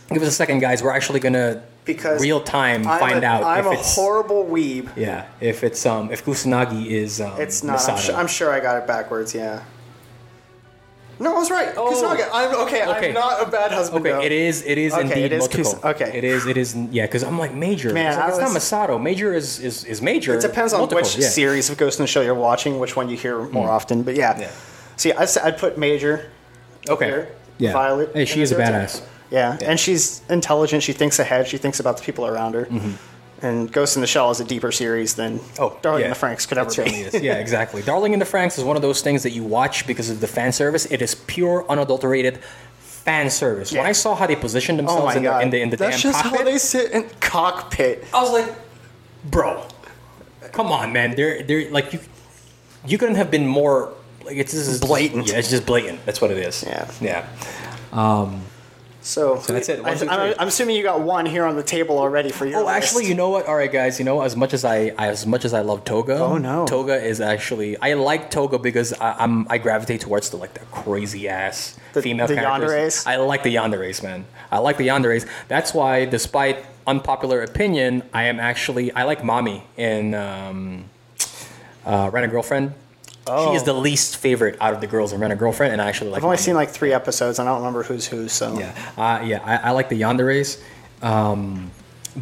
[0.09, 0.81] Give us a second, guys.
[0.84, 4.45] We're actually gonna Because real time I'm find a, out I'm if a it's horrible
[4.45, 4.89] weeb.
[4.95, 7.80] yeah if it's um if Kusanagi is um, It's not.
[7.89, 9.34] I'm, su- I'm sure I got it backwards.
[9.34, 9.64] Yeah.
[11.19, 11.69] No, I was right.
[11.76, 11.91] Oh.
[11.91, 12.30] Kusanagi.
[12.31, 13.07] I'm okay, Okay.
[13.07, 14.05] I'm not a bad husband.
[14.05, 14.22] Okay, though.
[14.22, 14.64] it is.
[14.64, 15.47] It is Okay, indeed it is.
[15.47, 16.15] Kus- okay.
[16.15, 16.45] it is.
[16.45, 16.76] It is.
[16.76, 17.91] Yeah, because I'm like major.
[17.91, 19.01] Man, it's, like, I it's not was- Masato.
[19.01, 20.35] Major is is, is major.
[20.35, 21.27] It depends on Motoko, which yeah.
[21.27, 24.03] series of Ghost in the Shell you're watching, which one you hear more often.
[24.03, 24.39] But yeah.
[24.39, 24.51] Yeah.
[24.95, 26.30] See, I'd, put Major.
[26.88, 27.05] Okay.
[27.05, 27.35] here.
[27.57, 27.73] Yeah.
[27.73, 28.11] Violet.
[28.14, 28.99] Hey, she is a badass.
[28.99, 29.05] too.
[29.29, 29.61] Badass.
[29.61, 29.69] Yeah.
[29.69, 30.83] and she's intelligent.
[30.83, 31.47] She thinks ahead.
[31.47, 32.67] She thinks about the people around her.
[33.39, 35.61] And Ghost in the Shell is a deeper series than Mm-hmm.
[35.63, 36.07] Oh, Darling yeah.
[36.07, 36.91] in the Franxx could ever It be.
[37.01, 37.21] is.
[37.21, 37.81] Yeah, exactly.
[37.91, 40.27] Darling in the Franxx is one of those things that you watch because of the
[40.27, 40.85] fan service.
[40.89, 42.39] It is pure, unadulterated
[42.79, 43.71] fan service.
[43.71, 45.77] When I saw how they positioned Oh themselves my in, the, in the in the
[45.77, 48.05] That's damn just cockpit, how they sit in cockpit.
[48.11, 48.55] I was like,
[49.25, 49.67] bro,
[50.51, 51.15] come on, man.
[51.15, 51.99] They're they're like you.
[52.87, 53.93] You couldn't have been more
[54.25, 55.27] like it's this is Blatant.
[55.29, 56.03] Yeah, it's just blatant.
[56.07, 56.63] That's what it is.
[56.65, 56.89] Yeah.
[57.01, 57.27] Yeah.
[59.07, 59.81] So, that's it.
[59.81, 60.35] One, I, two, I'm.
[60.38, 62.59] I'm assuming you got one here on the table already for your.
[62.59, 63.45] Oh, actually, you know what?
[63.45, 63.99] All right, guys.
[63.99, 66.17] You know, as much as I, I as much as I love Toga.
[66.19, 66.65] Oh, no.
[66.67, 70.65] Toga is actually I like Toga because I, I'm I gravitate towards the like the
[70.71, 72.71] crazy ass The- female the characters.
[72.71, 73.07] yanderes?
[73.07, 74.25] I like the yanderes, man.
[74.51, 75.25] I like the yanderes.
[75.47, 80.85] That's why, despite unpopular opinion, I am actually I like Mami in um,
[81.85, 82.73] uh, Rent a Girlfriend.
[83.29, 83.51] Oh.
[83.51, 85.87] She is the least favorite out of the girls in Rent a Girlfriend, and I
[85.87, 86.19] actually like.
[86.19, 87.39] I've only seen like three episodes.
[87.39, 88.27] And I don't remember who's who.
[88.27, 90.61] So Yeah, uh, yeah, I, I like the yanderes,
[91.01, 91.71] um,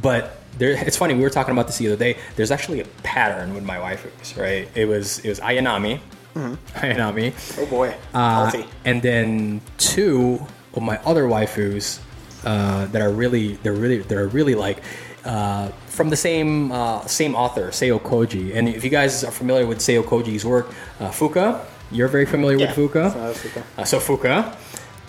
[0.01, 1.13] but there, it's funny.
[1.13, 2.17] We were talking about this the other day.
[2.35, 4.69] There's actually a pattern with my waifus, right?
[4.75, 5.99] It was it was Ayanami,
[6.35, 8.65] Ayanami, Oh boy, uh, healthy.
[8.83, 10.39] and then two
[10.73, 11.99] of my other waifus
[12.43, 14.81] uh, that are really they're really they're really like.
[15.25, 19.65] Uh, from the same uh, same author, Seo Koji, and if you guys are familiar
[19.65, 20.67] with Seo Koji's work,
[20.99, 23.11] uh, Fuka, you're very familiar Yeah, with Fuka.
[23.33, 23.63] Fuka.
[23.77, 24.55] Uh, so Fuka,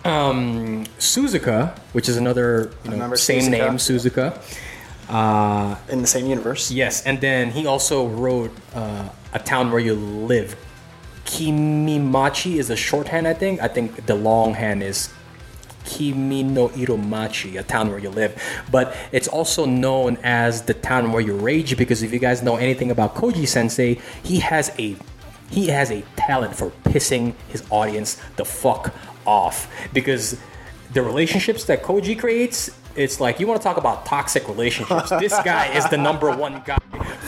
[0.09, 3.51] um, Suzuka, which is another you know, same Suzuka.
[3.51, 4.27] name, Suzuka.
[5.09, 6.71] Uh, in the same universe.
[6.73, 10.57] yes, and then he also wrote uh, a town where you live.
[11.27, 13.61] Kimimachi is the shorthand, I think.
[13.61, 15.11] I think the longhand is
[15.87, 18.41] Kimi no Iru Machi, a town where you live.
[18.71, 22.57] But it's also known as the town where you rage because if you guys know
[22.57, 24.97] anything about Koji Sensei, he has a
[25.49, 28.93] he has a talent for pissing his audience the fuck
[29.25, 30.39] off because
[30.93, 35.11] the relationships that Koji creates, it's like you want to talk about toxic relationships.
[35.11, 36.79] this guy is the number one guy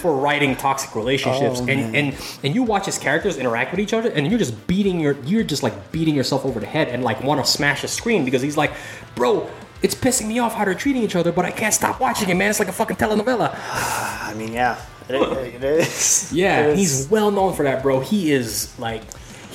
[0.00, 3.92] for writing toxic relationships, oh, and, and and you watch his characters interact with each
[3.92, 7.02] other, and you're just beating your you're just like beating yourself over the head and
[7.02, 8.72] like want to smash the screen because he's like,
[9.14, 9.48] bro.
[9.80, 12.34] It's pissing me off how they're treating each other, but I can't stop watching it,
[12.34, 12.50] man.
[12.50, 13.56] It's like a fucking telenovela.
[13.70, 14.76] I mean, yeah,
[15.08, 15.14] it,
[15.54, 16.32] it is.
[16.32, 16.78] Yeah, It is.
[16.80, 18.00] he's well known for that, bro.
[18.00, 19.04] He is like,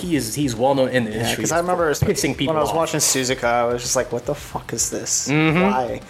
[0.03, 1.37] he is he's well known in the Yeah, industry.
[1.37, 2.75] because I remember pissing people when I was off.
[2.75, 2.77] Mm-hmm.
[2.77, 5.27] watching Suzuka, I was just like, "What the fuck is this?
[5.29, 6.01] Why?"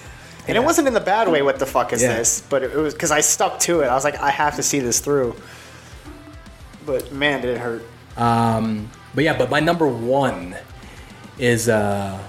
[0.47, 1.41] And it wasn't in the bad way.
[1.41, 2.17] What the fuck is Yeah.
[2.17, 2.41] this?
[2.49, 3.87] But it was because I stuck to it.
[3.87, 5.35] I was like, I have to see this through.
[6.85, 7.83] But man, did it hurt.
[8.17, 10.55] Um, but yeah, but my number one
[11.39, 12.19] is uh,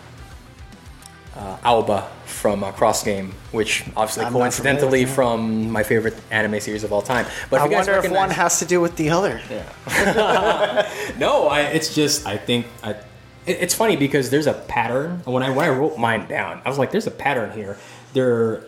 [1.36, 2.04] uh, Aoba
[2.44, 7.00] from uh, Cross Game, which obviously I'm coincidentally from my favorite anime series of all
[7.00, 7.24] time.
[7.48, 9.40] But I if you guys wonder if one has to do with the other.
[11.18, 13.00] no, I, it's just I think I, it-
[13.46, 15.22] it's funny because there's a pattern.
[15.24, 17.78] When I when I wrote mine down, I was like, "There's a pattern here."
[18.12, 18.66] There are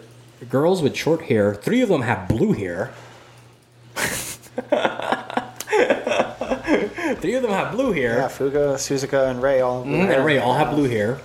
[0.48, 1.54] girls with short hair.
[1.54, 2.94] Three of them have blue hair.
[7.20, 8.16] Three of them have blue hair.
[8.20, 9.84] Yeah, Fuka, Suzuka, and Rei all.
[9.84, 11.18] Mhm, and Rei all have blue hair.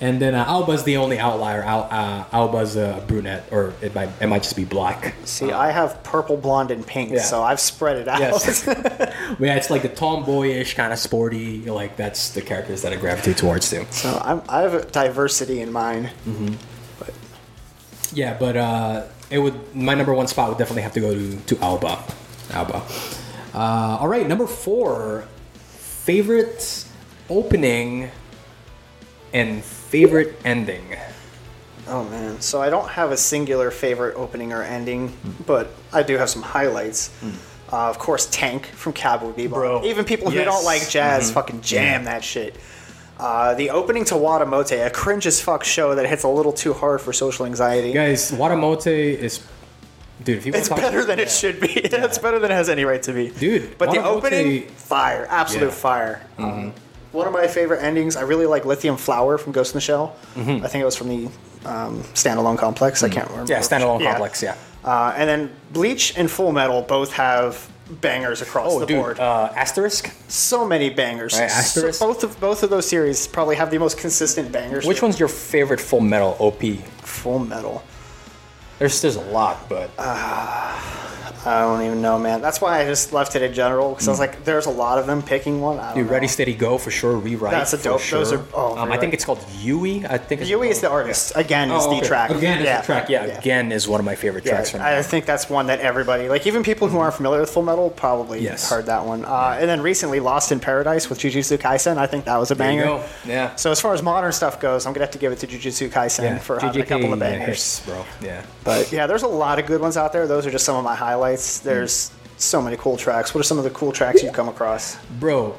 [0.00, 1.60] And then uh, Aoba's the only outlier.
[1.62, 5.14] Al, uh, Aoba's a brunette, or it might it might just be black.
[5.24, 7.22] See, I have purple, blonde, and pink, Yeah.
[7.22, 8.20] so I've spread it out.
[8.20, 8.64] Yes.
[8.68, 11.62] yeah, it's like the tomboyish kind of sporty.
[11.68, 13.86] Like that's the characters that I gravitate towards too.
[13.90, 16.10] so I'm, I have a diversity in mine.
[17.00, 17.12] But
[18.12, 21.36] Yeah, but uh, it would my number one spot would definitely have to go to
[21.36, 21.98] to Aoba.
[22.50, 23.24] Aoba.
[23.52, 25.24] Uh, all right, number four,
[25.64, 26.84] favorite
[27.28, 28.10] opening
[29.32, 30.96] and favorite ending.
[31.86, 36.16] Oh man, so I don't have a singular favorite opening or ending, but I do
[36.18, 37.10] have some highlights.
[37.72, 39.50] Uh, of course, Tank from Cowboy Bebop.
[39.50, 42.56] Bro, Even people who don't like jazz fucking jam that shit.
[43.18, 46.72] Uh, the opening to Watamote, a cringe as fuck show that hits a little too
[46.72, 47.92] hard for social anxiety.
[47.92, 49.44] Guys, Watamote is,
[50.22, 50.38] dude.
[50.38, 51.66] If you It's talk- better than it should be.
[51.74, 53.30] it's better than it has any right to be.
[53.30, 55.26] Dude, But the opening, fire.
[55.28, 55.70] Absolute Yeah.
[55.72, 56.22] fire.
[56.38, 56.72] Um,
[57.12, 60.16] one of my favorite endings, I really like Lithium Flower from Ghost in the Shell.
[60.36, 61.26] I think it was from the
[61.66, 63.02] um, standalone complex.
[63.02, 63.52] I can't remember.
[63.52, 64.10] Yeah, standalone Yeah.
[64.12, 64.42] complex.
[64.42, 64.56] Yeah.
[64.84, 67.68] Uh, and then Bleach and Full Metal both have
[68.00, 68.98] bangers across Oh, the dude.
[69.00, 69.18] board.
[69.18, 70.10] Uh, asterisk.
[70.28, 71.38] so many bangers.
[71.38, 72.00] Right, So Asterisk.
[72.00, 74.84] both of both of those series probably have the most consistent bangers.
[74.86, 76.62] Which one's your favorite Full Metal OP?
[77.02, 77.82] Full Metal?
[78.78, 79.90] There's there's a lot, but
[81.46, 82.42] I don't even know, man.
[82.42, 84.98] That's why I just left it in general because I was like, there's a lot
[84.98, 85.22] of them.
[85.22, 86.10] Picking one, I don't dude.
[86.10, 87.16] Ready Steady Go for sure.
[87.16, 87.52] Rewrite.
[87.52, 88.18] That's a dope- Sure.
[88.18, 90.04] those are- oh, um, I think it's called Yui.
[90.04, 91.32] I think it's Yui is the artist.
[91.36, 92.06] Again, is Oh, the okay.
[92.06, 92.30] track.
[92.30, 93.08] Again is the track.
[93.08, 93.38] Yeah, Yeah.
[93.38, 94.82] again is one of my favorite Yeah, tracks from.
[94.82, 97.88] I think that's one that everybody, like even people who aren't familiar with Full Metal,
[97.90, 98.68] probably Yes.
[98.68, 99.24] heard that one.
[99.24, 101.98] Uh, and then recently, Lost in Paradise with Jujutsu Kaisen.
[101.98, 102.98] I think that was a There you banger.
[102.98, 103.04] go.
[103.24, 103.54] Yeah.
[103.56, 105.88] So as far as modern stuff goes, I'm gonna have to give it to Jujutsu
[105.88, 107.80] Kaisen yeah, for having a couple of bangers.
[107.86, 108.04] bro.
[108.20, 108.42] Yeah.
[108.68, 110.26] But yeah, there's a lot of good ones out there.
[110.26, 111.60] Those are just some of my highlights.
[111.60, 111.68] Hmm.
[111.68, 113.34] There's so many cool tracks.
[113.34, 114.96] What are some of the cool tracks you've come across?
[115.18, 115.56] Bro,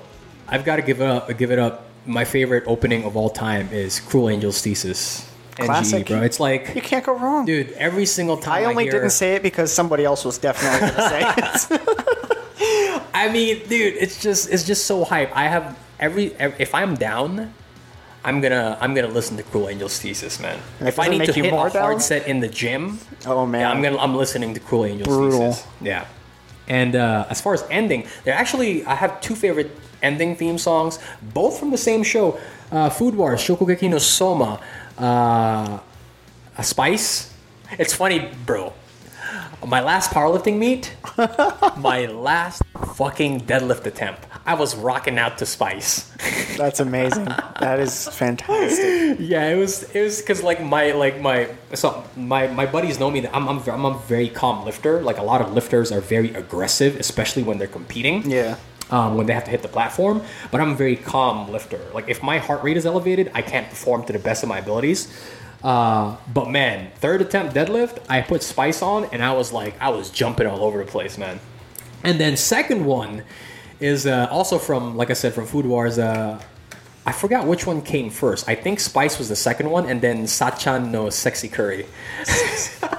[0.47, 1.35] I've got to give it up.
[1.37, 1.85] Give it up.
[2.05, 5.25] My favorite opening of all time is Cruel Angel's Thesis.
[5.57, 6.07] NG, Classic.
[6.07, 6.21] bro.
[6.21, 7.45] It's like You can't go wrong.
[7.45, 10.79] dude, every single time I only hear, didn't say it because somebody else was definitely
[10.79, 11.21] going to say
[11.81, 13.05] it.
[13.13, 15.35] I mean, dude, it's just it's just so hype.
[15.35, 17.53] I have every, ev if I'm down,
[18.29, 20.59] I'm gonna I'm gonna listen to Cruel Angel's Thesis, man.
[20.81, 23.61] If I need to hit a more hard set in the gym, Oh, man.
[23.61, 25.51] yeah, I'm gonna I'm listening to Cruel Angel's Brutal.
[25.53, 25.67] Thesis.
[25.81, 26.05] Yeah.
[26.67, 29.71] And uh, as far as ending, they're actually I have two favorite
[30.03, 30.99] ending theme songs,
[31.33, 32.39] both from the same show,
[32.71, 34.61] uh, Food Wars, Shokugeki no Soma,
[34.99, 35.79] uh,
[36.57, 37.33] a Spice.
[37.79, 38.73] It's funny, bro.
[39.65, 40.95] My last powerlifting meet,
[41.77, 42.61] my last
[42.95, 46.11] fucking deadlift attempt, I was rocking out to Spice.
[46.57, 47.25] That's amazing.
[47.25, 49.17] That is fantastic.
[49.19, 53.11] yeah, it was it was because like my like my so my my buddies know
[53.11, 55.01] me that I'm I'm, I'm a very calm lifter.
[55.01, 58.29] Like a lot of lifters are very aggressive, especially when they're competing.
[58.29, 58.57] Yeah.
[58.91, 61.79] Um, when they have to hit the platform, but I'm a very calm lifter.
[61.93, 64.57] Like if my heart rate is elevated, I can't perform to the best of my
[64.57, 65.13] abilities.
[65.63, 69.89] Uh, but man, third attempt deadlift, I put spice on, and I was like, I
[69.89, 71.39] was jumping all over the place, man.
[72.03, 73.23] And then second one
[73.79, 75.99] is uh, also from, like I said, from Food Wars.
[75.99, 76.41] Uh,
[77.05, 78.47] I forgot which one came first.
[78.47, 81.85] I think Spice was the second one, and then Sachan no Sexy Curry.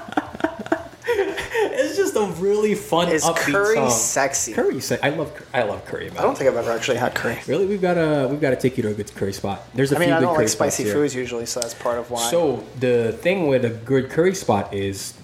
[2.20, 3.90] a really fun, Is upbeat curry song.
[3.90, 4.52] sexy?
[4.52, 6.18] Curry, se- I love, I love curry, man.
[6.18, 7.38] I don't think I've ever actually had curry.
[7.46, 9.62] Really, we've got to we've got to take you to a good curry spot.
[9.74, 10.94] There's a I mean, few I good don't curry like spots spicy here.
[10.94, 12.30] foods usually, so that's part of why.
[12.30, 15.14] So the thing with a good curry spot is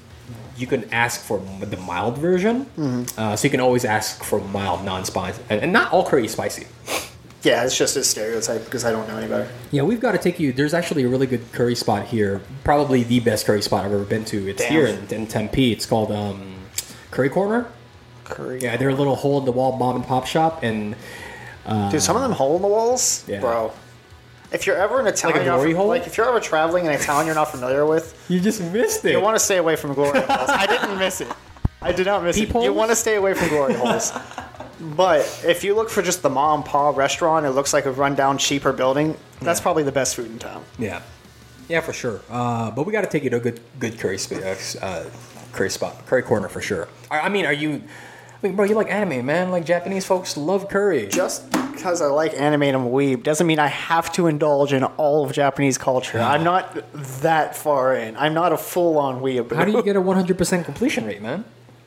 [0.57, 2.65] you can ask for the mild version.
[2.79, 3.21] Mm-hmm.
[3.21, 6.33] Uh, so you can always ask for mild, non-spicy, and, and not all curry is
[6.33, 6.67] spicy.
[7.43, 9.49] yeah, it's just a stereotype because I don't know any better.
[9.71, 10.53] Yeah, we've got to take you.
[10.55, 12.41] There's actually a really good curry spot here.
[12.65, 14.49] Probably the best curry spot I've ever been to.
[14.49, 14.73] It's Damn.
[14.73, 15.73] here in, in Tempe.
[15.73, 16.55] It's called um,
[17.17, 17.67] Curry Corner.
[18.25, 18.61] Curry.
[18.61, 20.95] Yeah, they're a little hole in the wall mom and pop shop, and
[21.91, 23.41] Dude, some of them hole in the walls, Yeah.
[23.41, 23.73] bro.
[24.53, 25.89] If you're ever in a town, Like a you're not glory hole?
[25.89, 29.03] like if you're ever traveling in a town you're not familiar with, you just missed
[29.07, 29.13] it.
[29.13, 30.51] you want to stay away from glory holes.
[30.51, 31.29] I didn't miss it.
[31.81, 32.53] I did not miss it.
[32.55, 34.13] You want to stay away from glory holes.
[34.79, 37.93] But if you look for just the mom and pop restaurant, it looks like a
[37.93, 39.17] rundown, cheaper building.
[39.41, 39.63] That's Yeah.
[39.63, 40.63] probably the best food in town.
[40.79, 41.01] Yeah,
[41.67, 42.21] yeah, for sure.
[42.31, 44.43] Uh, but we got to take you to a good, good curry spot,
[44.83, 45.05] uh,
[45.57, 46.89] curry spot, curry corner for sure.
[47.11, 47.83] I I mean, are you,
[48.43, 48.65] I mean, bro?
[48.67, 49.51] You like anime, man?
[49.51, 51.07] Like Japanese folks love curry.
[51.07, 54.73] Just because I like anime and I'm a weeb doesn't mean I have to indulge
[54.73, 56.19] in all of Japanese culture.
[56.21, 56.77] I'm not
[57.23, 58.17] that far in.
[58.17, 59.53] I'm not a full-on weeb.
[59.55, 61.45] How do you get a 100% completion rate, man?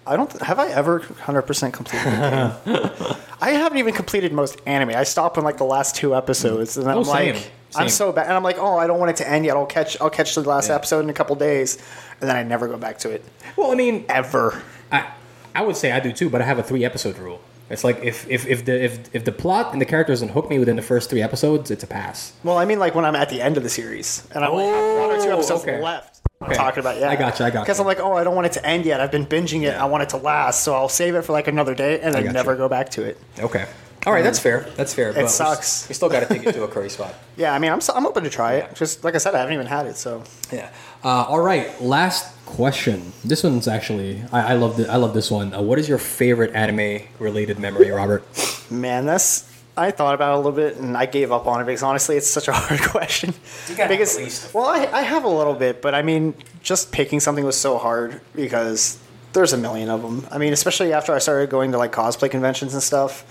[0.08, 0.32] I don't.
[0.42, 3.16] Have I ever 100% completed the game?
[3.42, 4.90] I haven't even completed most anime.
[4.96, 7.52] I stopped on like the last two episodes, and Oh, I'm like, same.
[7.76, 9.56] I'm so bad, and I'm like, oh, I don't want it to end yet.
[9.56, 10.00] I'll catch.
[10.02, 10.76] I'll catch the last Yeah.
[10.76, 11.78] episode in a couple days,
[12.20, 13.24] and then I never go back to it
[13.56, 14.62] Well, I mean, ever.
[14.92, 15.08] I,
[15.54, 17.42] I would say I do too, but I have a three episode rule.
[17.70, 20.50] It's like if, if, if the if, if the plot and the characters don't hook
[20.50, 22.34] me within the first three episodes, it's a pass.
[22.44, 24.66] Well, I mean, like when I'm at the end of the series, and I'm like,
[24.66, 25.80] one or two Oh, episodes okay.
[25.82, 26.22] left.
[26.42, 27.10] I'm talking about yeah.
[27.12, 27.66] I gotcha, I gotcha.
[27.66, 29.02] Because I'm like, oh, I don't want it to end yet.
[29.02, 29.76] I've been binging it.
[29.76, 32.34] I want it to last, so I'll save it for like another day, and then
[32.34, 33.20] never go back to it.
[33.40, 33.68] Okay.
[34.06, 34.62] All right, that's fair.
[34.78, 35.12] That's fair.
[35.14, 35.88] but we sucks.
[35.90, 37.14] We still got to take it to a curry spot.
[37.36, 38.74] Yeah, I mean, I'm, I'm open to try it.
[38.76, 40.70] Just like I said, I haven't even had it, so Yeah.
[41.04, 41.82] Uh, all right.
[41.82, 43.12] Last question.
[43.24, 45.54] This one's actually I, I love the, I love this one.
[45.54, 48.24] Uh, what is your favorite anime related memory, Robert?
[48.72, 49.48] Man, that's.
[49.78, 52.18] I thought about it a little bit and I gave up on it because honestly,
[52.18, 53.34] it's such a hard question.
[53.70, 56.02] You gotta have because at least- well, I, I have a little bit, but I
[56.02, 58.98] mean, just picking something was so hard because
[59.32, 60.28] there's a million of them.
[60.32, 63.24] I mean, especially after I started going to like cosplay conventions and stuff,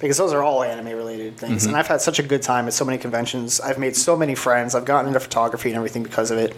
[0.00, 1.62] because those are all anime related things.
[1.62, 1.68] Mm-hmm.
[1.68, 3.60] And I've had such a good time at so many conventions.
[3.60, 4.74] I've made so many friends.
[4.74, 6.56] I've gotten into photography and everything because of it.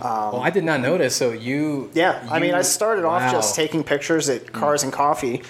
[0.00, 1.14] well, I did not notice.
[1.14, 1.90] So you.
[1.94, 3.32] Yeah, I mean, I started off wow.
[3.32, 5.42] just taking pictures at cars and coffee,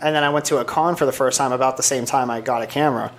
[0.00, 2.30] and then I went to a con for the first time about the same time
[2.30, 3.12] I got a camera,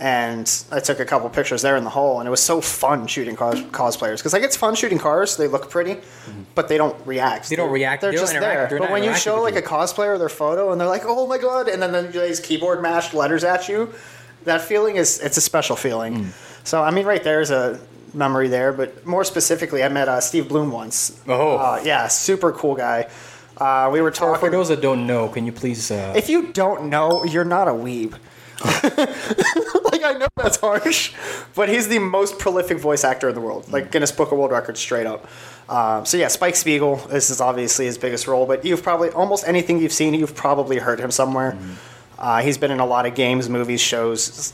[0.00, 3.06] and I took a couple pictures there in the hole, and it was so fun
[3.06, 5.36] shooting cars, cosplayers because like it's fun shooting cars.
[5.36, 5.98] They look pretty,
[6.54, 7.50] but they don't react.
[7.50, 8.00] They don't react.
[8.00, 8.70] They're They don't just interact.
[8.70, 8.78] there.
[8.78, 11.36] They're but when you show like a cosplayer their photo, and they're like, "Oh my
[11.36, 13.92] god!" and then then these keyboard mashed letters at you,
[14.44, 16.24] that feeling is it's a special feeling.
[16.24, 16.66] Mm.
[16.66, 17.78] So I mean, right there's a
[18.14, 18.72] memory there.
[18.72, 21.20] But more specifically, I met uh, Steve Blum once.
[21.28, 21.58] Oh.
[21.58, 23.08] uh, yeah, super cool guy.
[23.56, 24.40] Uh, we were talking.
[24.40, 25.90] for those that don't know, can you please?
[25.90, 28.16] Uh, If you don't know, you're not a weeb.
[28.64, 31.14] like I know that's harsh,
[31.54, 33.70] but he's the most prolific voice actor in the world.
[33.72, 35.26] Like Guinness Book of World Records, straight up.
[35.68, 36.96] Um, so yeah, Spike Spiegel.
[36.96, 40.78] This is obviously his biggest role, but you've probably almost anything you've seen, you've probably
[40.78, 41.56] heard him somewhere.
[42.18, 44.52] Uh, he's been in a lot of games, movies, shows,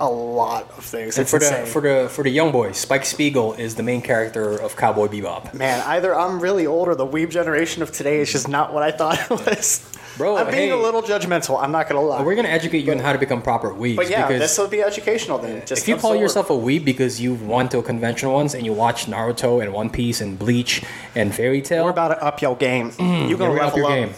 [0.00, 1.16] a lot of things.
[1.16, 4.02] and It's for the for the for the young boys, Spike Spiegel is the main
[4.02, 5.54] character of Cowboy Bebop.
[5.54, 8.82] Man, either I'm really old or the weeb generation of today is just not what
[8.82, 9.88] I thought it was.
[10.16, 10.70] Bro, I'm being hey.
[10.70, 11.60] a little judgmental.
[11.60, 12.22] I'm not gonna lie.
[12.22, 13.96] We're gonna educate you on how to become proper weebs.
[13.96, 15.66] but yeah, because this will be educational then.
[15.66, 18.72] Just if you call yourself a weeb because you've won to conventional ones and you
[18.72, 20.82] watch Naruto and One Piece and Bleach
[21.14, 22.92] and Fairy Tail, We're about to up your game.
[22.98, 23.94] you gonna you're up level your up.
[23.94, 24.14] game.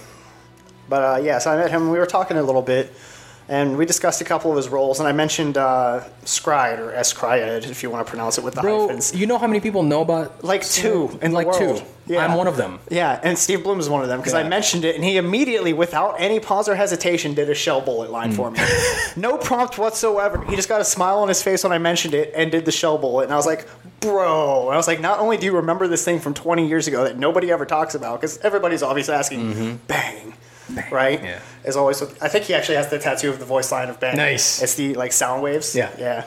[0.89, 1.91] But uh, yeah, so I met him.
[1.91, 2.93] We were talking a little bit,
[3.49, 4.99] and we discussed a couple of his roles.
[4.99, 8.61] And I mentioned uh, Scryed or Escryed, if you want to pronounce it with the
[8.63, 9.15] Bro, hyphens.
[9.15, 11.79] you know how many people know about Like two in the like two.
[12.09, 12.25] Yeah.
[12.25, 12.79] I'm one of them.
[12.89, 15.73] Yeah, and Steve Blum is one of them because I mentioned it, and he immediately,
[15.73, 18.61] without any pause or hesitation, did a shell bullet line for me.
[19.17, 20.45] no prompt whatsoever.
[20.45, 22.71] He just got a smile on his face when I mentioned it and did the
[22.71, 23.67] shell bullet, and I was like,
[23.99, 26.87] "Bro!" And I was like, "Not only do you remember this thing from 20 years
[26.87, 30.35] ago that nobody ever talks about, because everybody's obviously asking, bang."
[30.91, 31.39] Right, Yeah.
[31.67, 32.01] Is always.
[32.01, 34.17] With, I think he actually has the tattoo of the voice line of bang.
[34.17, 34.63] Nice.
[34.63, 35.75] It's the like sound waves.
[35.75, 35.91] Yeah.
[35.99, 36.25] yeah.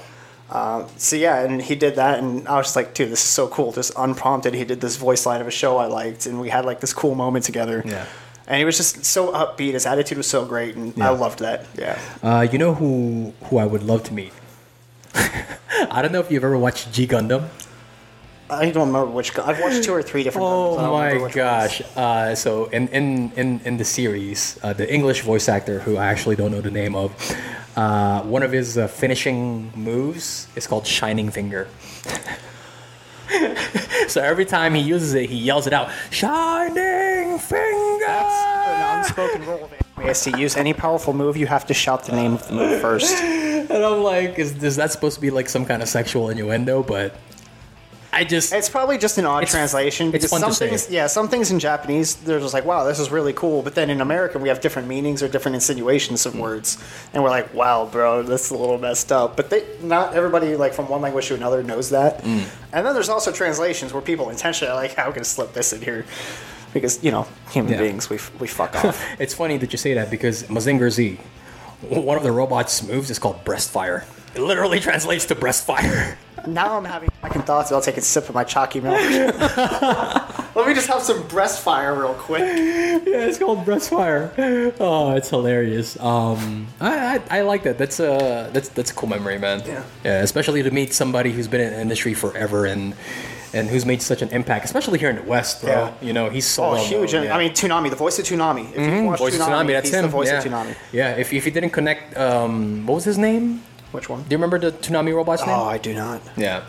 [0.50, 3.30] Uh, so yeah, and he did that, and I was just like, dude, this is
[3.30, 3.72] so cool.
[3.72, 6.66] Just unprompted, he did this voice line of a show I liked, and we had
[6.66, 7.84] like this cool moment together.
[7.86, 8.06] Yeah.
[8.48, 9.74] And he was just so upbeat.
[9.74, 11.10] His attitude was so great, and Yeah.
[11.10, 11.68] I loved that.
[11.78, 12.00] Yeah.
[12.24, 14.34] Uh, you know who who I would love to meet?
[15.14, 17.50] I don't know if you've ever watched G Gundam.
[18.50, 19.38] I don't remember which.
[19.38, 20.48] I've watched two or three different.
[20.48, 20.80] Oh ones.
[20.80, 21.82] I don't remember my gosh!
[21.96, 26.08] Uh, so in in in in the series, uh, the English voice actor who I
[26.08, 27.14] actually don't know the name of,
[27.76, 31.68] uh, one of his uh, finishing moves is called Shining Finger.
[34.08, 39.46] so every time he uses it, he yells it out, "Shining Finger!" That's an unspoken
[39.46, 40.10] rule of anime.
[40.10, 42.82] Is to use any powerful move, you have to shout the name of the move
[42.82, 43.14] first.
[43.24, 46.82] and I'm like, is, is that supposed to be like some kind of sexual innuendo?
[46.84, 47.16] But
[48.12, 50.70] I just It's probably just an odd It's- translation it's because fun some to say.
[50.70, 53.62] things, yeah, some things in Japanese they're just like, wow, this is really cool.
[53.62, 56.26] But then in American, we have different meanings or different insinuations Mm.
[56.26, 56.78] of words,
[57.14, 59.36] and we're like, wow, bro, that's a little messed up.
[59.38, 62.24] But they, not everybody like from one language to another knows that.
[62.24, 62.44] Mm.
[62.74, 65.72] And then there's also translations where people intentionally are like, how can I slip this
[65.72, 66.06] in here?
[66.74, 67.80] Because you know, human Yeah.
[67.80, 69.04] beings, we we fuck off.
[69.20, 71.20] It's funny that you say that because Mazinger Z,
[71.90, 74.06] one of the robot's moves is called breast fire.
[74.36, 76.18] It literally translates to breast fire.
[76.48, 78.98] now I'm having second thoughts about taking a sip of my chalky milk.
[80.56, 82.42] Let me just have some breast fire real quick.
[82.42, 84.32] yeah, it's called breast fire.
[84.80, 86.00] Oh, it's hilarious.
[86.00, 87.78] Um, I, I, I like that.
[87.78, 89.62] That's a that's that's a cool memory, man.
[89.66, 89.84] Yeah.
[90.04, 92.94] Yeah, especially to meet somebody who's been in the industry forever and
[93.54, 95.72] and who's made such an impact, especially here in the West, bro.
[95.72, 95.94] Yeah.
[96.02, 97.14] You know, he's so Oh, huge!
[97.14, 97.36] known, yeah.
[97.36, 98.72] I mean, Toonami, the voice of Toonami.
[98.76, 100.02] If you watch voice Toonami, of Toonami, that's he's him.
[100.04, 100.38] the voice yeah.
[100.38, 100.76] of Toonami.
[100.92, 103.64] Yeah, if, if you didn't connect, um, what was his name?
[103.92, 104.24] Which one?
[104.24, 105.56] Do you remember the Toonami robot's name?
[105.56, 105.64] Oh.
[105.64, 106.22] I do not.
[106.38, 106.64] Yeah.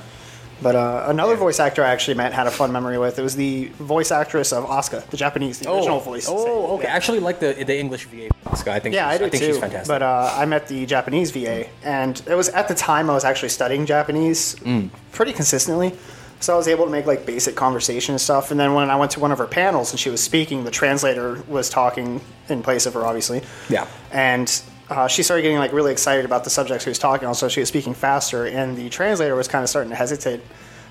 [0.62, 3.18] But uh, another voice actor I actually met had a fun memory with.
[3.18, 6.26] It was the voice actress of Asuka, the Japanese, the original voice.
[6.28, 6.84] Oh, okay.
[6.84, 6.92] Yeah.
[6.92, 8.70] I actually like the the English VA Oscar.
[8.72, 8.94] I think.
[8.94, 9.52] Yeah, I do I think too.
[9.52, 9.88] she's fantastic.
[9.88, 13.24] But uh, I met the Japanese VA, and it was at the time I was
[13.24, 14.90] actually studying Japanese Mm.
[15.12, 15.94] pretty consistently.
[16.40, 18.50] So I was able to make like basic conversation and stuff.
[18.50, 20.70] And then when I went to one of her panels and she was speaking, the
[20.70, 23.42] translator was talking in place of her, obviously.
[23.68, 23.86] Yeah.
[24.10, 24.48] And
[24.90, 27.48] uh, she started getting like really excited about the subject she was talking on, so
[27.48, 30.40] she was speaking faster, and the translator was kind of starting to hesitate.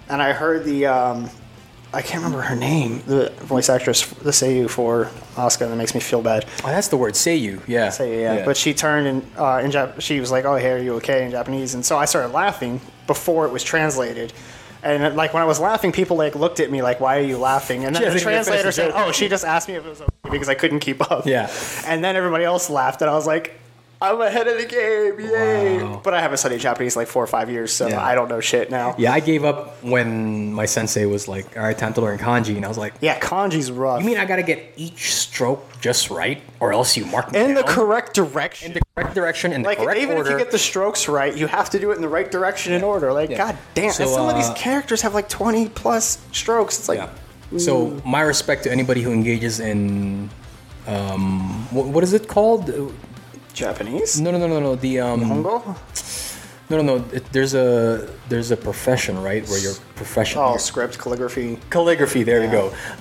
[0.07, 1.29] And I heard the um,
[1.93, 5.05] I can't remember her name, the voice actress, the Seiyu for
[5.35, 6.45] Asuka, and that makes me feel bad.
[6.63, 7.13] oh, that's the word.
[7.15, 7.61] Seiyu.
[7.67, 7.89] Yeah.
[7.89, 8.45] Say yeah.
[8.45, 11.25] But she turned and uh, in Jap- she was like, "Oh, hey, are you okay?"
[11.25, 14.33] in Japanese, and so I started laughing before it was translated.
[14.81, 17.23] And uh, like when I was laughing, people like looked at me like, "Why are
[17.23, 19.75] you laughing?" And then the hasn't even finished translator said, "Oh, she just asked me
[19.75, 21.51] if it was okay because I couldn't keep up." Yeah.
[21.85, 23.59] And then everybody else laughed, and I was like,
[24.01, 26.01] "I'm ahead of the game, yay!" Wow.
[26.03, 28.03] But I haven't studied Japanese in like four or five years, so Yeah.
[28.03, 28.95] I don't know shit now.
[28.97, 32.55] Yeah, I gave up when my sensei was like, "All right, time to learn kanji,"
[32.55, 33.99] and I was like, Yeah, kanji's rough.
[34.01, 37.53] "You mean I gotta get each stroke just right, or else you mark me in
[37.53, 38.67] the correct direction?
[38.69, 41.07] in the correct direction in the like correct even order?" if you get the strokes
[41.07, 43.11] right, you have to do it in the right direction and order.
[43.13, 43.37] Like Yeah.
[43.37, 46.79] god damn, So, some of these uh, characters have like twenty plus strokes.
[46.79, 47.09] It's like yeah.
[47.57, 50.29] So my respect to anybody who engages in,
[50.87, 52.69] um, what, what is it called?
[53.59, 54.19] Japanese.
[54.21, 54.75] No, no, no, no, no.
[54.75, 55.75] The um, Hongo?
[56.69, 57.05] No, no, no.
[57.11, 60.43] It, there's a there's a profession, right, where you're professional.
[60.45, 61.57] Oh, script, calligraphy.
[61.69, 62.23] calligraphy.
[62.23, 62.45] There Yeah.
[62.45, 62.51] you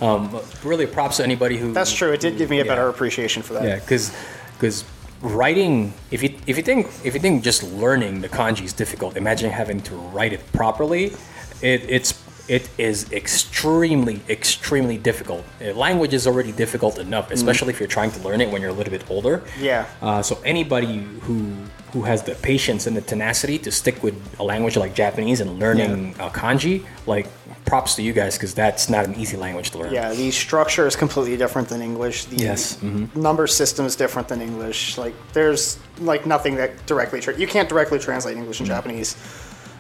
[0.01, 0.07] go.
[0.07, 1.73] Um, really, props to anybody who.
[1.73, 2.13] That's true.
[2.13, 2.71] It did give me a Yeah.
[2.73, 3.65] better appreciation for that.
[3.65, 4.11] Yeah, because
[4.55, 4.85] because
[5.23, 9.17] writing, if you if you think if you think just learning the kanji is difficult,
[9.17, 11.13] imagine having to write it properly.
[11.61, 12.13] It, it's
[12.49, 15.45] it is extremely extremely difficult.
[15.61, 18.71] Uh, Language is already difficult enough, especially if you're trying to learn it when you're
[18.71, 19.43] a little bit older.
[19.61, 19.87] Yeah.
[20.01, 21.53] Uh, so anybody who
[21.93, 25.59] who has the patience and the tenacity to stick with a language like Japanese and
[25.59, 27.27] learning uh, kanji, like
[27.65, 29.93] props to you guys because that's not an easy language to learn.
[29.93, 32.27] Yeah, the structure is completely different than English.
[32.27, 33.15] The Yes, mhm.
[33.17, 34.97] number system is different than English.
[34.99, 38.77] Like there's like nothing that directly tra- you can't directly translate English and Mm-hmm.
[38.77, 39.17] Japanese.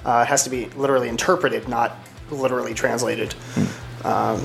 [0.05, 1.90] Uh, it has to be literally interpreted, not
[2.30, 3.34] literally translated.
[4.05, 4.44] Um,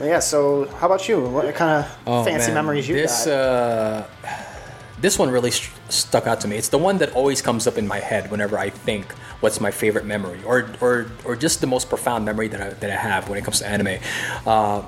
[0.00, 0.18] yeah.
[0.20, 1.20] So how about you?
[1.20, 2.54] What kind of Oh, fancy man.
[2.54, 3.32] memories you this, got?
[3.32, 4.04] Uh,
[5.00, 6.56] this one really st- stuck out to me.
[6.56, 9.70] It's the one that always comes up in my head whenever I think what's my
[9.70, 13.28] favorite memory, or or or just the most profound memory that I that I have
[13.28, 13.98] when it comes to anime.
[14.46, 14.82] Uh,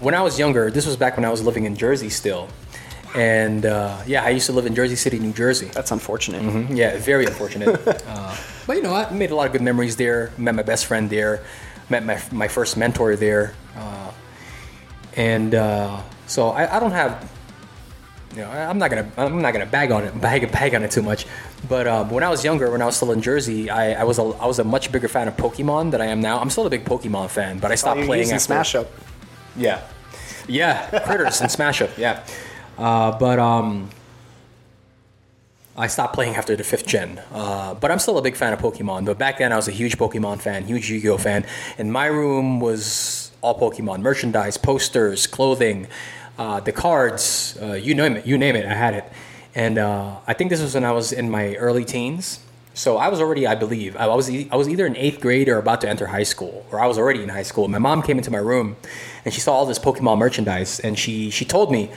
[0.00, 2.48] when I was younger, this was back when I was living in Jersey still,
[3.16, 5.66] and uh, yeah, I used to live in Jersey City, New Jersey.
[5.72, 6.42] That's unfortunate.
[6.42, 6.74] Mm-hmm.
[6.74, 7.68] Yeah, very unfortunate.
[8.06, 8.36] uh,
[8.66, 10.30] but you know, I made a lot of good memories there.
[10.38, 11.44] Met my best friend there.
[11.90, 13.54] Met my my first mentor there.
[13.76, 14.10] Uh,
[15.16, 17.30] and uh, so I, I don't have.
[18.36, 20.82] You know, I- I'm not gonna I'm not gonna bag on it bag bag on
[20.84, 21.26] it too much,
[21.66, 24.18] but um, when I was younger, when I was still in Jersey, I, I was
[24.18, 26.38] a I was a much bigger fan of Pokemon than I am now.
[26.38, 28.74] I'm still a big Pokemon fan, but I Oh, stopped you're playing using after Smash
[28.74, 28.90] Up.
[29.56, 29.80] yeah,
[30.46, 31.90] yeah, critters and Smash Up.
[31.96, 32.22] Yeah,
[32.78, 33.90] uh, but um,
[35.76, 37.20] I stopped playing after the fifth gen.
[37.32, 39.04] Uh, but I'm still a big fan of Pokemon.
[39.04, 41.46] But back then, I was a huge Pokemon fan, huge Yu-Gi-Oh fan,
[41.78, 45.86] and my room was all Pokemon merchandise, posters, clothing,
[46.38, 47.58] uh, the cards.
[47.60, 49.04] Uh, you name it, you name it, I had it.
[49.54, 52.40] And uh, I think this was when I was in my early teens.
[52.74, 55.58] So I was already, I believe, I was I was either in eighth grade or
[55.58, 57.66] about to enter high school, or I was already in high school.
[57.66, 58.76] My mom came into my room,
[59.24, 61.90] and she saw all this Pokemon merchandise, and she she told me,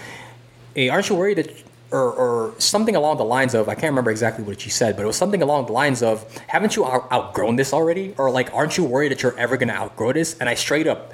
[0.76, 1.52] "Hey, aren't you worried that?"
[1.93, 5.03] Or, or something along the lines of I can't remember exactly what she said, but
[5.03, 8.15] it was something along the lines of Haven't you out- outgrown this already?
[8.18, 10.38] Or like, aren't you worried that you're ever gonna outgrow this?
[10.39, 11.11] And I straight up,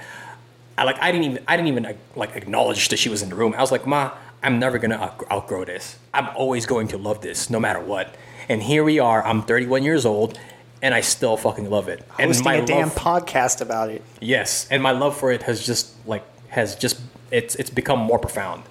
[0.78, 3.36] I like I didn't even I didn't even like acknowledge that she was in the
[3.36, 3.56] room.
[3.58, 4.12] I was like, Ma,
[4.44, 5.98] I'm never gonna out- outgrow this.
[6.14, 8.14] I'm always going to love this, no matter what.
[8.48, 9.26] And here we are.
[9.26, 10.38] I'm 31 years old,
[10.84, 12.04] and I still fucking love it.
[12.20, 14.04] And Hosting a damn podcast about it.
[14.22, 17.02] yes, and my love for it has just like has just
[17.32, 18.62] it's it's become more profound,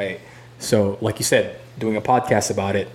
[0.00, 0.20] right?
[0.58, 1.44] So, like you said,
[1.78, 2.88] doing a podcast about it.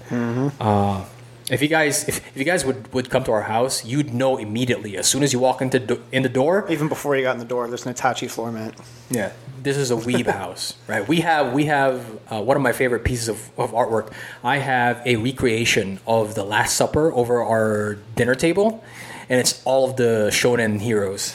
[0.59, 1.05] Uh,
[1.49, 4.37] if you guys if, if you guys would, would come to our house, you'd know
[4.37, 6.65] immediately as soon as you walk into do- in the door.
[6.69, 8.73] Even before you got in the door, there's an Itachi floor mat.
[9.11, 11.07] Yeah, this is a weeb house, right?
[11.07, 11.97] We have we have
[12.31, 14.11] uh, one of my favorite pieces of, of artwork.
[14.43, 18.83] I have a recreation of the Last Supper over our dinner table,
[19.29, 21.33] and it's all of the shonen heroes.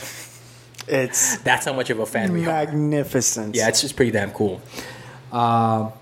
[0.88, 2.46] It's That's how much of a fan we are.
[2.46, 3.54] magnificent.
[3.54, 4.60] Yeah, it's just pretty damn cool.
[5.32, 5.92] Um,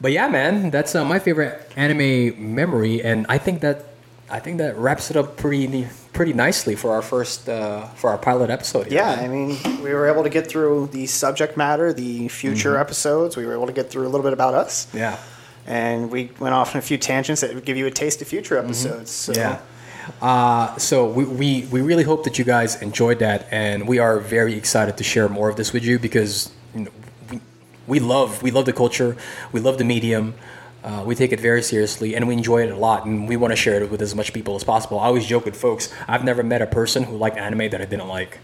[0.00, 3.86] but yeah, man, that's uh, my favorite anime memory, and I think that
[4.30, 8.18] I think that wraps it up pretty pretty nicely for our first uh, for our
[8.18, 8.86] pilot episode.
[8.86, 9.10] here, Yeah.
[9.10, 13.36] I mean, we were able to get through the subject matter, the future episodes.
[13.36, 15.18] We were able to get through a little bit about us, yeah.
[15.66, 18.28] and we went off on a few tangents that would give you a taste of
[18.28, 19.10] future episodes.
[19.10, 19.60] So, Yeah.
[20.22, 24.18] Uh, so we, we, we really hope that you guys enjoyed that, and we are
[24.20, 26.90] very excited to share more of this with you because you know,
[27.88, 29.16] we, love we love the culture,
[29.52, 30.34] we love the medium,
[30.84, 33.50] uh, we take it very seriously, and we enjoy it a lot, and we want
[33.52, 35.00] to share it with as much people as possible.
[35.00, 37.86] I always joke with folks, I've never met a person who liked anime that I
[37.86, 38.38] didn't like.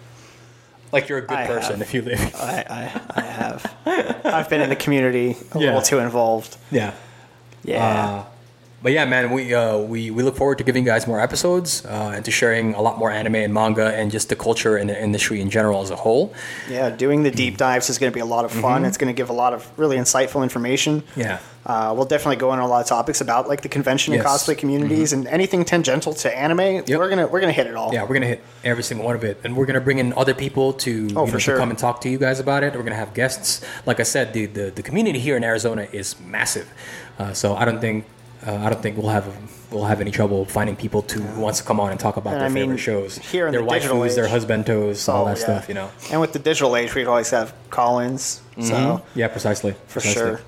[0.92, 1.82] Like you're a good I person have.
[1.82, 2.20] if you live.
[2.36, 3.74] I, I, I have.
[4.24, 5.66] I've been in the community a Yeah.
[5.66, 6.56] little too involved.
[6.70, 6.94] Yeah.
[7.64, 7.84] Yeah.
[7.84, 8.24] Uh,
[8.84, 11.86] but yeah, man, we, uh, we we look forward to giving you guys more episodes
[11.86, 14.90] uh, and to sharing a lot more anime and manga and just the culture and
[14.90, 16.34] the industry in general as a whole.
[16.68, 18.84] yeah, doing the deep dives is going to be a lot of fun.
[18.84, 21.02] It's going to give a lot of really insightful information.
[21.16, 21.38] Yeah.
[21.64, 24.56] Uh, we'll definitely go into a lot of topics about like the convention and cosplay
[24.56, 26.84] communities and anything tangential to anime.
[26.86, 27.94] We're gonna we're gonna hit it all.
[27.94, 30.34] Yeah, we're gonna hit every single one of it, and we're gonna bring in other
[30.34, 32.74] people to, you know, for to come and talk to you guys about it.
[32.74, 33.64] We're gonna have guests.
[33.86, 36.70] Like I said, the the, the community here in Arizona is massive,
[37.18, 38.04] uh, so I don't think
[38.46, 39.26] uh, I don't think we'll have
[39.70, 42.34] we'll have any trouble finding people to who wants to come on and talk about
[42.34, 45.08] And their I mean, favorite shows, here in their the digital waifus, their age- husbandos,
[45.12, 45.44] all Oh, that yeah.
[45.44, 45.68] stuff.
[45.68, 45.90] You know.
[46.12, 48.40] And with the digital age, we'd always have call-ins.
[48.60, 49.72] So Yeah, precisely.
[49.88, 50.14] for precisely.
[50.22, 50.40] sure.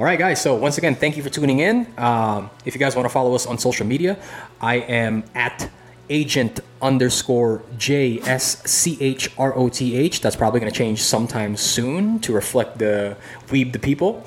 [0.00, 0.40] All right, guys.
[0.40, 1.86] So once again, thank you for tuning in.
[1.98, 4.16] Um, if you guys want to follow us on social media,
[4.60, 5.68] I am at
[6.08, 10.20] agent underscore J S C H R O T H.
[10.22, 13.16] That's probably going to change sometime soon to reflect the
[13.48, 14.24] weeb the people.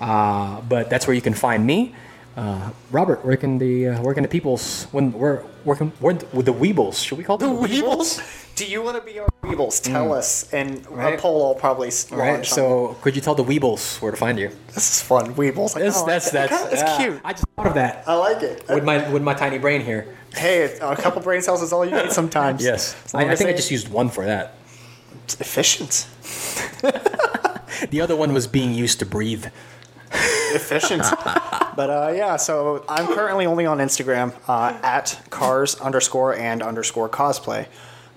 [0.00, 1.94] Uh, but that's where you can find me.
[2.36, 6.52] Uh, Robert, where can the uh, where can the peoples when we're working with the
[6.52, 7.02] Weebles?
[7.02, 8.20] Should we call them the Weebles?
[8.56, 9.80] Do you want to be our Weebles?
[9.82, 10.96] Tell us, and Mm.
[10.96, 11.14] Right.
[11.14, 12.32] a poll will probably right.
[12.34, 12.52] launch.
[12.52, 14.50] on So could you tell the Weebles where to find you?
[14.74, 15.34] this is fun.
[15.34, 15.74] Weebles.
[15.74, 17.20] Like, That's oh, that's that's it's yeah, cute.
[17.24, 18.64] I just thought of that I like it.
[18.68, 20.14] with my with my tiny brain here.
[20.34, 22.62] hey, a couple brain cells is all you need sometimes.
[22.70, 24.56] Yes, I, I think I just used one for that.
[25.24, 26.06] it's efficient.
[27.90, 29.46] The other one was being used to breathe.
[30.12, 31.02] Efficient.
[31.76, 37.08] but uh, yeah, so I'm currently only on Instagram uh, at cars underscore and underscore
[37.08, 37.66] cosplay.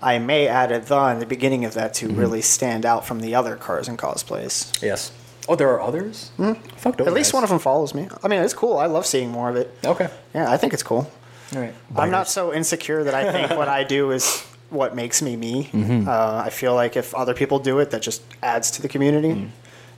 [0.01, 2.19] I may add a the in the beginning of that to Mm-hmm.
[2.19, 4.81] really stand out from the other cars and cosplays.
[4.81, 5.11] Yes.
[5.49, 6.31] Oh, there are others.
[6.37, 6.57] Mm.
[6.77, 7.01] Fuck.
[7.01, 8.07] At least one of them follows me.
[8.23, 8.77] I mean, it's cool.
[8.77, 9.75] I love seeing more of it.
[9.83, 10.07] Okay.
[10.33, 11.09] Yeah, I think it's cool.
[11.55, 11.73] All right.
[11.95, 15.63] I'm not so insecure that I think what I do is what makes me me.
[15.73, 16.07] Mm-hmm.
[16.07, 19.49] Uh, I feel like if other people do it, that just adds to the community.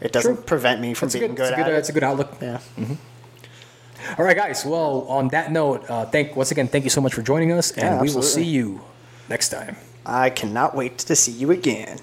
[0.02, 0.36] It doesn't.
[0.36, 0.44] True.
[0.44, 1.54] prevent me from It's a being good.
[1.54, 1.72] It's good, a good.
[1.72, 2.38] at uh, it's a good outlook.
[2.42, 2.60] Yeah.
[4.18, 4.66] All right, guys.
[4.66, 7.72] Well, on that note, uh, thank once again, thank you so much for joining us,
[7.72, 8.82] and Yeah, we will see you
[9.30, 9.76] next time.
[10.06, 12.00] I cannot wait to see you again.